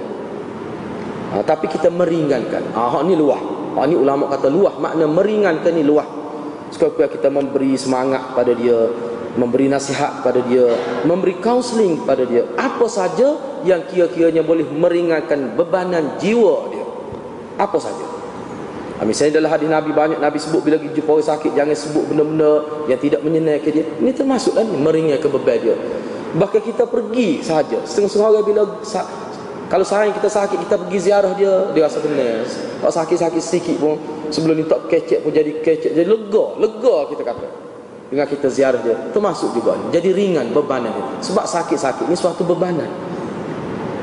ha, 1.33 1.41
Tapi 1.41 1.65
kita 1.65 1.89
meringankan. 1.89 2.61
Ha, 2.77 2.85
Hak 2.85 3.01
ni 3.09 3.17
luah 3.17 3.60
Ha, 3.71 3.87
ini 3.87 3.95
ulama 3.95 4.27
kata 4.27 4.51
luah 4.51 4.75
makna 4.77 5.07
meringankan 5.07 5.71
ni 5.71 5.83
luah. 5.83 6.07
Sekali 6.71 7.07
kita 7.07 7.27
memberi 7.27 7.75
semangat 7.75 8.31
pada 8.31 8.55
dia, 8.55 8.87
memberi 9.35 9.67
nasihat 9.67 10.23
pada 10.23 10.39
dia, 10.43 10.71
memberi 11.03 11.39
kaunseling 11.39 12.03
pada 12.03 12.23
dia. 12.23 12.47
Apa 12.55 12.87
saja 12.87 13.35
yang 13.67 13.83
kira-kiranya 13.87 14.43
boleh 14.43 14.67
meringankan 14.67 15.55
bebanan 15.55 16.19
jiwa 16.19 16.67
dia. 16.71 16.85
Apa 17.59 17.79
saja. 17.79 18.05
Ha, 18.99 19.07
misalnya 19.07 19.41
dalam 19.41 19.49
hadis 19.49 19.67
Nabi 19.71 19.91
banyak 19.95 20.19
Nabi 20.19 20.37
sebut 20.37 20.61
bila 20.61 20.77
jumpa 20.77 21.09
orang 21.09 21.25
sakit 21.25 21.51
jangan 21.57 21.73
sebut 21.73 22.03
benda-benda 22.11 22.85
yang 22.91 22.99
tidak 22.99 23.21
menyenangkan 23.23 23.71
dia. 23.71 23.85
Ini 23.97 24.11
termasuklah 24.13 24.67
meringankan 24.67 25.29
beban 25.31 25.57
dia. 25.57 25.75
Bahkan 26.31 26.61
kita 26.63 26.87
pergi 26.87 27.43
saja. 27.43 27.83
Setengah-setengah 27.83 28.43
bila 28.47 28.63
kalau 29.71 29.87
sayang 29.87 30.11
kita 30.11 30.27
sakit 30.27 30.67
kita 30.67 30.75
pergi 30.75 30.99
ziarah 30.99 31.31
dia 31.31 31.71
dia 31.71 31.87
rasa 31.87 32.03
kena. 32.03 32.43
Kalau 32.83 32.91
sakit-sakit 32.91 33.39
sedikit 33.39 33.79
pun 33.79 33.95
sebelum 34.27 34.59
ni 34.59 34.67
tak 34.67 34.91
kecek 34.91 35.23
pun 35.23 35.31
jadi 35.31 35.63
kecek 35.63 35.95
jadi 35.95 36.11
lega, 36.11 36.59
lega 36.59 36.95
kita 37.07 37.23
kata. 37.23 37.47
Dengan 38.11 38.27
kita 38.27 38.51
ziarah 38.51 38.83
dia 38.83 38.99
termasuk 39.15 39.55
juga 39.55 39.79
ni. 39.79 39.95
Jadi 39.95 40.11
ringan 40.11 40.51
bebanan 40.51 40.91
dia. 40.91 41.05
Sebab 41.23 41.47
sakit-sakit 41.47 42.03
ni 42.11 42.19
suatu 42.19 42.43
bebanan. 42.43 42.91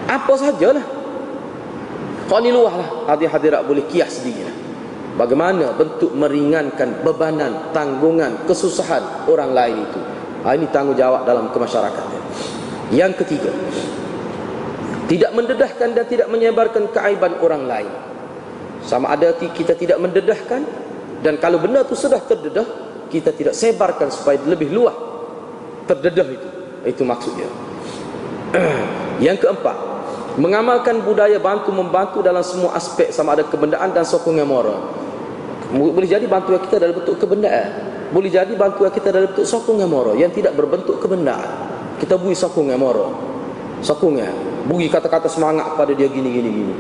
Apa 0.09 0.41
sajalah. 0.41 0.81
Kau 2.33 2.41
ni 2.41 2.49
luah 2.49 2.73
lah. 2.73 2.89
Hadir 3.13 3.29
hadirat 3.29 3.61
boleh 3.69 3.85
kias 3.93 4.25
sedikit 4.25 4.49
lah. 4.49 4.57
Bagaimana 5.21 5.77
bentuk 5.77 6.17
meringankan 6.17 7.05
bebanan, 7.05 7.77
tanggungan, 7.77 8.49
kesusahan 8.49 9.29
orang 9.29 9.53
lain 9.53 9.85
itu. 9.85 10.01
Ha, 10.49 10.57
ini 10.57 10.65
tanggungjawab 10.73 11.29
dalam 11.29 11.53
kemasyarakatan. 11.53 12.23
Yang 12.89 13.13
ketiga, 13.21 13.53
tidak 15.09 15.33
mendedahkan 15.33 15.89
dan 15.97 16.05
tidak 16.05 16.29
menyebarkan 16.29 16.93
keaiban 16.93 17.41
orang 17.41 17.65
lain. 17.65 17.93
Sama 18.85 19.17
ada 19.17 19.33
kita 19.35 19.73
tidak 19.73 19.99
mendedahkan 19.99 20.63
dan 21.25 21.35
kalau 21.41 21.59
benda 21.59 21.83
itu 21.83 21.97
sudah 21.97 22.21
terdedah 22.21 22.69
kita 23.09 23.33
tidak 23.33 23.57
sebarkan 23.57 24.13
supaya 24.13 24.37
lebih 24.45 24.69
luas 24.69 24.95
terdedah 25.89 26.29
itu. 26.29 26.49
Itu 26.85 27.03
maksudnya. 27.09 27.49
Yang 29.25 29.49
keempat 29.49 29.77
mengamalkan 30.39 31.03
budaya 31.03 31.41
bantu 31.41 31.75
membantu 31.75 32.23
dalam 32.23 32.45
semua 32.45 32.77
aspek 32.77 33.11
sama 33.11 33.35
ada 33.35 33.49
kebendaan 33.49 33.91
dan 33.91 34.05
sokongan 34.05 34.47
moral. 34.47 34.93
Boleh 35.73 36.09
jadi 36.09 36.25
bantuan 36.29 36.61
kita 36.63 36.77
dalam 36.81 37.01
bentuk 37.01 37.17
kebendaan. 37.17 37.69
Boleh 38.13 38.33
jadi 38.33 38.53
bantuan 38.57 38.93
kita 38.93 39.09
dalam 39.09 39.33
bentuk 39.33 39.49
sokongan 39.49 39.89
moral. 39.89 40.15
Yang 40.21 40.45
tidak 40.45 40.53
berbentuk 40.57 41.01
kebendaan. 41.01 41.49
Kita 41.97 42.21
beri 42.21 42.37
sokongan 42.37 42.79
moral. 42.79 43.11
Sokongan 43.83 44.48
beri 44.69 44.87
kata-kata 44.93 45.27
semangat 45.33 45.75
pada 45.75 45.97
dia 45.97 46.07
gini 46.07 46.29
gini 46.29 46.51
gini. 46.53 46.75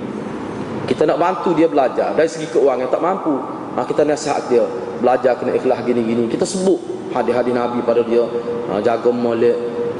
Kita 0.84 1.08
nak 1.08 1.18
bantu 1.20 1.56
dia 1.56 1.68
belajar. 1.68 2.12
Dari 2.12 2.28
segi 2.28 2.48
keuangan 2.52 2.88
tak 2.92 3.00
mampu. 3.00 3.32
Ha, 3.76 3.84
kita 3.84 4.04
nasihat 4.04 4.44
dia. 4.52 4.64
Belajar 5.00 5.36
kena 5.40 5.54
ikhlas 5.54 5.80
gini-gini 5.86 6.26
kita 6.26 6.42
sebut 6.42 6.76
hadis-hadis 7.16 7.52
Nabi 7.56 7.80
pada 7.84 8.04
dia. 8.04 8.24
Ha, 8.68 8.80
jaga 8.84 9.08
molek. 9.08 9.56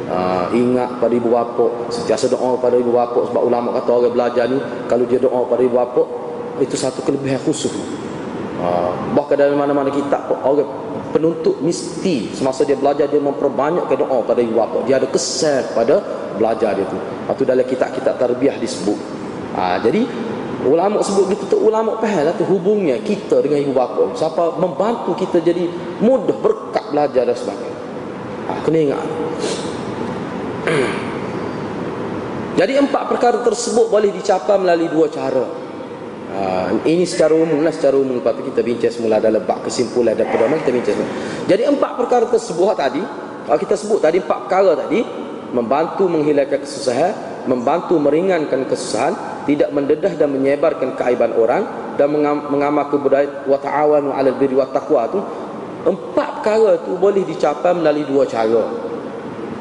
Ha, 0.09 0.49
ingat 0.53 1.01
pada 1.01 1.13
ibu 1.13 1.33
bapa. 1.33 1.89
Sentiasa 1.89 2.29
doa 2.29 2.57
pada 2.61 2.77
ibu 2.77 2.93
bapa. 2.93 3.25
Sebab 3.33 3.43
ulama 3.45 3.73
kata 3.81 3.89
orang 3.93 4.13
belajar 4.13 4.45
ni 4.49 4.61
kalau 4.89 5.05
dia 5.09 5.21
doa 5.21 5.45
pada 5.49 5.61
ibu 5.65 5.77
bapa 5.77 6.05
itu 6.61 6.77
satu 6.77 7.01
kelebihan 7.05 7.41
khusus. 7.45 7.73
Ha, 8.59 8.91
bahkan 9.15 9.39
dalam 9.39 9.57
mana-mana 9.57 9.89
kitab 9.93 10.29
orang 10.45 10.67
penuntut 11.11 11.59
mesti 11.65 12.33
semasa 12.33 12.63
dia 12.63 12.77
belajar 12.79 13.09
dia 13.09 13.21
memperbanyak 13.21 13.89
ke 13.89 13.95
doa 13.99 14.23
pada 14.25 14.41
ibu 14.41 14.57
bapa. 14.57 14.85
Dia 14.85 15.01
ada 15.01 15.09
kesan 15.09 15.73
pada 15.73 16.01
belajar 16.37 16.77
dia 16.77 16.87
tu. 16.87 16.99
Lepas 16.99 17.45
dalam 17.45 17.67
kitab-kitab 17.67 18.15
tarbiyah 18.17 18.57
disebut. 18.57 18.99
Ha, 19.57 19.83
jadi 19.83 20.05
ulama 20.69 21.01
sebut 21.01 21.31
gitu 21.33 21.45
tu 21.55 21.57
ulama 21.63 22.03
faham 22.03 22.27
lah 22.27 22.35
tu 22.35 22.45
hubungnya 22.45 22.99
kita 23.03 23.41
dengan 23.45 23.63
ibu 23.63 23.73
bapa. 23.75 24.15
Siapa 24.15 24.59
membantu 24.61 25.15
kita 25.19 25.41
jadi 25.41 25.69
mudah 26.01 26.37
berkat 26.39 26.85
belajar 26.91 27.23
dan 27.29 27.37
sebagainya. 27.37 27.79
Ha, 28.49 28.51
kena 28.65 28.79
ingat. 28.93 29.05
Jadi 32.59 32.75
empat 32.75 33.07
perkara 33.07 33.39
tersebut 33.47 33.87
boleh 33.87 34.11
dicapai 34.11 34.59
melalui 34.59 34.91
dua 34.91 35.07
cara 35.07 35.68
ha, 36.39 36.71
ini 36.87 37.03
secara 37.03 37.35
umum 37.35 37.67
lah 37.67 37.75
secara 37.75 37.99
umum 37.99 38.23
lepas 38.23 38.39
tu 38.39 38.47
kita 38.47 38.63
bincang 38.63 38.95
semula 38.95 39.19
dalam 39.19 39.43
bak 39.43 39.67
kesimpulan 39.67 40.15
dan 40.15 40.31
pedoman 40.31 40.63
kita 40.63 40.71
bincang 40.71 40.95
semula 40.95 41.13
jadi 41.51 41.63
empat 41.67 41.93
perkara 41.99 42.25
tersebut 42.31 42.79
tadi 42.79 43.03
kita 43.57 43.75
sebut 43.81 43.99
tadi 44.05 44.21
empat 44.23 44.39
perkara 44.47 44.77
tadi 44.77 45.01
membantu 45.53 46.05
menghilangkan 46.11 46.61
kesusahan, 46.61 47.13
membantu 47.49 47.97
meringankan 47.97 48.69
kesusahan, 48.69 49.17
tidak 49.49 49.73
mendedah 49.73 50.13
dan 50.13 50.29
menyebarkan 50.29 50.93
keaiban 50.93 51.33
orang 51.33 51.65
dan 51.97 52.13
mengamal 52.53 52.93
kebudayaan 52.93 53.49
wa 53.49 53.57
ta'awanu 53.57 54.13
'alal 54.13 54.37
birri 54.37 54.55
wat 54.55 54.71
taqwa 54.77 55.09
tu 55.09 55.19
empat 55.89 56.45
perkara 56.45 56.85
tu 56.85 56.95
boleh 57.01 57.25
dicapai 57.25 57.73
melalui 57.73 58.05
dua 58.05 58.29
cara. 58.29 58.69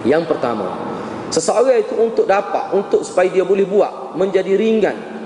Yang 0.04 0.36
pertama, 0.36 0.76
seseorang 1.32 1.80
itu 1.80 1.96
untuk 1.96 2.28
dapat 2.28 2.76
untuk 2.76 3.02
supaya 3.08 3.32
dia 3.32 3.48
boleh 3.48 3.64
buat 3.64 4.20
menjadi 4.20 4.54
ringan 4.60 5.17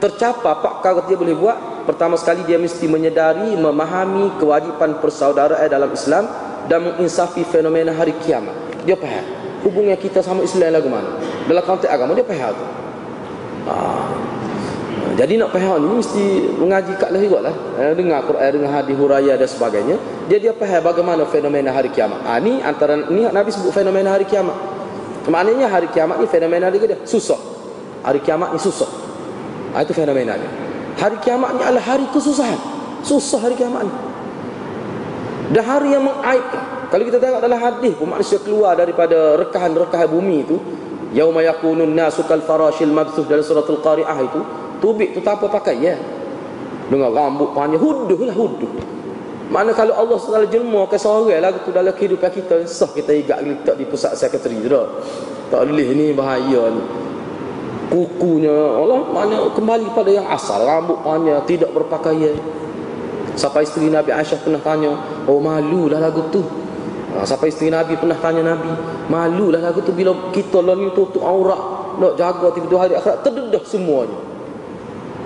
tercapai 0.00 0.50
apa 0.52 0.80
perkara 0.80 1.00
dia 1.06 1.16
boleh 1.16 1.36
buat? 1.36 1.58
Pertama 1.84 2.16
sekali 2.16 2.40
dia 2.48 2.56
mesti 2.56 2.88
menyedari 2.88 3.52
memahami 3.60 4.40
kewajipan 4.40 5.04
persaudaraan 5.04 5.68
dalam 5.68 5.92
Islam 5.92 6.24
dan 6.64 6.80
menginsafi 6.80 7.44
fenomena 7.44 7.92
hari 7.92 8.16
kiamat. 8.24 8.56
Dia 8.88 8.96
faham? 8.96 9.24
Hubungan 9.64 9.96
kita 10.00 10.24
sama 10.24 10.44
Islam 10.44 10.72
lagu 10.72 10.88
mana? 10.88 11.20
Dalam 11.44 11.64
konteks 11.64 11.92
agama 11.92 12.16
dia 12.16 12.24
faham 12.24 12.52
tu? 12.56 12.66
Ha. 13.64 13.76
jadi 15.16 15.40
nak 15.40 15.56
faham 15.56 15.80
ni 15.80 16.04
mesti 16.04 16.24
mengaji 16.56 16.92
kat 17.00 17.08
lah 17.12 17.20
juga 17.20 17.38
lah. 17.48 17.54
Eh, 17.80 17.92
dengar 17.96 18.24
Quran 18.28 18.48
dengar 18.60 18.70
hadis 18.80 18.96
huraya 18.96 19.32
dan 19.36 19.48
sebagainya. 19.48 19.96
Dia 20.28 20.40
dia 20.40 20.52
faham 20.56 20.80
bagaimana 20.84 21.24
fenomena 21.28 21.68
hari 21.72 21.92
kiamat. 21.92 22.24
Ha, 22.24 22.40
ni 22.40 22.64
antara 22.64 22.96
ni 23.12 23.28
Nabi 23.28 23.52
sebut 23.52 23.72
fenomena 23.72 24.12
hari 24.12 24.24
kiamat. 24.24 24.56
Maknanya 25.28 25.68
hari 25.68 25.88
kiamat 25.92 26.20
ni 26.20 26.28
fenomena 26.28 26.68
dia? 26.72 26.96
Susah. 27.04 27.40
Hari 28.04 28.20
kiamat 28.20 28.52
ni 28.52 28.60
susah 28.60 29.03
ha, 29.74 29.82
itu 29.82 29.92
fenomena 29.92 30.38
dia 30.38 30.50
hari 30.96 31.18
kiamat 31.20 31.58
ni 31.58 31.62
adalah 31.66 31.84
hari 31.84 32.06
kesusahan 32.14 32.56
susah 33.02 33.42
hari 33.42 33.58
kiamat 33.58 33.84
ni 33.84 33.94
dan 35.52 35.62
hari 35.66 35.92
yang 35.92 36.06
mengaibkan 36.06 36.74
kalau 36.94 37.10
kita 37.10 37.18
tengok 37.18 37.42
dalam 37.42 37.58
hadis 37.58 37.90
pun 37.98 38.06
manusia 38.06 38.38
keluar 38.38 38.78
daripada 38.78 39.34
rekahan-rekahan 39.34 40.06
bumi 40.06 40.46
itu, 40.46 40.62
yauma 41.10 41.42
yakunun 41.42 41.90
nasu 41.90 42.22
kal 42.22 42.38
farashil 42.46 42.86
mabthuh 42.86 43.26
dalam 43.26 43.42
surah 43.42 43.66
al-qari'ah 43.66 44.18
itu, 44.22 44.40
tubik 44.78 45.10
tu 45.10 45.18
tak 45.18 45.42
apa 45.42 45.50
pakai 45.58 45.74
ya. 45.82 45.98
Dengan 46.86 47.10
rambut 47.10 47.50
panjang 47.50 47.82
huduh 47.82 48.20
lah 48.22 48.36
huduh. 48.38 48.70
Mana 49.50 49.74
kalau 49.74 49.98
Allah 49.98 50.22
Taala 50.22 50.46
jelma 50.46 50.86
ke 50.86 50.94
seorang 50.94 51.42
lagu 51.42 51.66
tu 51.66 51.74
dalam 51.74 51.90
kehidupan 51.90 52.30
kita, 52.30 52.62
sah 52.70 52.86
kita 52.94 53.10
igak 53.10 53.42
letak 53.42 53.74
di 53.74 53.90
pusat 53.90 54.14
sekretari. 54.14 54.62
Tak 55.50 55.66
boleh 55.66 55.88
ni 55.98 56.14
bahaya 56.14 56.70
ni. 56.70 56.82
Kukunya 57.92 58.52
Allah 58.52 59.04
mana 59.12 59.50
kembali 59.52 59.92
pada 59.92 60.10
yang 60.10 60.26
asal, 60.30 60.64
rambut 60.64 61.00
panjang, 61.04 61.40
tidak 61.44 61.70
berpakaian. 61.76 62.34
Sampai 63.34 63.66
isteri 63.66 63.90
Nabi 63.90 64.14
Aisyah 64.14 64.40
pernah 64.40 64.62
tanya, 64.62 64.92
"Oh 65.26 65.42
malulah 65.42 65.98
lagu 65.98 66.22
tu." 66.30 66.42
Ha, 67.14 67.22
sampai 67.22 67.54
isteri 67.54 67.70
Nabi 67.70 67.94
pernah 67.94 68.18
tanya 68.18 68.42
Nabi 68.42 68.74
Malulah 69.06 69.62
lagu 69.62 69.78
tu 69.86 69.94
bila 69.94 70.34
kita 70.34 70.58
lah 70.58 70.74
ni 70.74 70.90
tutup 70.98 71.22
aurat 71.22 71.94
Nak 72.02 72.18
jaga 72.18 72.50
tiba-tiba 72.50 72.78
hari 72.82 72.98
akhirat 72.98 73.22
Terdedah 73.22 73.62
semuanya 73.62 74.18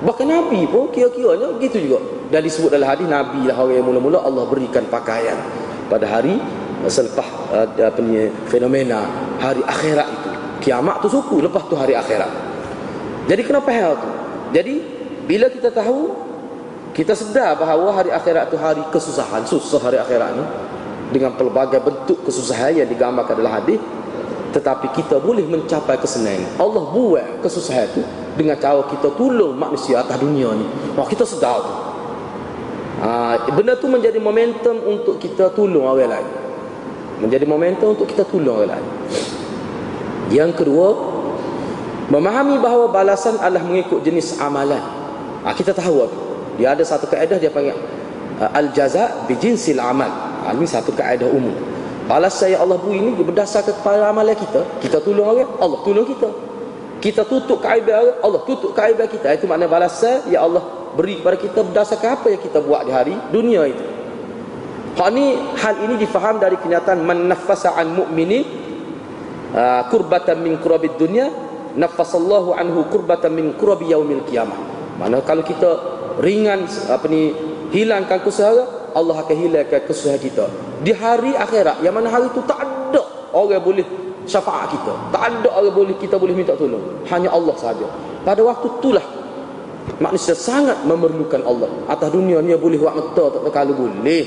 Bahkan 0.05 0.27
Nabi 0.29 0.69
pun 0.69 0.93
kira-kiranya 0.93 1.57
gitu 1.57 1.81
juga 1.81 1.99
Dan 2.29 2.45
disebut 2.45 2.77
dalam 2.77 2.93
hadis 2.93 3.09
Nabi 3.09 3.49
lah 3.49 3.57
orang 3.57 3.81
yang 3.81 3.87
mula-mula 3.89 4.21
Allah 4.21 4.45
berikan 4.45 4.85
pakaian 4.93 5.41
Pada 5.89 6.05
hari 6.05 6.37
selepas 6.87 7.27
uh, 7.51 7.67
apa 7.67 7.99
ni, 8.05 8.31
fenomena 8.47 9.09
hari 9.43 9.65
akhirat 9.65 10.07
Kiamat 10.69 11.01
tu 11.01 11.09
suku 11.09 11.41
lepas 11.41 11.65
tu 11.65 11.73
hari 11.81 11.97
akhirat. 11.97 12.29
Jadi 13.25 13.41
kenapa 13.41 13.73
hal 13.73 13.97
tu? 13.97 14.11
Jadi 14.53 14.85
bila 15.25 15.49
kita 15.49 15.73
tahu 15.73 16.29
Kita 16.93 17.17
sedar 17.17 17.57
bahawa 17.57 17.93
hari 17.97 18.13
akhirat 18.13 18.49
tu 18.49 18.57
hari 18.57 18.81
kesusahan 18.89 19.45
Susah 19.45 19.81
hari 19.81 20.01
akhirat 20.01 20.37
ni 20.37 20.45
dengan 21.09 21.33
pelbagai 21.37 21.81
bentuk 21.81 22.21
kesusahan 22.25 22.85
yang 22.85 22.89
digambarkan 22.89 23.41
dalam 23.41 23.49
hadis 23.49 23.81
tetapi 24.53 24.93
kita 24.93 25.17
boleh 25.17 25.45
mencapai 25.49 25.97
kesenangan. 25.97 26.61
Allah 26.61 26.85
buat 26.93 27.41
kesusahan 27.41 27.89
itu 27.89 28.05
dengan 28.37 28.61
cara 28.61 28.85
kita 28.93 29.13
tolong 29.17 29.57
manusia 29.57 30.05
atas 30.05 30.21
dunia 30.21 30.53
ni. 30.53 30.69
Oh, 30.97 31.09
kita 31.09 31.25
sedar 31.25 31.65
tu. 31.65 31.73
Ha, 33.05 33.41
benda 33.57 33.73
tu 33.77 33.89
menjadi 33.89 34.21
momentum 34.21 34.77
untuk 34.85 35.17
kita 35.17 35.49
tolong 35.53 35.85
orang 35.85 36.13
lain. 36.13 36.29
Menjadi 37.25 37.45
momentum 37.49 37.97
untuk 37.97 38.09
kita 38.09 38.29
tolong 38.29 38.65
orang 38.65 38.77
lain 38.77 38.87
yang 40.33 40.53
kedua 40.53 40.95
memahami 42.09 42.57
bahawa 42.61 42.89
balasan 42.89 43.37
adalah 43.41 43.65
mengikut 43.65 44.01
jenis 44.01 44.41
amalan 44.41 44.81
ha, 45.45 45.53
kita 45.53 45.77
tahu 45.77 46.05
tu 46.09 46.19
dia 46.57 46.73
ada 46.75 46.83
satu 46.83 47.07
kaedah 47.09 47.37
dia 47.37 47.53
panggil 47.53 47.77
uh, 48.41 48.51
al-jaza 48.53 49.29
bijinsil 49.29 49.79
amal 49.79 50.29
Ha, 50.49 50.55
ini 50.55 50.65
satu 50.65 50.95
kaedah 50.95 51.29
umum. 51.29 51.53
Balas 52.09 52.41
saya 52.41 52.57
Allah 52.63 52.81
beri 52.81 53.05
ini 53.05 53.13
berdasarkan 53.13 53.83
kepada 53.83 54.09
amalan 54.09 54.33
kita. 54.33 54.65
Kita 54.81 55.03
tolong 55.05 55.29
orang, 55.29 55.51
Allah 55.61 55.79
tolong 55.85 56.07
kita. 56.09 56.31
Kita 57.05 57.23
tutup 57.29 57.61
keaiban 57.61 58.01
orang, 58.01 58.17
Allah 58.25 58.41
tutup 58.49 58.73
keaiban 58.73 59.05
kita. 59.13 59.35
Itu 59.37 59.45
makna 59.45 59.69
balas 59.69 60.01
saya, 60.01 60.25
ya 60.25 60.41
Allah 60.41 60.65
beri 60.97 61.21
kepada 61.21 61.37
kita 61.37 61.61
berdasarkan 61.67 62.11
apa 62.17 62.27
yang 62.33 62.41
kita 62.41 62.59
buat 62.65 62.89
di 62.89 62.93
hari 62.97 63.15
dunia 63.29 63.61
itu. 63.69 63.85
Hal 64.97 65.15
ini, 65.15 65.37
hal 65.61 65.75
ini 65.85 65.95
difaham 66.01 66.41
dari 66.43 66.57
kenyataan 66.59 66.99
man 67.05 67.29
nafasa 67.29 67.77
an 67.77 67.93
mu'mini 67.93 68.58
uh, 69.55 69.83
kurbatan 69.89 70.41
min 70.43 70.59
kurabid 70.61 70.97
dunia 70.99 71.29
nafasallahu 71.79 72.57
anhu 72.57 72.89
kurbatan 72.91 73.33
min 73.33 73.55
kurabi 73.55 73.93
yaumil 73.93 74.25
qiyamah. 74.27 74.59
Mana 74.99 75.23
kalau 75.23 75.47
kita 75.47 75.71
ringan 76.19 76.67
apa 76.91 77.07
ni 77.07 77.31
hilangkan 77.71 78.19
kesusahan 78.25 78.91
Allah 78.97 79.17
akan 79.23 79.37
hilangkan 79.37 79.87
kesusahan 79.87 80.19
kita. 80.19 80.51
Di 80.83 80.91
hari 80.91 81.39
akhirat 81.39 81.85
yang 81.87 81.95
mana 81.95 82.11
hari 82.11 82.27
itu 82.33 82.43
tak 82.43 82.59
ada 82.59 83.03
orang 83.31 83.63
boleh 83.63 83.87
syafaat 84.27 84.75
kita. 84.75 84.93
Tak 85.15 85.23
ada 85.23 85.49
orang 85.55 85.75
boleh 85.75 85.95
kita 86.01 86.19
boleh 86.19 86.35
minta 86.35 86.59
tolong. 86.59 87.07
Hanya 87.07 87.31
Allah 87.31 87.55
saja 87.55 87.87
pada 88.27 88.43
waktu 88.43 88.67
itulah 88.83 89.07
manusia 90.03 90.35
sangat 90.35 90.83
memerlukan 90.83 91.41
Allah. 91.47 91.71
Atas 91.87 92.11
dunia 92.11 92.43
ni 92.43 92.53
boleh 92.59 92.77
buat 92.77 92.93
mata 92.99 93.25
tak 93.31 93.49
kalau 93.55 93.75
boleh. 93.79 94.25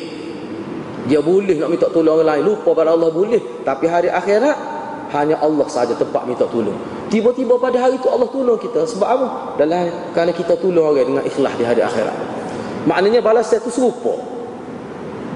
Dia 1.01 1.17
boleh 1.17 1.57
nak 1.57 1.69
minta 1.73 1.89
tolong 1.89 2.21
orang 2.21 2.29
lain. 2.37 2.43
Lupa 2.45 2.77
pada 2.77 2.93
Allah 2.93 3.09
boleh. 3.09 3.65
Tapi 3.65 3.85
hari 3.89 4.07
akhirat 4.07 4.70
hanya 5.11 5.35
Allah 5.43 5.67
saja 5.67 5.93
tempat 5.95 6.23
minta 6.23 6.47
tolong 6.47 6.77
tiba-tiba 7.11 7.59
pada 7.59 7.77
hari 7.79 7.99
itu 7.99 8.07
Allah 8.07 8.27
tolong 8.31 8.59
kita 8.59 8.87
sebab 8.87 9.07
apa 9.07 9.27
dalam 9.59 9.91
kerana 10.15 10.31
kita 10.31 10.55
tolong 10.57 10.95
orang 10.95 11.07
dengan 11.07 11.23
ikhlas 11.27 11.53
di 11.59 11.63
hari 11.67 11.81
akhirat 11.83 12.15
maknanya 12.87 13.19
balas 13.19 13.51
itu 13.51 13.69
serupa 13.69 14.31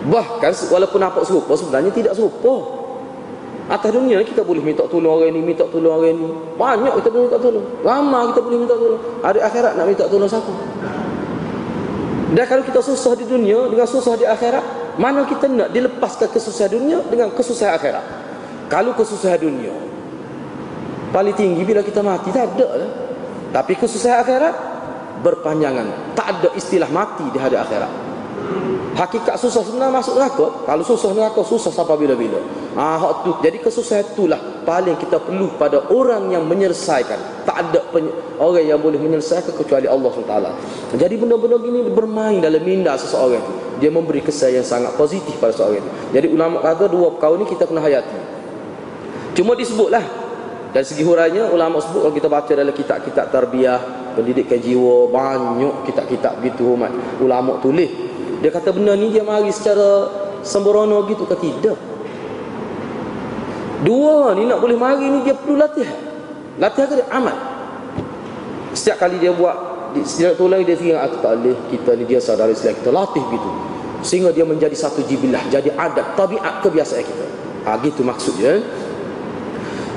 Bahkan 0.06 0.52
walaupun 0.70 1.02
nampak 1.02 1.26
serupa 1.26 1.58
sebenarnya 1.58 1.90
tidak 1.90 2.14
serupa. 2.14 2.86
Atas 3.66 3.98
dunia 3.98 4.22
kita 4.22 4.46
boleh 4.46 4.62
minta 4.62 4.86
tolong 4.86 5.18
orang 5.18 5.34
ini, 5.34 5.42
minta 5.42 5.66
tolong 5.66 5.98
orang 5.98 6.14
ini. 6.14 6.30
Banyak 6.54 6.94
kita 7.02 7.10
boleh 7.10 7.26
minta 7.26 7.40
tolong. 7.42 7.66
Ramai 7.82 8.22
kita 8.30 8.40
boleh 8.46 8.60
minta 8.62 8.76
tolong. 8.78 9.02
Hari 9.26 9.40
akhirat 9.42 9.72
nak 9.74 9.86
minta 9.90 10.06
tolong 10.06 10.30
siapa? 10.30 10.54
Dan 12.36 12.46
kalau 12.46 12.62
kita 12.62 12.80
susah 12.86 13.14
di 13.18 13.26
dunia 13.26 13.66
dengan 13.66 13.88
susah 13.90 14.14
di 14.14 14.26
akhirat, 14.30 14.94
mana 15.02 15.26
kita 15.26 15.50
nak 15.50 15.74
dilepaskan 15.74 16.30
kesusahan 16.30 16.78
dunia 16.78 17.02
dengan 17.10 17.34
kesusahan 17.34 17.74
akhirat? 17.74 18.06
Kalau 18.66 18.98
kesusahan 18.98 19.40
dunia 19.42 19.74
paling 21.16 21.32
tinggi 21.32 21.64
bila 21.64 21.80
kita 21.80 22.04
mati 22.04 22.28
tak 22.36 22.60
ada 22.60 22.68
lah. 22.76 22.92
Tapi 23.56 23.80
kesusahan 23.80 24.20
akhirat 24.20 24.56
berpanjangan. 25.24 26.12
Tak 26.12 26.28
ada 26.28 26.50
istilah 26.60 26.92
mati 26.92 27.24
di 27.32 27.40
hari 27.40 27.56
akhirat. 27.56 27.88
Hakikat 28.96 29.36
susah 29.36 29.64
sebenarnya 29.64 29.92
masuk 29.92 30.16
neraka. 30.16 30.48
Kalau 30.68 30.84
susah 30.84 31.12
neraka 31.12 31.44
susah 31.44 31.72
sampai 31.72 32.00
bila-bila. 32.04 32.40
Ah 32.76 33.24
tu. 33.24 33.32
Jadi 33.40 33.64
kesusahan 33.64 34.12
itulah 34.12 34.40
paling 34.64 35.00
kita 35.00 35.20
perlu 35.20 35.56
pada 35.56 35.88
orang 35.92 36.32
yang 36.32 36.44
menyelesaikan. 36.48 37.48
Tak 37.48 37.56
ada 37.60 37.80
orang 38.40 38.64
yang 38.68 38.80
boleh 38.80 39.00
menyelesaikan 39.00 39.56
kecuali 39.56 39.88
Allah 39.88 40.12
SWT. 40.12 40.36
Jadi 41.00 41.16
benda-benda 41.16 41.60
gini 41.60 41.80
bermain 41.92 42.44
dalam 42.44 42.64
minda 42.64 42.96
seseorang 43.00 43.40
itu. 43.40 43.54
Dia 43.84 43.92
memberi 43.92 44.24
kesan 44.24 44.56
yang 44.56 44.68
sangat 44.68 44.96
positif 44.96 45.36
pada 45.40 45.52
seseorang 45.52 45.80
itu. 45.84 45.90
Jadi 46.16 46.28
ulama 46.32 46.64
kata 46.64 46.88
dua 46.92 47.16
perkara 47.16 47.40
ini 47.40 47.46
kita 47.48 47.64
kena 47.68 47.84
hayati. 47.84 48.35
Cuma 49.36 49.52
disebutlah 49.54 50.02
dari 50.72 50.86
segi 50.88 51.04
hurainya 51.04 51.52
ulama 51.52 51.84
sebut 51.84 52.08
kalau 52.08 52.16
kita 52.16 52.28
baca 52.32 52.52
dalam 52.56 52.72
kitab-kitab 52.72 53.32
tarbiyah, 53.32 53.80
pendidikan 54.16 54.60
jiwa, 54.60 55.12
banyak 55.12 55.88
kitab-kitab 55.92 56.40
gitu 56.40 56.80
umat 56.80 56.92
ulama 57.20 57.60
tulis. 57.60 57.92
Dia 58.40 58.52
kata 58.52 58.72
benda 58.72 58.96
ni 58.96 59.12
dia 59.12 59.24
mari 59.24 59.52
secara 59.52 60.08
sembrono 60.44 61.04
gitu 61.12 61.28
ke 61.28 61.36
tidak? 61.40 61.80
Dua 63.84 64.32
ni 64.34 64.48
nak 64.48 64.64
boleh 64.64 64.80
mari 64.80 65.12
ni 65.12 65.20
dia 65.28 65.36
perlu 65.36 65.60
latihan. 65.60 66.00
Latihan 66.56 66.88
ke 66.88 66.96
dia? 67.04 67.08
Amal. 67.12 67.36
Setiap 68.72 69.04
kali 69.04 69.20
dia 69.20 69.36
buat 69.36 69.76
setiap 70.04 70.36
tu 70.36 70.52
lagi 70.52 70.68
dia 70.68 70.76
fikir 70.76 71.00
aku 71.00 71.24
tak 71.24 71.40
boleh 71.40 71.56
kita 71.72 71.92
ni 71.96 72.04
dia 72.04 72.20
saudara 72.20 72.52
Islam 72.52 72.76
kita 72.76 72.92
latih 72.92 73.24
gitu 73.32 73.50
sehingga 74.04 74.36
dia 74.36 74.44
menjadi 74.44 74.76
satu 74.76 75.08
jibilah 75.08 75.40
jadi 75.48 75.72
adat 75.72 76.20
tabiat 76.20 76.60
kebiasaan 76.60 77.06
kita 77.08 77.26
ha, 77.64 77.80
gitu 77.80 78.04
maksudnya 78.04 78.60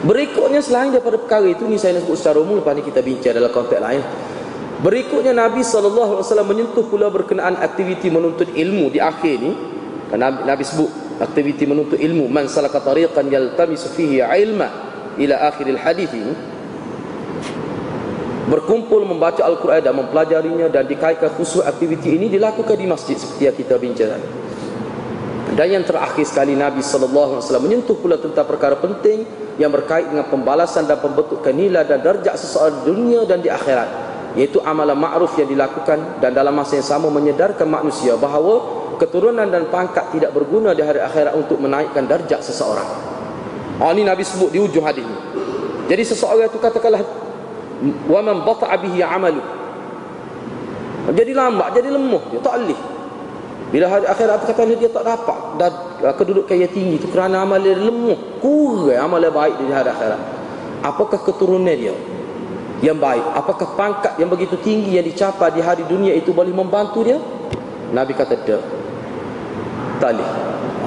berikutnya 0.04 0.62
selain 0.62 0.94
daripada 0.94 1.18
perkara 1.18 1.46
itu 1.48 1.66
ni 1.66 1.80
saya 1.80 1.98
nak 1.98 2.06
sebut 2.06 2.16
secara 2.18 2.38
umum 2.38 2.62
lepas 2.62 2.74
ni 2.76 2.82
kita 2.86 3.00
bincang 3.02 3.34
dalam 3.34 3.50
konteks 3.50 3.82
lain. 3.82 4.02
Berikutnya 4.78 5.34
Nabi 5.34 5.66
SAW 5.66 6.22
menyentuh 6.46 6.86
pula 6.86 7.10
berkenaan 7.10 7.58
aktiviti 7.58 8.14
menuntut 8.14 8.54
ilmu 8.54 8.94
di 8.94 9.02
akhir 9.02 9.36
ni. 9.42 9.52
Nabi, 10.14 10.46
Nabi 10.46 10.62
sebut 10.62 10.90
aktiviti 11.18 11.66
menuntut 11.66 11.98
ilmu 11.98 12.30
man 12.30 12.46
salaka 12.46 12.78
tariqan 12.80 13.26
yaltamisu 13.26 13.90
fihi 13.92 14.22
ilma 14.22 14.70
ila 15.18 15.34
akhiril 15.50 15.76
hadis 15.82 16.08
ini 16.14 16.32
berkumpul 18.48 19.04
membaca 19.04 19.44
Al-Quran 19.44 19.84
dan 19.84 19.92
mempelajarinya 19.92 20.72
dan 20.72 20.88
dikaitkan 20.88 21.36
khusus 21.36 21.60
aktiviti 21.60 22.16
ini 22.16 22.32
dilakukan 22.32 22.78
di 22.78 22.86
masjid 22.88 23.18
seperti 23.18 23.42
yang 23.44 23.56
kita 23.58 23.74
bincang 23.76 24.16
dan 25.52 25.66
yang 25.68 25.84
terakhir 25.84 26.24
sekali 26.24 26.56
Nabi 26.56 26.80
SAW 26.80 27.42
menyentuh 27.60 27.98
pula 27.98 28.16
tentang 28.16 28.46
perkara 28.48 28.78
penting 28.80 29.26
yang 29.58 29.74
berkait 29.74 30.06
dengan 30.06 30.24
pembalasan 30.30 30.86
dan 30.86 31.02
pembentukan 31.02 31.50
nilai 31.50 31.82
dan 31.82 31.98
darjat 32.00 32.38
seseorang 32.38 32.80
di 32.80 32.82
dunia 32.88 33.20
dan 33.26 33.42
di 33.42 33.50
akhirat 33.50 34.08
iaitu 34.38 34.62
amalan 34.62 34.94
ma'ruf 34.94 35.34
yang 35.34 35.50
dilakukan 35.50 36.22
dan 36.22 36.30
dalam 36.30 36.54
masa 36.54 36.78
yang 36.78 36.86
sama 36.86 37.10
menyedarkan 37.10 37.66
manusia 37.66 38.14
bahawa 38.14 38.78
keturunan 39.02 39.46
dan 39.50 39.66
pangkat 39.66 40.14
tidak 40.14 40.30
berguna 40.30 40.74
di 40.78 40.82
hari 40.86 41.02
akhirat 41.02 41.34
untuk 41.34 41.58
menaikkan 41.58 42.06
darjat 42.06 42.38
seseorang. 42.42 42.86
Oh 43.78 43.90
ini 43.94 44.06
Nabi 44.06 44.26
sebut 44.26 44.50
di 44.50 44.58
ujung 44.62 44.86
hadis 44.86 45.06
ini. 45.06 45.18
Jadi 45.90 46.02
seseorang 46.06 46.50
itu 46.50 46.58
katakanlah 46.58 47.02
wa 48.10 48.20
man 48.22 48.42
bata'a 48.42 48.74
bihi 48.78 49.02
'amalu. 49.02 49.42
Jadi 51.08 51.32
lambat, 51.32 51.72
jadi 51.72 51.88
lemah 51.88 52.22
dia 52.28 52.40
tak 52.42 52.62
leh. 52.68 52.80
Bila 53.68 53.84
hari 53.84 54.08
akhirat 54.08 54.48
kata 54.48 54.64
dia 54.64 54.88
tak 54.88 55.04
dapat 55.04 55.40
dan 55.60 55.72
kedudukan 56.16 56.56
yang 56.56 56.72
tinggi 56.72 56.96
itu 56.96 57.06
kerana 57.12 57.44
amal 57.44 57.60
dia 57.60 57.76
lemah, 57.76 58.40
kurang 58.40 58.96
amal 58.96 59.20
dia 59.20 59.28
baik 59.28 59.60
di 59.60 59.68
hari 59.68 59.92
akhirat. 59.92 60.20
Apakah 60.80 61.20
keturunan 61.20 61.68
dia 61.68 61.92
yang 62.80 62.96
baik? 62.96 63.20
Apakah 63.36 63.76
pangkat 63.76 64.16
yang 64.16 64.32
begitu 64.32 64.56
tinggi 64.64 64.96
yang 64.96 65.04
dicapai 65.04 65.52
di 65.52 65.60
hari 65.60 65.84
dunia 65.84 66.16
itu 66.16 66.32
boleh 66.32 66.48
membantu 66.48 67.04
dia? 67.04 67.20
Nabi 67.92 68.12
kata 68.16 68.40
tidak 68.40 68.62
tali. 70.00 70.24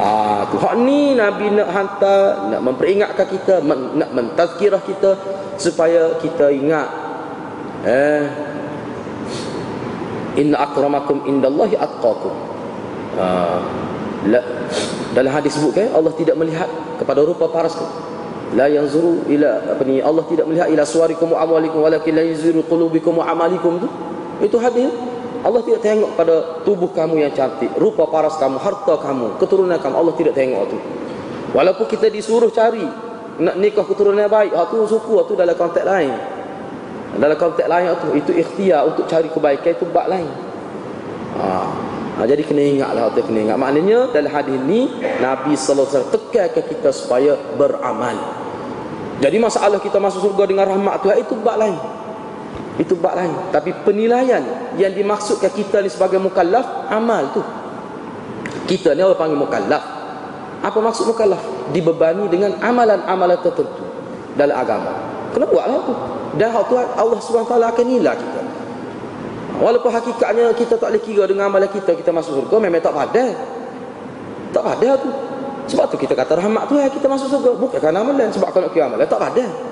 Ah 0.02 0.50
tu 0.50 0.58
hak 0.58 0.74
ni 0.82 1.14
Nabi 1.14 1.54
nak 1.54 1.70
hantar 1.70 2.50
nak 2.50 2.62
memperingatkan 2.66 3.28
kita 3.30 3.62
nak 3.94 4.10
mentazkirah 4.10 4.82
kita 4.82 5.12
supaya 5.62 6.18
kita 6.18 6.50
ingat 6.50 6.88
eh 7.86 8.26
inna 10.42 10.66
akramakum 10.66 11.30
indallahi 11.30 11.78
atqakum. 11.78 12.51
Ah 13.20 13.60
la, 14.28 14.40
dalam 15.18 15.32
hadis 15.34 15.58
sebut 15.58 15.74
kan 15.74 15.90
Allah 15.96 16.14
tidak 16.14 16.38
melihat 16.38 16.70
kepada 17.02 17.26
rupa 17.26 17.50
parasku. 17.50 17.86
La 18.52 18.68
yanzuru 18.68 19.24
ila 19.32 19.64
apa 19.64 19.84
ni 19.88 20.04
Allah 20.04 20.28
tidak 20.28 20.44
melihat 20.44 20.68
ila 20.68 20.84
suwarikum 20.84 21.32
wa 21.32 21.40
amwalikum 21.40 21.80
walakin 21.88 22.12
la 22.20 22.24
yanzuru 22.28 22.62
qulubikum 22.68 23.24
wa 23.24 23.26
amalikum 23.32 23.80
tu. 23.80 23.88
Itu 24.44 24.60
hadis 24.60 24.92
Allah 25.42 25.62
tidak 25.66 25.82
tengok 25.82 26.12
pada 26.14 26.62
tubuh 26.62 26.94
kamu 26.94 27.26
yang 27.26 27.34
cantik, 27.34 27.74
rupa 27.74 28.06
paras 28.06 28.38
kamu, 28.38 28.62
harta 28.62 28.94
kamu, 29.02 29.42
keturunan 29.42 29.80
kamu. 29.82 29.96
Allah 29.98 30.14
tidak 30.14 30.34
tengok 30.38 30.70
itu. 30.70 30.78
Walaupun 31.58 31.86
kita 31.90 32.14
disuruh 32.14 32.54
cari 32.54 32.86
nak 33.42 33.58
nikah 33.58 33.82
keturunan 33.88 34.30
baik, 34.30 34.54
itu 34.54 34.78
suku 34.86 35.18
itu 35.18 35.34
dalam 35.34 35.56
konteks 35.58 35.82
lain. 35.88 36.14
Dalam 37.18 37.38
konteks 37.40 37.68
lain 37.68 37.88
itu 37.90 38.08
itu 38.22 38.32
ikhtiar 38.38 38.86
untuk 38.86 39.10
cari 39.10 39.28
kebaikan 39.34 39.72
itu 39.74 39.86
bab 39.90 40.06
lain. 40.12 40.30
Ha. 41.42 41.48
Ha 42.22 42.30
jadi 42.30 42.46
kena 42.46 42.62
ingatlah 42.62 43.10
atau 43.10 43.26
kena 43.26 43.50
ingat. 43.50 43.58
Maknanya 43.58 44.14
dalam 44.14 44.30
hadis 44.30 44.54
ini 44.54 44.94
Nabi 45.18 45.58
sallallahu 45.58 45.90
alaihi 45.90 45.98
wasallam 45.98 46.14
tekankan 46.14 46.64
kita 46.70 46.90
supaya 46.94 47.34
beramal. 47.58 48.18
Jadi 49.18 49.38
masalah 49.42 49.82
kita 49.82 49.98
masuk 49.98 50.30
surga 50.30 50.46
dengan 50.46 50.70
rahmat 50.70 51.02
Tuhan 51.02 51.18
itu 51.18 51.34
bab 51.42 51.58
lain. 51.58 51.78
Itu 52.78 52.94
bab 52.94 53.18
lain. 53.18 53.34
Tapi 53.50 53.74
penilaian 53.82 54.42
yang 54.78 54.94
dimaksudkan 54.94 55.50
kita 55.50 55.82
ni 55.82 55.90
sebagai 55.90 56.22
mukallaf 56.22 56.90
amal 56.94 57.34
tu. 57.34 57.42
Kita 58.70 58.94
ni 58.94 59.02
orang 59.02 59.18
panggil 59.18 59.38
mukallaf. 59.42 59.84
Apa 60.62 60.78
maksud 60.78 61.10
mukallaf? 61.10 61.42
Dibebani 61.74 62.30
dengan 62.30 62.54
amalan-amalan 62.62 63.38
tertentu 63.42 63.86
dalam 64.38 64.58
agama. 64.58 64.94
Kena 65.34 65.50
buatlah 65.50 65.82
tu. 65.90 65.94
Dan 66.38 66.54
Allah 66.54 67.20
SWT 67.20 67.50
akan 67.50 67.86
nilai 67.86 68.14
kita 68.14 68.41
walaupun 69.60 69.92
hakikatnya 69.92 70.54
kita 70.56 70.80
tak 70.80 70.94
boleh 70.94 71.04
kira 71.04 71.24
dengan 71.28 71.52
amalan 71.52 71.68
kita 71.68 71.98
kita 71.98 72.14
masuk 72.14 72.46
surga 72.46 72.56
memang 72.62 72.80
tak 72.80 72.94
pada 72.96 73.24
tak 74.56 74.64
pada 74.64 74.90
tu 75.02 75.10
sebab 75.68 75.86
tu 75.92 75.98
kita 76.00 76.14
kata 76.16 76.40
rahmat 76.40 76.70
tu 76.70 76.76
kita 76.80 77.08
masuk 77.10 77.28
surga 77.28 77.50
bukan 77.60 77.80
kerana 77.82 78.06
amalan 78.06 78.30
sebab 78.32 78.54
kalau 78.56 78.72
kira 78.72 78.88
amalan 78.88 79.08
tak 79.10 79.20
pada 79.20 79.72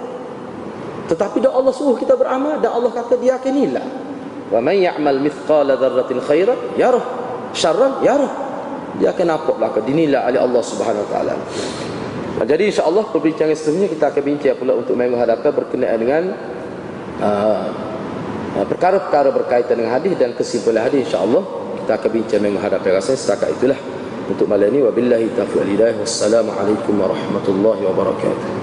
tetapi 1.10 1.42
dah 1.42 1.58
Allah 1.58 1.74
suruh 1.74 1.98
kita 1.98 2.14
beramal 2.14 2.62
dan 2.62 2.70
Allah 2.70 2.94
kata 2.94 3.18
dia 3.18 3.42
akan 3.42 3.50
nilai. 3.50 3.88
Wa 4.54 4.62
man 4.62 4.78
ya'mal 4.78 5.18
mithqala 5.18 5.74
dzarratin 5.74 6.22
khairan 6.22 6.58
yarah, 6.78 7.02
syarran 7.58 7.98
yarah. 8.06 8.30
Dia 9.02 9.10
akan 9.18 9.26
nampak 9.26 9.58
belaka 9.58 9.82
dinilai 9.82 10.22
oleh 10.22 10.38
Allah 10.38 10.62
Subhanahu 10.62 11.02
wa 11.02 11.10
taala. 11.10 11.34
Jadi 12.46 12.72
insya-Allah 12.72 13.04
perbincangan 13.10 13.58
seterusnya 13.58 13.90
kita 13.90 14.14
akan 14.14 14.22
bincang 14.22 14.56
pula 14.56 14.78
untuk 14.78 14.94
minggu 14.94 15.18
hadapan 15.18 15.50
berkenaan 15.50 15.98
dengan 15.98 16.24
uh, 17.20 17.66
perkara-perkara 18.56 19.30
berkaitan 19.30 19.78
dengan 19.78 19.98
hadis 19.98 20.14
dan 20.18 20.34
kesimpulan 20.34 20.90
hadis 20.90 21.10
insya-Allah 21.10 21.44
kita 21.84 21.92
akan 21.98 22.10
bincang 22.14 22.42
hadapan. 22.58 22.90
Rasanya 22.98 23.20
setakat 23.20 23.50
itulah 23.58 23.80
untuk 24.30 24.46
malam 24.46 24.70
ini. 24.70 24.86
Wabillahi 24.86 25.28
taufiq 25.34 25.66
wassalamu 25.78 26.54
alaikum 26.54 26.98
warahmatullahi 26.98 27.82
wabarakatuh 27.86 28.59